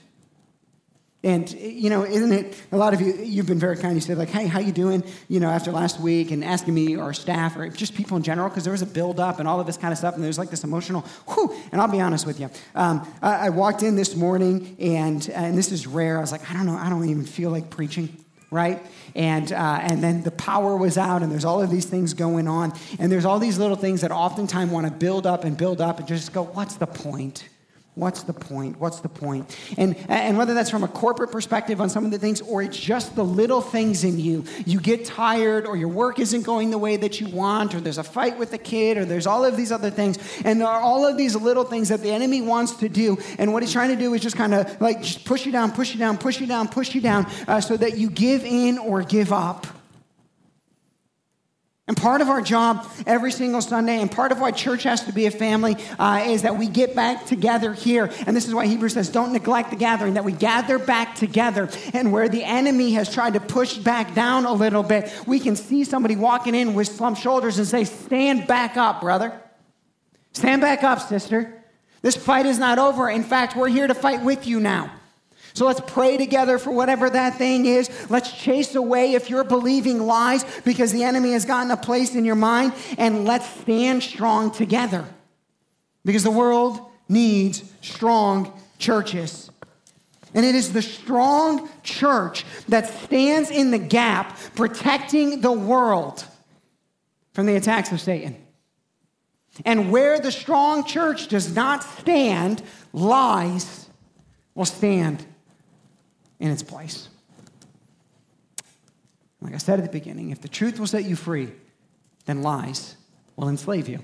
And 1.23 1.51
you 1.53 1.91
know, 1.91 2.05
isn't 2.05 2.33
it? 2.33 2.63
A 2.73 2.79
lot 2.79 2.95
of 2.95 3.03
you, 3.03 3.13
you've 3.13 3.47
been 3.47 3.59
very 3.59 3.77
kind. 3.77 3.95
You 3.95 4.01
said 4.01 4.17
like, 4.17 4.31
"Hey, 4.31 4.47
how 4.47 4.59
you 4.59 4.73
doing?" 4.73 5.05
You 5.29 5.39
know, 5.39 5.51
after 5.51 5.71
last 5.71 6.01
week, 6.01 6.31
and 6.31 6.43
asking 6.43 6.73
me 6.73 6.97
or 6.97 7.13
staff 7.13 7.57
or 7.57 7.69
just 7.69 7.95
people 7.95 8.17
in 8.17 8.23
general, 8.23 8.49
because 8.49 8.65
there 8.65 8.73
was 8.73 8.81
a 8.81 8.87
build 8.87 9.21
up 9.21 9.39
and 9.39 9.47
all 9.47 9.61
of 9.61 9.67
this 9.67 9.77
kind 9.77 9.93
of 9.93 9.99
stuff, 9.99 10.15
and 10.15 10.25
there's 10.25 10.39
like 10.39 10.49
this 10.49 10.65
emotional. 10.65 11.03
Whew, 11.29 11.55
and 11.73 11.81
I'll 11.81 11.89
be 11.89 12.01
honest 12.01 12.27
with 12.27 12.41
you, 12.41 12.49
um, 12.75 13.07
I, 13.21 13.47
I, 13.47 13.51
walked 13.51 13.83
in 13.83 13.97
this 13.97 14.17
morning, 14.17 14.77
and 14.81 15.29
and 15.29 15.59
this 15.59 15.73
is 15.73 15.87
rare. 15.87 16.17
I 16.17 16.23
was 16.23 16.33
like, 16.33 16.51
I 16.51 16.55
don't 16.55 16.65
know, 16.65 16.77
I 16.77 16.89
don't 16.89 17.07
even 17.07 17.27
feel 17.27 17.51
like 17.51 17.69
preaching 17.69 18.17
right? 18.51 18.83
And, 19.15 19.53
uh, 19.53 19.79
and 19.81 20.03
then 20.03 20.23
the 20.23 20.31
power 20.33 20.77
was 20.77 20.99
out, 20.99 21.23
and 21.23 21.31
there's 21.31 21.45
all 21.45 21.63
of 21.63 21.71
these 21.71 21.85
things 21.85 22.15
going 22.15 22.49
on. 22.49 22.73
And 22.99 23.11
there's 23.11 23.25
all 23.25 23.39
these 23.39 23.59
little 23.59 23.77
things 23.77 24.01
that 24.01 24.11
oftentimes 24.11 24.73
want 24.73 24.87
to 24.87 24.93
build 24.93 25.27
up 25.27 25.45
and 25.45 25.57
build 25.57 25.81
up 25.81 25.99
and 25.99 26.09
just 26.09 26.33
go, 26.33 26.43
what's 26.43 26.77
the 26.77 26.87
point? 26.87 27.49
What's 27.97 28.23
the 28.23 28.33
point? 28.33 28.79
What's 28.79 29.01
the 29.01 29.09
point? 29.09 29.59
And, 29.77 29.97
and 30.09 30.39
whether 30.39 30.55
that's 30.55 30.71
from 30.71 30.85
a 30.85 30.89
corporate 30.89 31.33
perspective 31.33 31.81
on 31.81 31.91
some 31.91 32.05
of 32.05 32.13
the 32.13 32.19
things 32.19 32.41
or 32.41 32.63
it's 32.63 32.79
just 32.79 33.17
the 33.17 33.25
little 33.25 33.61
things 33.61 34.05
in 34.05 34.19
you, 34.19 34.45
you 34.65 34.81
get 34.81 35.05
tired 35.05 35.67
or 35.67 35.77
your 35.77 35.89
work 35.89 36.21
isn't 36.21 36.43
going 36.43 36.71
the 36.71 36.79
way 36.79 36.97
that 36.97 37.21
you 37.21 37.29
want 37.29 37.75
or 37.75 37.81
there's 37.81 37.99
a 37.99 38.05
fight 38.05 38.39
with 38.39 38.53
the 38.53 38.59
kid 38.59 38.97
or 38.97 39.05
there's 39.05 39.27
all 39.27 39.45
of 39.45 39.57
these 39.57 39.73
other 39.73 39.91
things. 39.91 40.19
And 40.45 40.61
there 40.61 40.69
are 40.69 40.81
all 40.81 41.05
of 41.05 41.17
these 41.17 41.35
little 41.35 41.65
things 41.65 41.89
that 41.89 42.01
the 42.01 42.13
enemy 42.13 42.41
wants 42.43 42.75
to 42.77 42.89
do. 42.89 43.19
And 43.39 43.53
what 43.53 43.63
he's 43.63 43.73
trying 43.73 43.91
to 43.91 43.97
do 43.97 44.15
is 44.15 44.21
just 44.21 44.37
kind 44.37 44.55
of 44.55 44.81
like 44.81 45.03
just 45.03 45.25
push 45.25 45.45
you 45.45 45.51
down, 45.51 45.73
push 45.73 45.93
you 45.93 45.99
down, 45.99 46.17
push 46.17 46.41
you 46.41 46.47
down, 46.47 46.69
push 46.69 46.95
you 46.95 47.01
down 47.01 47.27
uh, 47.49 47.61
so 47.61 47.77
that 47.77 47.99
you 47.99 48.09
give 48.09 48.45
in 48.45 48.79
or 48.79 49.03
give 49.03 49.33
up. 49.33 49.67
And 51.91 51.97
part 51.97 52.21
of 52.21 52.29
our 52.29 52.41
job 52.41 52.89
every 53.05 53.33
single 53.33 53.61
Sunday, 53.61 54.01
and 54.01 54.09
part 54.09 54.31
of 54.31 54.39
why 54.39 54.53
church 54.53 54.85
has 54.85 55.03
to 55.07 55.13
be 55.13 55.27
a 55.27 55.31
family, 55.33 55.77
uh, 55.99 56.23
is 56.25 56.43
that 56.43 56.57
we 56.57 56.69
get 56.69 56.95
back 56.95 57.27
together 57.27 57.73
here. 57.73 58.13
And 58.29 58.37
this 58.37 58.47
is 58.47 58.55
why 58.55 58.69
Hebrews 58.69 58.93
says, 58.93 59.09
don't 59.09 59.33
neglect 59.33 59.71
the 59.71 59.77
gathering, 59.77 60.15
that 60.15 60.25
we 60.25 60.31
gather 60.31 60.79
back 60.79 61.17
together. 61.17 61.69
And 61.93 62.13
where 62.13 62.29
the 62.29 62.45
enemy 62.45 62.93
has 62.93 63.13
tried 63.13 63.33
to 63.33 63.41
push 63.41 63.77
back 63.77 64.15
down 64.15 64.45
a 64.45 64.53
little 64.53 64.85
bit, 64.85 65.13
we 65.27 65.41
can 65.41 65.57
see 65.57 65.83
somebody 65.83 66.15
walking 66.15 66.55
in 66.55 66.75
with 66.75 66.87
slumped 66.87 67.21
shoulders 67.21 67.59
and 67.59 67.67
say, 67.67 67.83
Stand 67.83 68.47
back 68.47 68.77
up, 68.77 69.01
brother. 69.01 69.33
Stand 70.33 70.63
back 70.63 70.85
up, 70.85 71.01
sister. 71.01 71.61
This 72.03 72.15
fight 72.15 72.47
is 72.47 72.61
not 72.61 72.79
over. 72.79 73.11
In 73.11 73.25
fact, 73.25 73.57
we're 73.57 73.67
here 73.67 73.89
to 73.89 73.95
fight 73.95 74.23
with 74.23 74.47
you 74.47 74.61
now. 74.61 74.93
So 75.53 75.67
let's 75.67 75.81
pray 75.87 76.17
together 76.17 76.59
for 76.59 76.71
whatever 76.71 77.11
that 77.11 77.37
thing 77.37 77.67
is. 77.67 77.91
Let's 78.11 78.33
chase 78.33 78.75
away 78.75 79.15
if 79.15 79.29
you're 79.31 79.45
believing 79.45 80.07
lies 80.07 80.45
because 80.65 80.93
the 80.93 81.05
enemy 81.05 81.33
has 81.33 81.45
gotten 81.45 81.71
a 81.71 81.77
place 81.77 82.15
in 82.15 82.25
your 82.25 82.37
mind, 82.37 82.73
and 82.99 83.25
let's 83.25 83.49
stand 83.61 84.03
strong 84.03 84.51
together 84.51 85.05
because 86.05 86.23
the 86.23 86.31
world 86.31 86.81
needs 87.09 87.65
strong 87.81 88.59
churches. 88.79 89.51
And 90.33 90.47
it 90.47 90.55
is 90.55 90.73
the 90.73 90.83
strong 90.83 91.69
church 91.83 92.45
that 92.69 92.87
stands 93.05 93.51
in 93.51 93.73
the 93.73 93.79
gap, 93.79 94.39
protecting 94.55 95.41
the 95.41 95.51
world 95.51 96.25
from 97.33 97.47
the 97.47 97.57
attacks 97.57 97.91
of 97.91 98.01
Satan. 98.01 98.37
And 99.65 99.91
where 99.91 100.21
the 100.21 100.31
strong 100.31 100.85
church 100.85 101.27
does 101.27 101.55
not 101.55 101.83
stand, 101.83 102.63
lies 102.93 103.89
will 104.55 104.65
stand 104.65 105.27
in 106.41 106.51
its 106.51 106.63
place. 106.63 107.09
Like 109.41 109.55
I 109.55 109.59
said 109.59 109.79
at 109.79 109.85
the 109.85 109.91
beginning, 109.91 110.31
if 110.31 110.41
the 110.41 110.49
truth 110.49 110.79
will 110.79 110.87
set 110.87 111.05
you 111.05 111.17
free, 111.17 111.53
then 112.27 112.43
lies 112.43 112.97
will 113.37 113.49
enslave 113.49 113.89
you. 113.89 114.01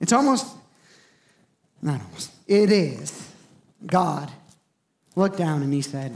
It's 0.00 0.12
almost, 0.12 0.46
not 1.80 2.00
almost, 2.00 2.32
it 2.46 2.70
is. 2.72 3.30
God 3.86 4.30
looked 5.14 5.38
down 5.38 5.62
and 5.62 5.72
he 5.72 5.80
said, 5.80 6.14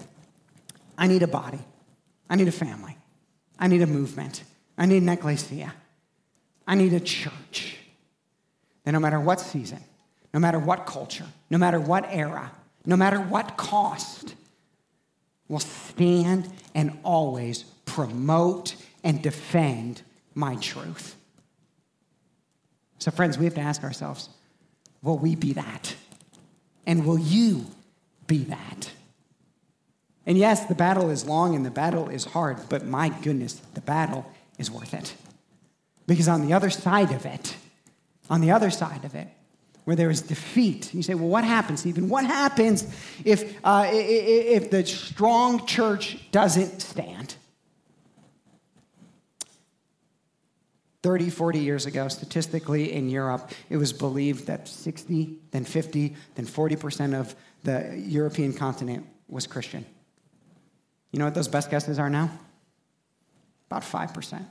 I 0.98 1.06
need 1.06 1.22
a 1.22 1.28
body. 1.28 1.60
I 2.28 2.36
need 2.36 2.48
a 2.48 2.52
family. 2.52 2.96
I 3.58 3.68
need 3.68 3.82
a 3.82 3.86
movement. 3.86 4.42
I 4.76 4.86
need 4.86 5.02
an 5.02 5.08
ecclesia. 5.08 5.72
I 6.66 6.74
need 6.74 6.92
a 6.92 7.00
church. 7.00 7.78
That 8.84 8.92
no 8.92 9.00
matter 9.00 9.20
what 9.20 9.40
season, 9.40 9.80
no 10.34 10.40
matter 10.40 10.58
what 10.58 10.86
culture, 10.86 11.26
no 11.48 11.58
matter 11.58 11.80
what 11.80 12.06
era, 12.10 12.52
no 12.84 12.96
matter 12.96 13.20
what 13.20 13.56
cost, 13.56 14.34
will 15.48 15.60
stand 15.60 16.50
and 16.74 16.98
always 17.02 17.64
promote 17.84 18.76
and 19.04 19.22
defend 19.22 20.02
my 20.34 20.56
truth. 20.56 21.16
So, 22.98 23.10
friends, 23.10 23.38
we 23.38 23.44
have 23.44 23.54
to 23.54 23.60
ask 23.60 23.82
ourselves 23.84 24.28
will 25.02 25.18
we 25.18 25.36
be 25.36 25.52
that? 25.52 25.94
And 26.86 27.06
will 27.06 27.18
you 27.18 27.66
be 28.26 28.44
that? 28.44 28.90
And 30.26 30.36
yes, 30.36 30.64
the 30.66 30.74
battle 30.74 31.10
is 31.10 31.24
long 31.24 31.54
and 31.54 31.64
the 31.64 31.70
battle 31.70 32.08
is 32.08 32.24
hard, 32.24 32.58
but 32.68 32.84
my 32.84 33.08
goodness, 33.08 33.54
the 33.74 33.80
battle 33.80 34.26
is 34.58 34.70
worth 34.70 34.92
it. 34.92 35.14
Because 36.06 36.26
on 36.26 36.46
the 36.46 36.52
other 36.52 36.70
side 36.70 37.12
of 37.12 37.24
it, 37.24 37.56
on 38.28 38.40
the 38.40 38.50
other 38.50 38.70
side 38.70 39.04
of 39.04 39.14
it, 39.14 39.28
where 39.86 39.94
there 39.94 40.10
is 40.10 40.20
defeat. 40.20 40.92
You 40.92 41.02
say, 41.02 41.14
well, 41.14 41.28
what 41.28 41.44
happens, 41.44 41.78
Stephen? 41.80 42.08
What 42.08 42.26
happens 42.26 42.92
if, 43.24 43.56
uh, 43.64 43.86
if 43.88 44.68
the 44.68 44.84
strong 44.84 45.64
church 45.64 46.18
doesn't 46.32 46.82
stand? 46.82 47.36
30, 51.04 51.30
40 51.30 51.60
years 51.60 51.86
ago, 51.86 52.08
statistically 52.08 52.92
in 52.92 53.08
Europe, 53.08 53.52
it 53.70 53.76
was 53.76 53.92
believed 53.92 54.48
that 54.48 54.66
60, 54.66 55.38
then 55.52 55.64
50, 55.64 56.16
then 56.34 56.46
40% 56.46 57.14
of 57.14 57.36
the 57.62 57.96
European 57.96 58.52
continent 58.52 59.06
was 59.28 59.46
Christian. 59.46 59.86
You 61.12 61.20
know 61.20 61.26
what 61.26 61.34
those 61.36 61.46
best 61.46 61.70
guesses 61.70 62.00
are 62.00 62.10
now? 62.10 62.28
About 63.70 63.82
5%. 63.82 64.44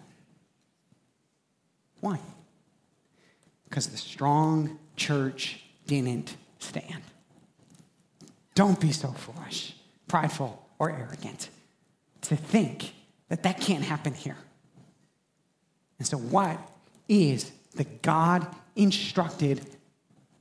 Why? 2.00 2.20
Because 3.76 3.88
the 3.88 3.98
strong 3.98 4.80
church 4.96 5.60
didn't 5.86 6.38
stand. 6.60 7.04
Don't 8.54 8.80
be 8.80 8.94
so 8.94 9.10
foolish, 9.10 9.76
prideful, 10.08 10.66
or 10.80 10.92
arrogant 10.92 11.50
to 12.22 12.38
think 12.38 12.94
that 13.28 13.44
that 13.44 13.60
can't 13.60 13.84
happen 13.84 14.14
here. 14.14 14.38
And 16.00 16.08
so, 16.08 16.16
what 16.16 16.58
is 17.10 17.52
the 17.76 17.84
God 17.84 18.48
instructed 18.78 19.60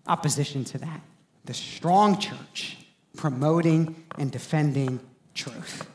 opposition 0.07 0.65
to 0.67 0.79
that? 0.79 1.01
The 1.45 1.55
strong 1.55 2.21
church 2.21 2.77
promoting 3.17 3.97
and 4.17 4.31
defending 4.31 5.01
truth. 5.35 5.91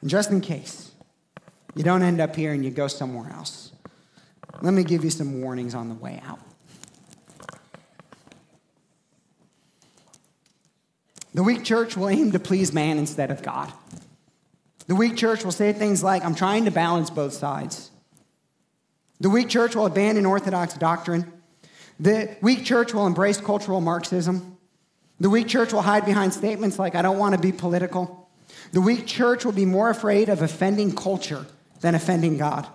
And 0.00 0.08
just 0.08 0.30
in 0.30 0.40
case 0.40 0.92
you 1.74 1.84
don't 1.84 2.02
end 2.02 2.22
up 2.22 2.34
here 2.34 2.54
and 2.54 2.64
you 2.64 2.70
go 2.70 2.88
somewhere 2.88 3.30
else, 3.34 3.72
let 4.62 4.72
me 4.72 4.82
give 4.82 5.04
you 5.04 5.10
some 5.10 5.42
warnings 5.42 5.74
on 5.74 5.90
the 5.90 5.94
way 5.96 6.22
out. 6.24 6.38
The 11.34 11.42
weak 11.42 11.64
church 11.64 11.96
will 11.96 12.08
aim 12.08 12.32
to 12.32 12.38
please 12.38 12.72
man 12.72 12.96
instead 12.96 13.30
of 13.30 13.42
God. 13.42 13.72
The 14.86 14.94
weak 14.94 15.16
church 15.16 15.44
will 15.44 15.52
say 15.52 15.72
things 15.72 16.02
like, 16.02 16.24
I'm 16.24 16.34
trying 16.34 16.64
to 16.66 16.70
balance 16.70 17.10
both 17.10 17.32
sides. 17.32 17.90
The 19.20 19.30
weak 19.30 19.48
church 19.48 19.74
will 19.74 19.86
abandon 19.86 20.26
orthodox 20.26 20.74
doctrine. 20.74 21.32
The 21.98 22.36
weak 22.40 22.64
church 22.64 22.94
will 22.94 23.06
embrace 23.06 23.40
cultural 23.40 23.80
Marxism. 23.80 24.58
The 25.20 25.30
weak 25.30 25.48
church 25.48 25.72
will 25.72 25.82
hide 25.82 26.04
behind 26.04 26.34
statements 26.34 26.78
like, 26.78 26.94
I 26.94 27.02
don't 27.02 27.18
want 27.18 27.34
to 27.34 27.40
be 27.40 27.52
political. 27.52 28.28
The 28.72 28.80
weak 28.80 29.06
church 29.06 29.44
will 29.44 29.52
be 29.52 29.64
more 29.64 29.90
afraid 29.90 30.28
of 30.28 30.42
offending 30.42 30.94
culture 30.94 31.46
than 31.80 31.94
offending 31.94 32.36
God. 32.36 32.66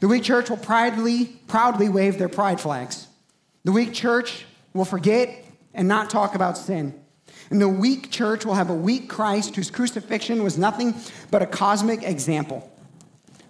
The 0.00 0.08
weak 0.08 0.24
church 0.24 0.50
will 0.50 0.56
proudly, 0.56 1.26
proudly 1.46 1.88
wave 1.88 2.18
their 2.18 2.28
pride 2.28 2.60
flags. 2.60 3.06
The 3.64 3.72
weak 3.72 3.92
church 3.92 4.44
will 4.74 4.84
forget 4.84 5.44
and 5.74 5.86
not 5.86 6.10
talk 6.10 6.34
about 6.34 6.58
sin. 6.58 7.01
And 7.52 7.60
the 7.60 7.68
weak 7.68 8.10
church 8.10 8.46
will 8.46 8.54
have 8.54 8.70
a 8.70 8.74
weak 8.74 9.10
Christ 9.10 9.56
whose 9.56 9.70
crucifixion 9.70 10.42
was 10.42 10.56
nothing 10.56 10.94
but 11.30 11.42
a 11.42 11.46
cosmic 11.46 12.02
example. 12.02 12.72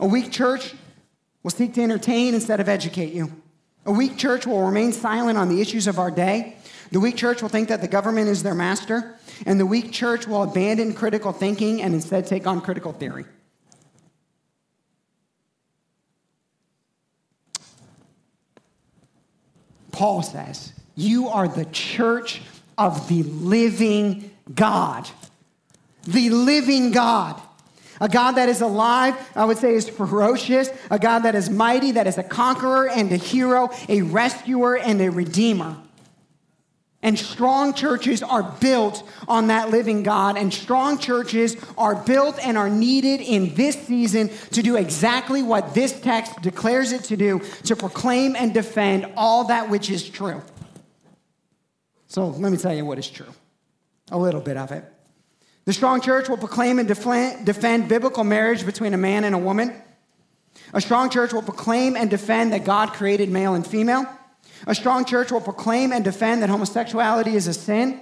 A 0.00 0.06
weak 0.08 0.32
church 0.32 0.74
will 1.44 1.52
seek 1.52 1.74
to 1.74 1.82
entertain 1.84 2.34
instead 2.34 2.58
of 2.58 2.68
educate 2.68 3.12
you. 3.12 3.30
A 3.86 3.92
weak 3.92 4.16
church 4.18 4.44
will 4.44 4.60
remain 4.66 4.90
silent 4.90 5.38
on 5.38 5.48
the 5.48 5.60
issues 5.60 5.86
of 5.86 6.00
our 6.00 6.10
day. 6.10 6.56
The 6.90 6.98
weak 6.98 7.14
church 7.14 7.42
will 7.42 7.48
think 7.48 7.68
that 7.68 7.80
the 7.80 7.86
government 7.86 8.28
is 8.28 8.42
their 8.42 8.56
master. 8.56 9.14
And 9.46 9.60
the 9.60 9.66
weak 9.66 9.92
church 9.92 10.26
will 10.26 10.42
abandon 10.42 10.94
critical 10.94 11.30
thinking 11.30 11.80
and 11.80 11.94
instead 11.94 12.26
take 12.26 12.44
on 12.44 12.60
critical 12.60 12.92
theory. 12.92 13.24
Paul 19.92 20.22
says, 20.22 20.72
You 20.96 21.28
are 21.28 21.46
the 21.46 21.66
church 21.66 22.40
of 22.82 23.06
the 23.06 23.22
living 23.22 24.30
God. 24.52 25.08
The 26.04 26.30
living 26.30 26.90
God. 26.90 27.40
A 28.00 28.08
God 28.08 28.32
that 28.32 28.48
is 28.48 28.60
alive, 28.60 29.14
I 29.36 29.44
would 29.44 29.58
say, 29.58 29.74
is 29.74 29.88
ferocious. 29.88 30.68
A 30.90 30.98
God 30.98 31.20
that 31.20 31.36
is 31.36 31.48
mighty, 31.48 31.92
that 31.92 32.08
is 32.08 32.18
a 32.18 32.24
conqueror 32.24 32.88
and 32.88 33.12
a 33.12 33.16
hero, 33.16 33.70
a 33.88 34.02
rescuer 34.02 34.76
and 34.76 35.00
a 35.00 35.10
redeemer. 35.10 35.76
And 37.04 37.16
strong 37.16 37.74
churches 37.74 38.22
are 38.22 38.42
built 38.42 39.08
on 39.28 39.46
that 39.46 39.70
living 39.70 40.02
God. 40.02 40.36
And 40.36 40.52
strong 40.52 40.98
churches 40.98 41.56
are 41.78 41.94
built 41.94 42.44
and 42.44 42.58
are 42.58 42.70
needed 42.70 43.20
in 43.20 43.54
this 43.54 43.76
season 43.86 44.30
to 44.52 44.62
do 44.62 44.74
exactly 44.74 45.42
what 45.42 45.72
this 45.74 46.00
text 46.00 46.42
declares 46.42 46.90
it 46.90 47.04
to 47.04 47.16
do 47.16 47.40
to 47.64 47.76
proclaim 47.76 48.34
and 48.34 48.52
defend 48.52 49.06
all 49.16 49.44
that 49.44 49.70
which 49.70 49.90
is 49.90 50.08
true. 50.08 50.42
So 52.12 52.26
let 52.26 52.52
me 52.52 52.58
tell 52.58 52.74
you 52.74 52.84
what 52.84 52.98
is 52.98 53.08
true 53.08 53.32
a 54.10 54.18
little 54.18 54.42
bit 54.42 54.58
of 54.58 54.70
it. 54.70 54.84
The 55.64 55.72
strong 55.72 56.02
church 56.02 56.28
will 56.28 56.36
proclaim 56.36 56.78
and 56.78 56.86
defend 56.86 57.88
biblical 57.88 58.22
marriage 58.22 58.66
between 58.66 58.92
a 58.92 58.98
man 58.98 59.24
and 59.24 59.34
a 59.34 59.38
woman. 59.38 59.72
A 60.74 60.80
strong 60.82 61.08
church 61.08 61.32
will 61.32 61.40
proclaim 61.40 61.96
and 61.96 62.10
defend 62.10 62.52
that 62.52 62.66
God 62.66 62.92
created 62.92 63.30
male 63.30 63.54
and 63.54 63.66
female. 63.66 64.04
A 64.66 64.74
strong 64.74 65.06
church 65.06 65.32
will 65.32 65.40
proclaim 65.40 65.90
and 65.90 66.04
defend 66.04 66.42
that 66.42 66.50
homosexuality 66.50 67.34
is 67.34 67.46
a 67.46 67.54
sin. 67.54 67.98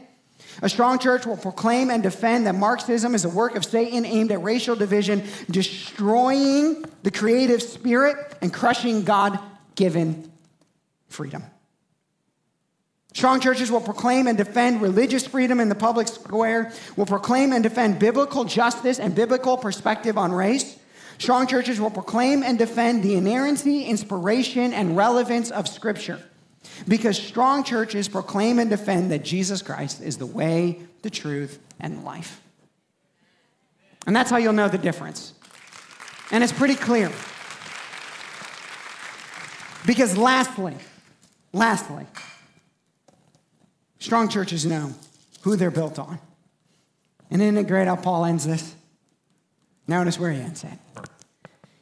A 0.61 0.69
strong 0.69 0.99
church 0.99 1.25
will 1.25 1.37
proclaim 1.37 1.89
and 1.89 2.03
defend 2.03 2.49
that 2.49 2.57
Marxism 2.57 3.15
is 3.15 3.25
a 3.25 3.29
work 3.29 3.55
of 3.55 3.65
Satan 3.65 4.05
aimed 4.05 4.33
at 4.33 4.43
racial 4.43 4.75
division, 4.75 5.23
destroying 5.49 6.85
the 7.05 7.13
creative 7.13 7.63
spirit 7.63 8.17
and 8.43 8.53
crushing 8.53 9.05
God 9.05 9.39
given 9.77 10.33
freedom. 11.07 11.45
Strong 13.13 13.41
churches 13.41 13.71
will 13.71 13.81
proclaim 13.81 14.27
and 14.29 14.39
defend 14.39 14.81
religious 14.81 15.27
freedom 15.27 15.59
in 15.59 15.69
the 15.69 15.75
public 15.75 16.07
square, 16.07 16.73
will 16.97 17.07
proclaim 17.07 17.53
and 17.53 17.63
defend 17.63 17.99
biblical 17.99 18.45
justice 18.45 19.01
and 19.01 19.15
biblical 19.15 19.57
perspective 19.57 20.17
on 20.17 20.33
race. 20.33 20.79
Strong 21.19 21.49
churches 21.49 21.81
will 21.81 21.91
proclaim 21.91 22.43
and 22.43 22.57
defend 22.57 23.03
the 23.03 23.17
inerrancy, 23.17 23.85
inspiration, 23.85 24.73
and 24.73 24.97
relevance 24.97 25.51
of 25.51 25.69
Scripture. 25.69 26.21
Because 26.89 27.19
strong 27.19 27.65
churches 27.65 28.09
proclaim 28.09 28.59
and 28.59 28.71
defend 28.71 29.11
that 29.11 29.25
Jesus 29.25 29.61
Christ 29.61 30.01
is 30.01 30.17
the 30.19 30.27
way, 30.27 30.81
the 31.03 31.11
truth, 31.11 31.59
and 31.79 32.05
life. 32.05 32.41
And 34.07 34.15
that's 34.15 34.31
how 34.31 34.37
you'll 34.37 34.53
know 34.53 34.69
the 34.69 34.79
difference. 34.79 35.35
And 36.31 36.45
it's 36.45 36.53
pretty 36.53 36.75
clear. 36.75 37.11
Because 39.87 40.17
lastly, 40.17 40.77
lastly, 41.53 42.07
Strong 44.01 44.31
churches 44.31 44.67
know 44.67 44.93
who 45.43 45.57
they're 45.57 45.71
built 45.71 45.99
on. 45.99 46.19
And 47.31 47.41
isn't 47.41 47.57
it 47.57 47.69
great 47.69 47.87
how 47.87 47.97
Paul 47.97 48.25
ends 48.25 48.47
this? 48.47 48.75
Notice 49.87 50.19
where 50.19 50.33
he 50.33 50.41
ends 50.41 50.65
it. 50.65 50.73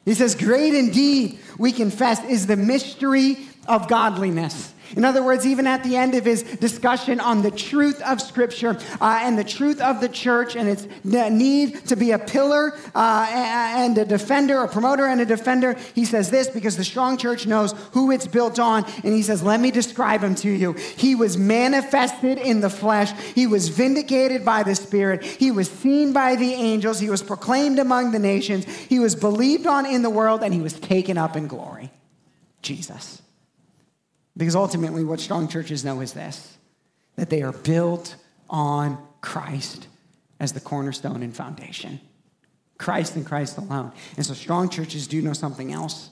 He 0.05 0.13
says, 0.13 0.35
Great 0.35 0.73
indeed, 0.73 1.39
we 1.57 1.71
confess, 1.71 2.23
is 2.25 2.45
the 2.45 2.55
mystery 2.55 3.37
of 3.67 3.87
godliness. 3.87 4.73
In 4.95 5.05
other 5.05 5.23
words, 5.23 5.45
even 5.45 5.67
at 5.67 5.83
the 5.83 5.95
end 5.95 6.15
of 6.15 6.25
his 6.25 6.43
discussion 6.43 7.19
on 7.19 7.41
the 7.41 7.51
truth 7.51 8.01
of 8.01 8.21
Scripture 8.21 8.77
uh, 8.99 9.19
and 9.21 9.37
the 9.37 9.43
truth 9.43 9.81
of 9.81 10.01
the 10.01 10.09
church 10.09 10.55
and 10.55 10.67
its 10.67 10.87
need 11.03 11.85
to 11.87 11.95
be 11.95 12.11
a 12.11 12.19
pillar 12.19 12.77
uh, 12.95 13.27
and 13.29 13.97
a 13.97 14.05
defender, 14.05 14.63
a 14.63 14.67
promoter 14.67 15.05
and 15.05 15.21
a 15.21 15.25
defender, 15.25 15.75
he 15.93 16.05
says 16.05 16.29
this 16.29 16.49
because 16.49 16.77
the 16.77 16.83
strong 16.83 17.17
church 17.17 17.45
knows 17.45 17.73
who 17.91 18.11
it's 18.11 18.27
built 18.27 18.59
on. 18.59 18.85
And 19.03 19.13
he 19.13 19.21
says, 19.21 19.43
Let 19.43 19.59
me 19.59 19.71
describe 19.71 20.21
him 20.21 20.35
to 20.35 20.49
you. 20.49 20.73
He 20.73 21.15
was 21.15 21.37
manifested 21.37 22.37
in 22.37 22.61
the 22.61 22.69
flesh, 22.69 23.11
he 23.35 23.47
was 23.47 23.69
vindicated 23.69 24.43
by 24.43 24.63
the 24.63 24.75
Spirit, 24.75 25.23
he 25.23 25.51
was 25.51 25.69
seen 25.69 26.13
by 26.13 26.35
the 26.35 26.53
angels, 26.53 26.99
he 26.99 27.09
was 27.09 27.21
proclaimed 27.21 27.79
among 27.79 28.11
the 28.11 28.19
nations, 28.19 28.65
he 28.65 28.99
was 28.99 29.15
believed 29.15 29.67
on 29.67 29.85
in 29.85 30.01
the 30.01 30.09
world, 30.09 30.43
and 30.43 30.53
he 30.53 30.61
was 30.61 30.73
taken 30.73 31.17
up 31.17 31.35
in 31.35 31.47
glory. 31.47 31.91
Jesus. 32.61 33.21
Because 34.37 34.55
ultimately, 34.55 35.03
what 35.03 35.19
strong 35.19 35.47
churches 35.47 35.83
know 35.83 35.99
is 36.01 36.13
this 36.13 36.57
that 37.15 37.29
they 37.29 37.41
are 37.41 37.51
built 37.51 38.15
on 38.49 38.97
Christ 39.21 39.87
as 40.39 40.53
the 40.53 40.61
cornerstone 40.61 41.21
and 41.21 41.35
foundation. 41.35 41.99
Christ 42.77 43.17
and 43.17 43.25
Christ 43.25 43.57
alone. 43.57 43.91
And 44.15 44.25
so, 44.25 44.33
strong 44.33 44.69
churches 44.69 45.07
do 45.07 45.21
know 45.21 45.33
something 45.33 45.73
else 45.73 46.09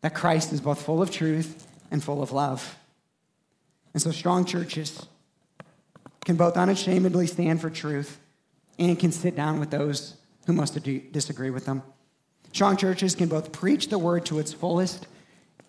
that 0.00 0.14
Christ 0.14 0.52
is 0.52 0.60
both 0.60 0.82
full 0.82 1.00
of 1.00 1.10
truth 1.10 1.66
and 1.90 2.02
full 2.02 2.22
of 2.22 2.32
love. 2.32 2.76
And 3.94 4.02
so, 4.02 4.10
strong 4.10 4.44
churches 4.44 5.06
can 6.24 6.36
both 6.36 6.56
unashamedly 6.56 7.26
stand 7.26 7.60
for 7.60 7.70
truth 7.70 8.18
and 8.78 8.98
can 8.98 9.12
sit 9.12 9.36
down 9.36 9.60
with 9.60 9.70
those 9.70 10.16
who 10.46 10.52
must 10.52 10.82
disagree 11.12 11.50
with 11.50 11.66
them. 11.66 11.82
Strong 12.52 12.78
churches 12.78 13.14
can 13.14 13.28
both 13.28 13.52
preach 13.52 13.88
the 13.88 13.98
word 13.98 14.26
to 14.26 14.38
its 14.38 14.52
fullest 14.52 15.06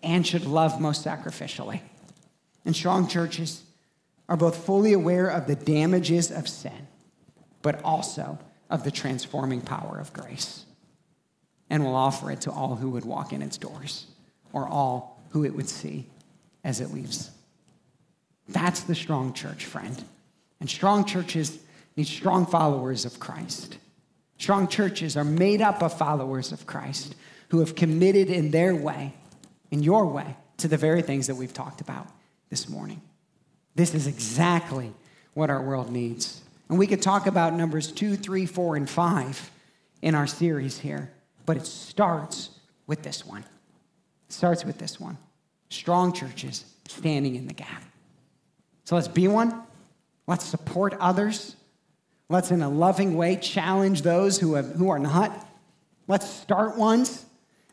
and 0.02 0.26
should 0.26 0.44
love 0.44 0.80
most 0.80 1.04
sacrificially. 1.04 1.80
And 2.64 2.74
strong 2.74 3.08
churches 3.08 3.62
are 4.28 4.36
both 4.36 4.64
fully 4.64 4.92
aware 4.92 5.28
of 5.28 5.46
the 5.46 5.56
damages 5.56 6.30
of 6.30 6.48
sin, 6.48 6.86
but 7.60 7.82
also 7.84 8.38
of 8.70 8.84
the 8.84 8.90
transforming 8.90 9.60
power 9.60 9.98
of 9.98 10.12
grace, 10.12 10.64
and 11.68 11.84
will 11.84 11.94
offer 11.94 12.30
it 12.30 12.40
to 12.42 12.50
all 12.50 12.76
who 12.76 12.90
would 12.90 13.04
walk 13.04 13.32
in 13.32 13.42
its 13.42 13.58
doors, 13.58 14.06
or 14.52 14.66
all 14.66 15.20
who 15.30 15.44
it 15.44 15.54
would 15.54 15.68
see 15.68 16.06
as 16.64 16.80
it 16.80 16.92
leaves. 16.92 17.30
That's 18.48 18.80
the 18.80 18.94
strong 18.94 19.32
church, 19.32 19.64
friend. 19.64 20.02
And 20.60 20.70
strong 20.70 21.04
churches 21.04 21.58
need 21.96 22.06
strong 22.06 22.46
followers 22.46 23.04
of 23.04 23.18
Christ. 23.18 23.78
Strong 24.38 24.68
churches 24.68 25.16
are 25.16 25.24
made 25.24 25.60
up 25.60 25.82
of 25.82 25.96
followers 25.96 26.52
of 26.52 26.66
Christ 26.66 27.14
who 27.48 27.60
have 27.60 27.74
committed 27.74 28.28
in 28.30 28.50
their 28.50 28.74
way 28.74 29.14
in 29.72 29.82
your 29.82 30.06
way 30.06 30.36
to 30.58 30.68
the 30.68 30.76
very 30.76 31.02
things 31.02 31.26
that 31.26 31.34
we've 31.34 31.52
talked 31.52 31.80
about 31.80 32.06
this 32.50 32.68
morning. 32.68 33.00
This 33.74 33.94
is 33.94 34.06
exactly 34.06 34.92
what 35.34 35.50
our 35.50 35.62
world 35.62 35.90
needs. 35.90 36.42
And 36.68 36.78
we 36.78 36.86
could 36.86 37.02
talk 37.02 37.26
about 37.26 37.54
numbers 37.54 37.90
two, 37.90 38.14
three, 38.14 38.46
four, 38.46 38.76
and 38.76 38.88
five 38.88 39.50
in 40.02 40.14
our 40.14 40.26
series 40.26 40.78
here, 40.78 41.10
but 41.46 41.56
it 41.56 41.66
starts 41.66 42.50
with 42.86 43.02
this 43.02 43.26
one. 43.26 43.40
It 44.28 44.32
starts 44.32 44.64
with 44.64 44.78
this 44.78 45.00
one 45.00 45.18
strong 45.70 46.12
churches 46.12 46.66
standing 46.86 47.34
in 47.34 47.46
the 47.46 47.54
gap. 47.54 47.82
So 48.84 48.94
let's 48.94 49.08
be 49.08 49.26
one. 49.26 49.62
Let's 50.26 50.44
support 50.44 50.94
others. 51.00 51.56
Let's, 52.28 52.50
in 52.50 52.60
a 52.60 52.68
loving 52.68 53.16
way, 53.16 53.36
challenge 53.36 54.02
those 54.02 54.38
who, 54.38 54.54
have, 54.54 54.72
who 54.72 54.90
are 54.90 54.98
not. 54.98 55.48
Let's 56.08 56.28
start 56.28 56.76
ones 56.76 57.24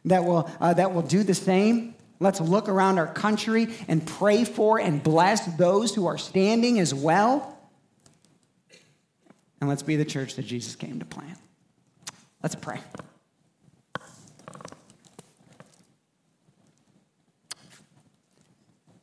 that 0.06 0.24
will, 0.24 0.50
uh, 0.60 0.74
that 0.74 0.94
will 0.94 1.02
do 1.02 1.24
the 1.24 1.34
same. 1.34 1.96
Let's 2.20 2.42
look 2.42 2.68
around 2.68 2.98
our 3.00 3.08
country 3.08 3.68
and 3.88 4.06
pray 4.06 4.44
for 4.44 4.80
and 4.80 5.02
bless 5.02 5.46
those 5.56 5.96
who 5.96 6.08
are 6.08 6.18
standing 6.18 6.80
as 6.80 6.94
well. 6.94 7.58
And 9.62 9.70
let's 9.70 9.84
be 9.84 9.96
the 9.96 10.06
church 10.06 10.36
that 10.36 10.46
Jesus 10.46 10.76
came 10.76 11.00
to 11.00 11.06
plant. 11.06 11.38
Let's 12.42 12.56
pray. 12.56 12.80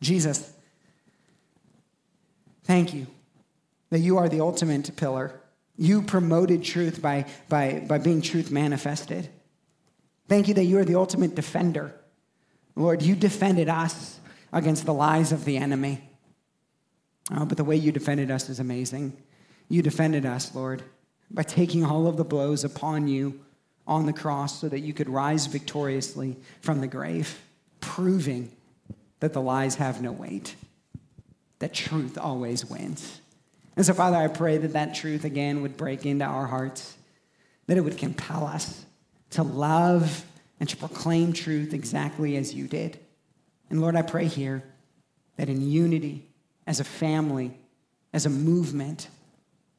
Jesus, 0.01 0.53
thank 2.65 2.95
you 2.95 3.07
that 3.91 3.99
you 3.99 4.19
are 4.19 4.29
the 4.29 4.41
ultimate 4.41 4.95
pillar. 4.97 5.41
You 5.77 6.03
promoted 6.03 6.65
truth 6.65 7.03
by, 7.03 7.27
by, 7.49 7.85
by 7.87 7.99
being 7.99 8.23
truth 8.23 8.51
manifested. 8.51 9.29
Thank 10.29 10.49
you 10.49 10.55
that 10.55 10.65
you 10.65 10.79
are 10.79 10.85
the 10.85 10.97
ultimate 10.97 11.35
defender. 11.35 11.95
Lord, 12.75 13.03
you 13.03 13.15
defended 13.15 13.69
us 13.69 14.19
against 14.53 14.85
the 14.85 14.95
lies 14.95 15.33
of 15.33 15.45
the 15.45 15.57
enemy. 15.57 16.09
Oh, 17.35 17.45
but 17.45 17.57
the 17.57 17.65
way 17.65 17.77
you 17.77 17.93
defended 17.93 18.31
us 18.31 18.49
is 18.49 18.61
amazing. 18.61 19.17
You 19.69 19.83
defended 19.83 20.27
us, 20.27 20.55
Lord, 20.55 20.83
by 21.31 21.43
taking 21.43 21.85
all 21.85 22.07
of 22.07 22.17
the 22.17 22.25
blows 22.25 22.65
upon 22.65 23.09
you 23.09 23.41
on 23.87 24.07
the 24.07 24.13
cross 24.13 24.61
so 24.61 24.69
that 24.69 24.81
you 24.81 24.93
could 24.93 25.09
rise 25.09 25.47
victoriously 25.47 26.37
from 26.61 26.81
the 26.81 26.87
grave, 26.87 27.41
proving 27.81 28.51
that 29.21 29.33
the 29.33 29.41
lies 29.41 29.77
have 29.77 30.03
no 30.03 30.13
weight, 30.13 30.55
that 31.59 31.73
truth 31.73 32.19
always 32.19 32.65
wins. 32.65 33.21
And 33.77 33.85
so, 33.85 33.95
Father, 33.95 34.17
I 34.17 34.29
pray 34.29 34.59
that 34.59 34.73
that 34.73 34.95
truth 34.95 35.25
again 35.25 35.63
would 35.63 35.77
break 35.77 36.07
into 36.07 36.25
our 36.25 36.47
hearts, 36.47 36.97
that 37.67 37.77
it 37.77 37.83
would 37.83 37.99
compel 37.99 38.47
us 38.47 38.86
to 39.31 39.43
love 39.43 40.25
and 40.61 40.69
to 40.69 40.77
proclaim 40.77 41.33
truth 41.33 41.75
exactly 41.75 42.37
as 42.37 42.55
you 42.55 42.67
did. 42.67 42.99
And 43.71 43.81
Lord, 43.81 43.97
I 43.97 44.03
pray 44.03 44.27
here 44.27 44.63
that 45.37 45.49
in 45.49 45.71
unity, 45.71 46.29
as 46.67 46.81
a 46.81 46.85
family, 46.85 47.57
as 48.13 48.27
a 48.27 48.31
movement, 48.31 49.09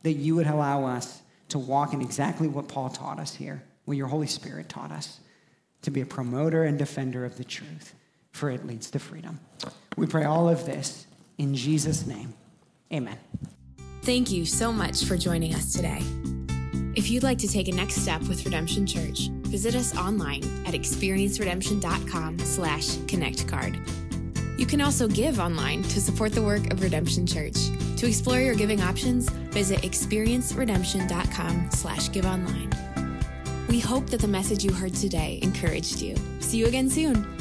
that 0.03 0.13
you 0.13 0.35
would 0.35 0.47
allow 0.47 0.85
us 0.85 1.21
to 1.49 1.59
walk 1.59 1.93
in 1.93 2.01
exactly 2.01 2.47
what 2.47 2.67
Paul 2.67 2.89
taught 2.89 3.19
us 3.19 3.33
here, 3.33 3.63
what 3.85 3.97
your 3.97 4.07
Holy 4.07 4.27
Spirit 4.27 4.69
taught 4.69 4.91
us, 4.91 5.19
to 5.81 5.91
be 5.91 6.01
a 6.01 6.05
promoter 6.05 6.63
and 6.65 6.77
defender 6.77 7.25
of 7.25 7.37
the 7.37 7.43
truth, 7.43 7.93
for 8.31 8.49
it 8.49 8.65
leads 8.65 8.91
to 8.91 8.99
freedom. 8.99 9.39
We 9.95 10.05
pray 10.05 10.25
all 10.25 10.49
of 10.49 10.65
this 10.65 11.07
in 11.37 11.55
Jesus' 11.55 12.05
name. 12.05 12.33
Amen. 12.93 13.17
Thank 14.03 14.31
you 14.31 14.45
so 14.45 14.71
much 14.71 15.05
for 15.05 15.17
joining 15.17 15.53
us 15.55 15.73
today. 15.73 16.01
If 16.95 17.09
you'd 17.09 17.23
like 17.23 17.37
to 17.39 17.47
take 17.47 17.67
a 17.67 17.71
next 17.71 17.95
step 17.95 18.21
with 18.23 18.43
Redemption 18.45 18.85
Church, 18.85 19.29
visit 19.47 19.75
us 19.75 19.95
online 19.97 20.43
at 20.65 20.73
experienceredemption.com 20.73 22.39
slash 22.39 22.87
connectcard. 23.07 23.79
You 24.59 24.65
can 24.65 24.81
also 24.81 25.07
give 25.07 25.39
online 25.39 25.83
to 25.83 26.01
support 26.01 26.31
the 26.33 26.41
work 26.41 26.73
of 26.73 26.81
Redemption 26.81 27.27
Church. 27.27 27.57
To 27.97 28.07
explore 28.07 28.39
your 28.39 28.55
giving 28.55 28.81
options, 28.81 29.29
visit 29.29 29.81
experienceredemption.com 29.81 31.69
slash 31.71 32.11
give 32.11 32.25
online. 32.25 32.71
We 33.69 33.79
hope 33.79 34.09
that 34.09 34.21
the 34.21 34.27
message 34.27 34.63
you 34.63 34.73
heard 34.73 34.95
today 34.95 35.39
encouraged 35.43 36.01
you. 36.01 36.15
See 36.39 36.57
you 36.57 36.65
again 36.67 36.89
soon. 36.89 37.36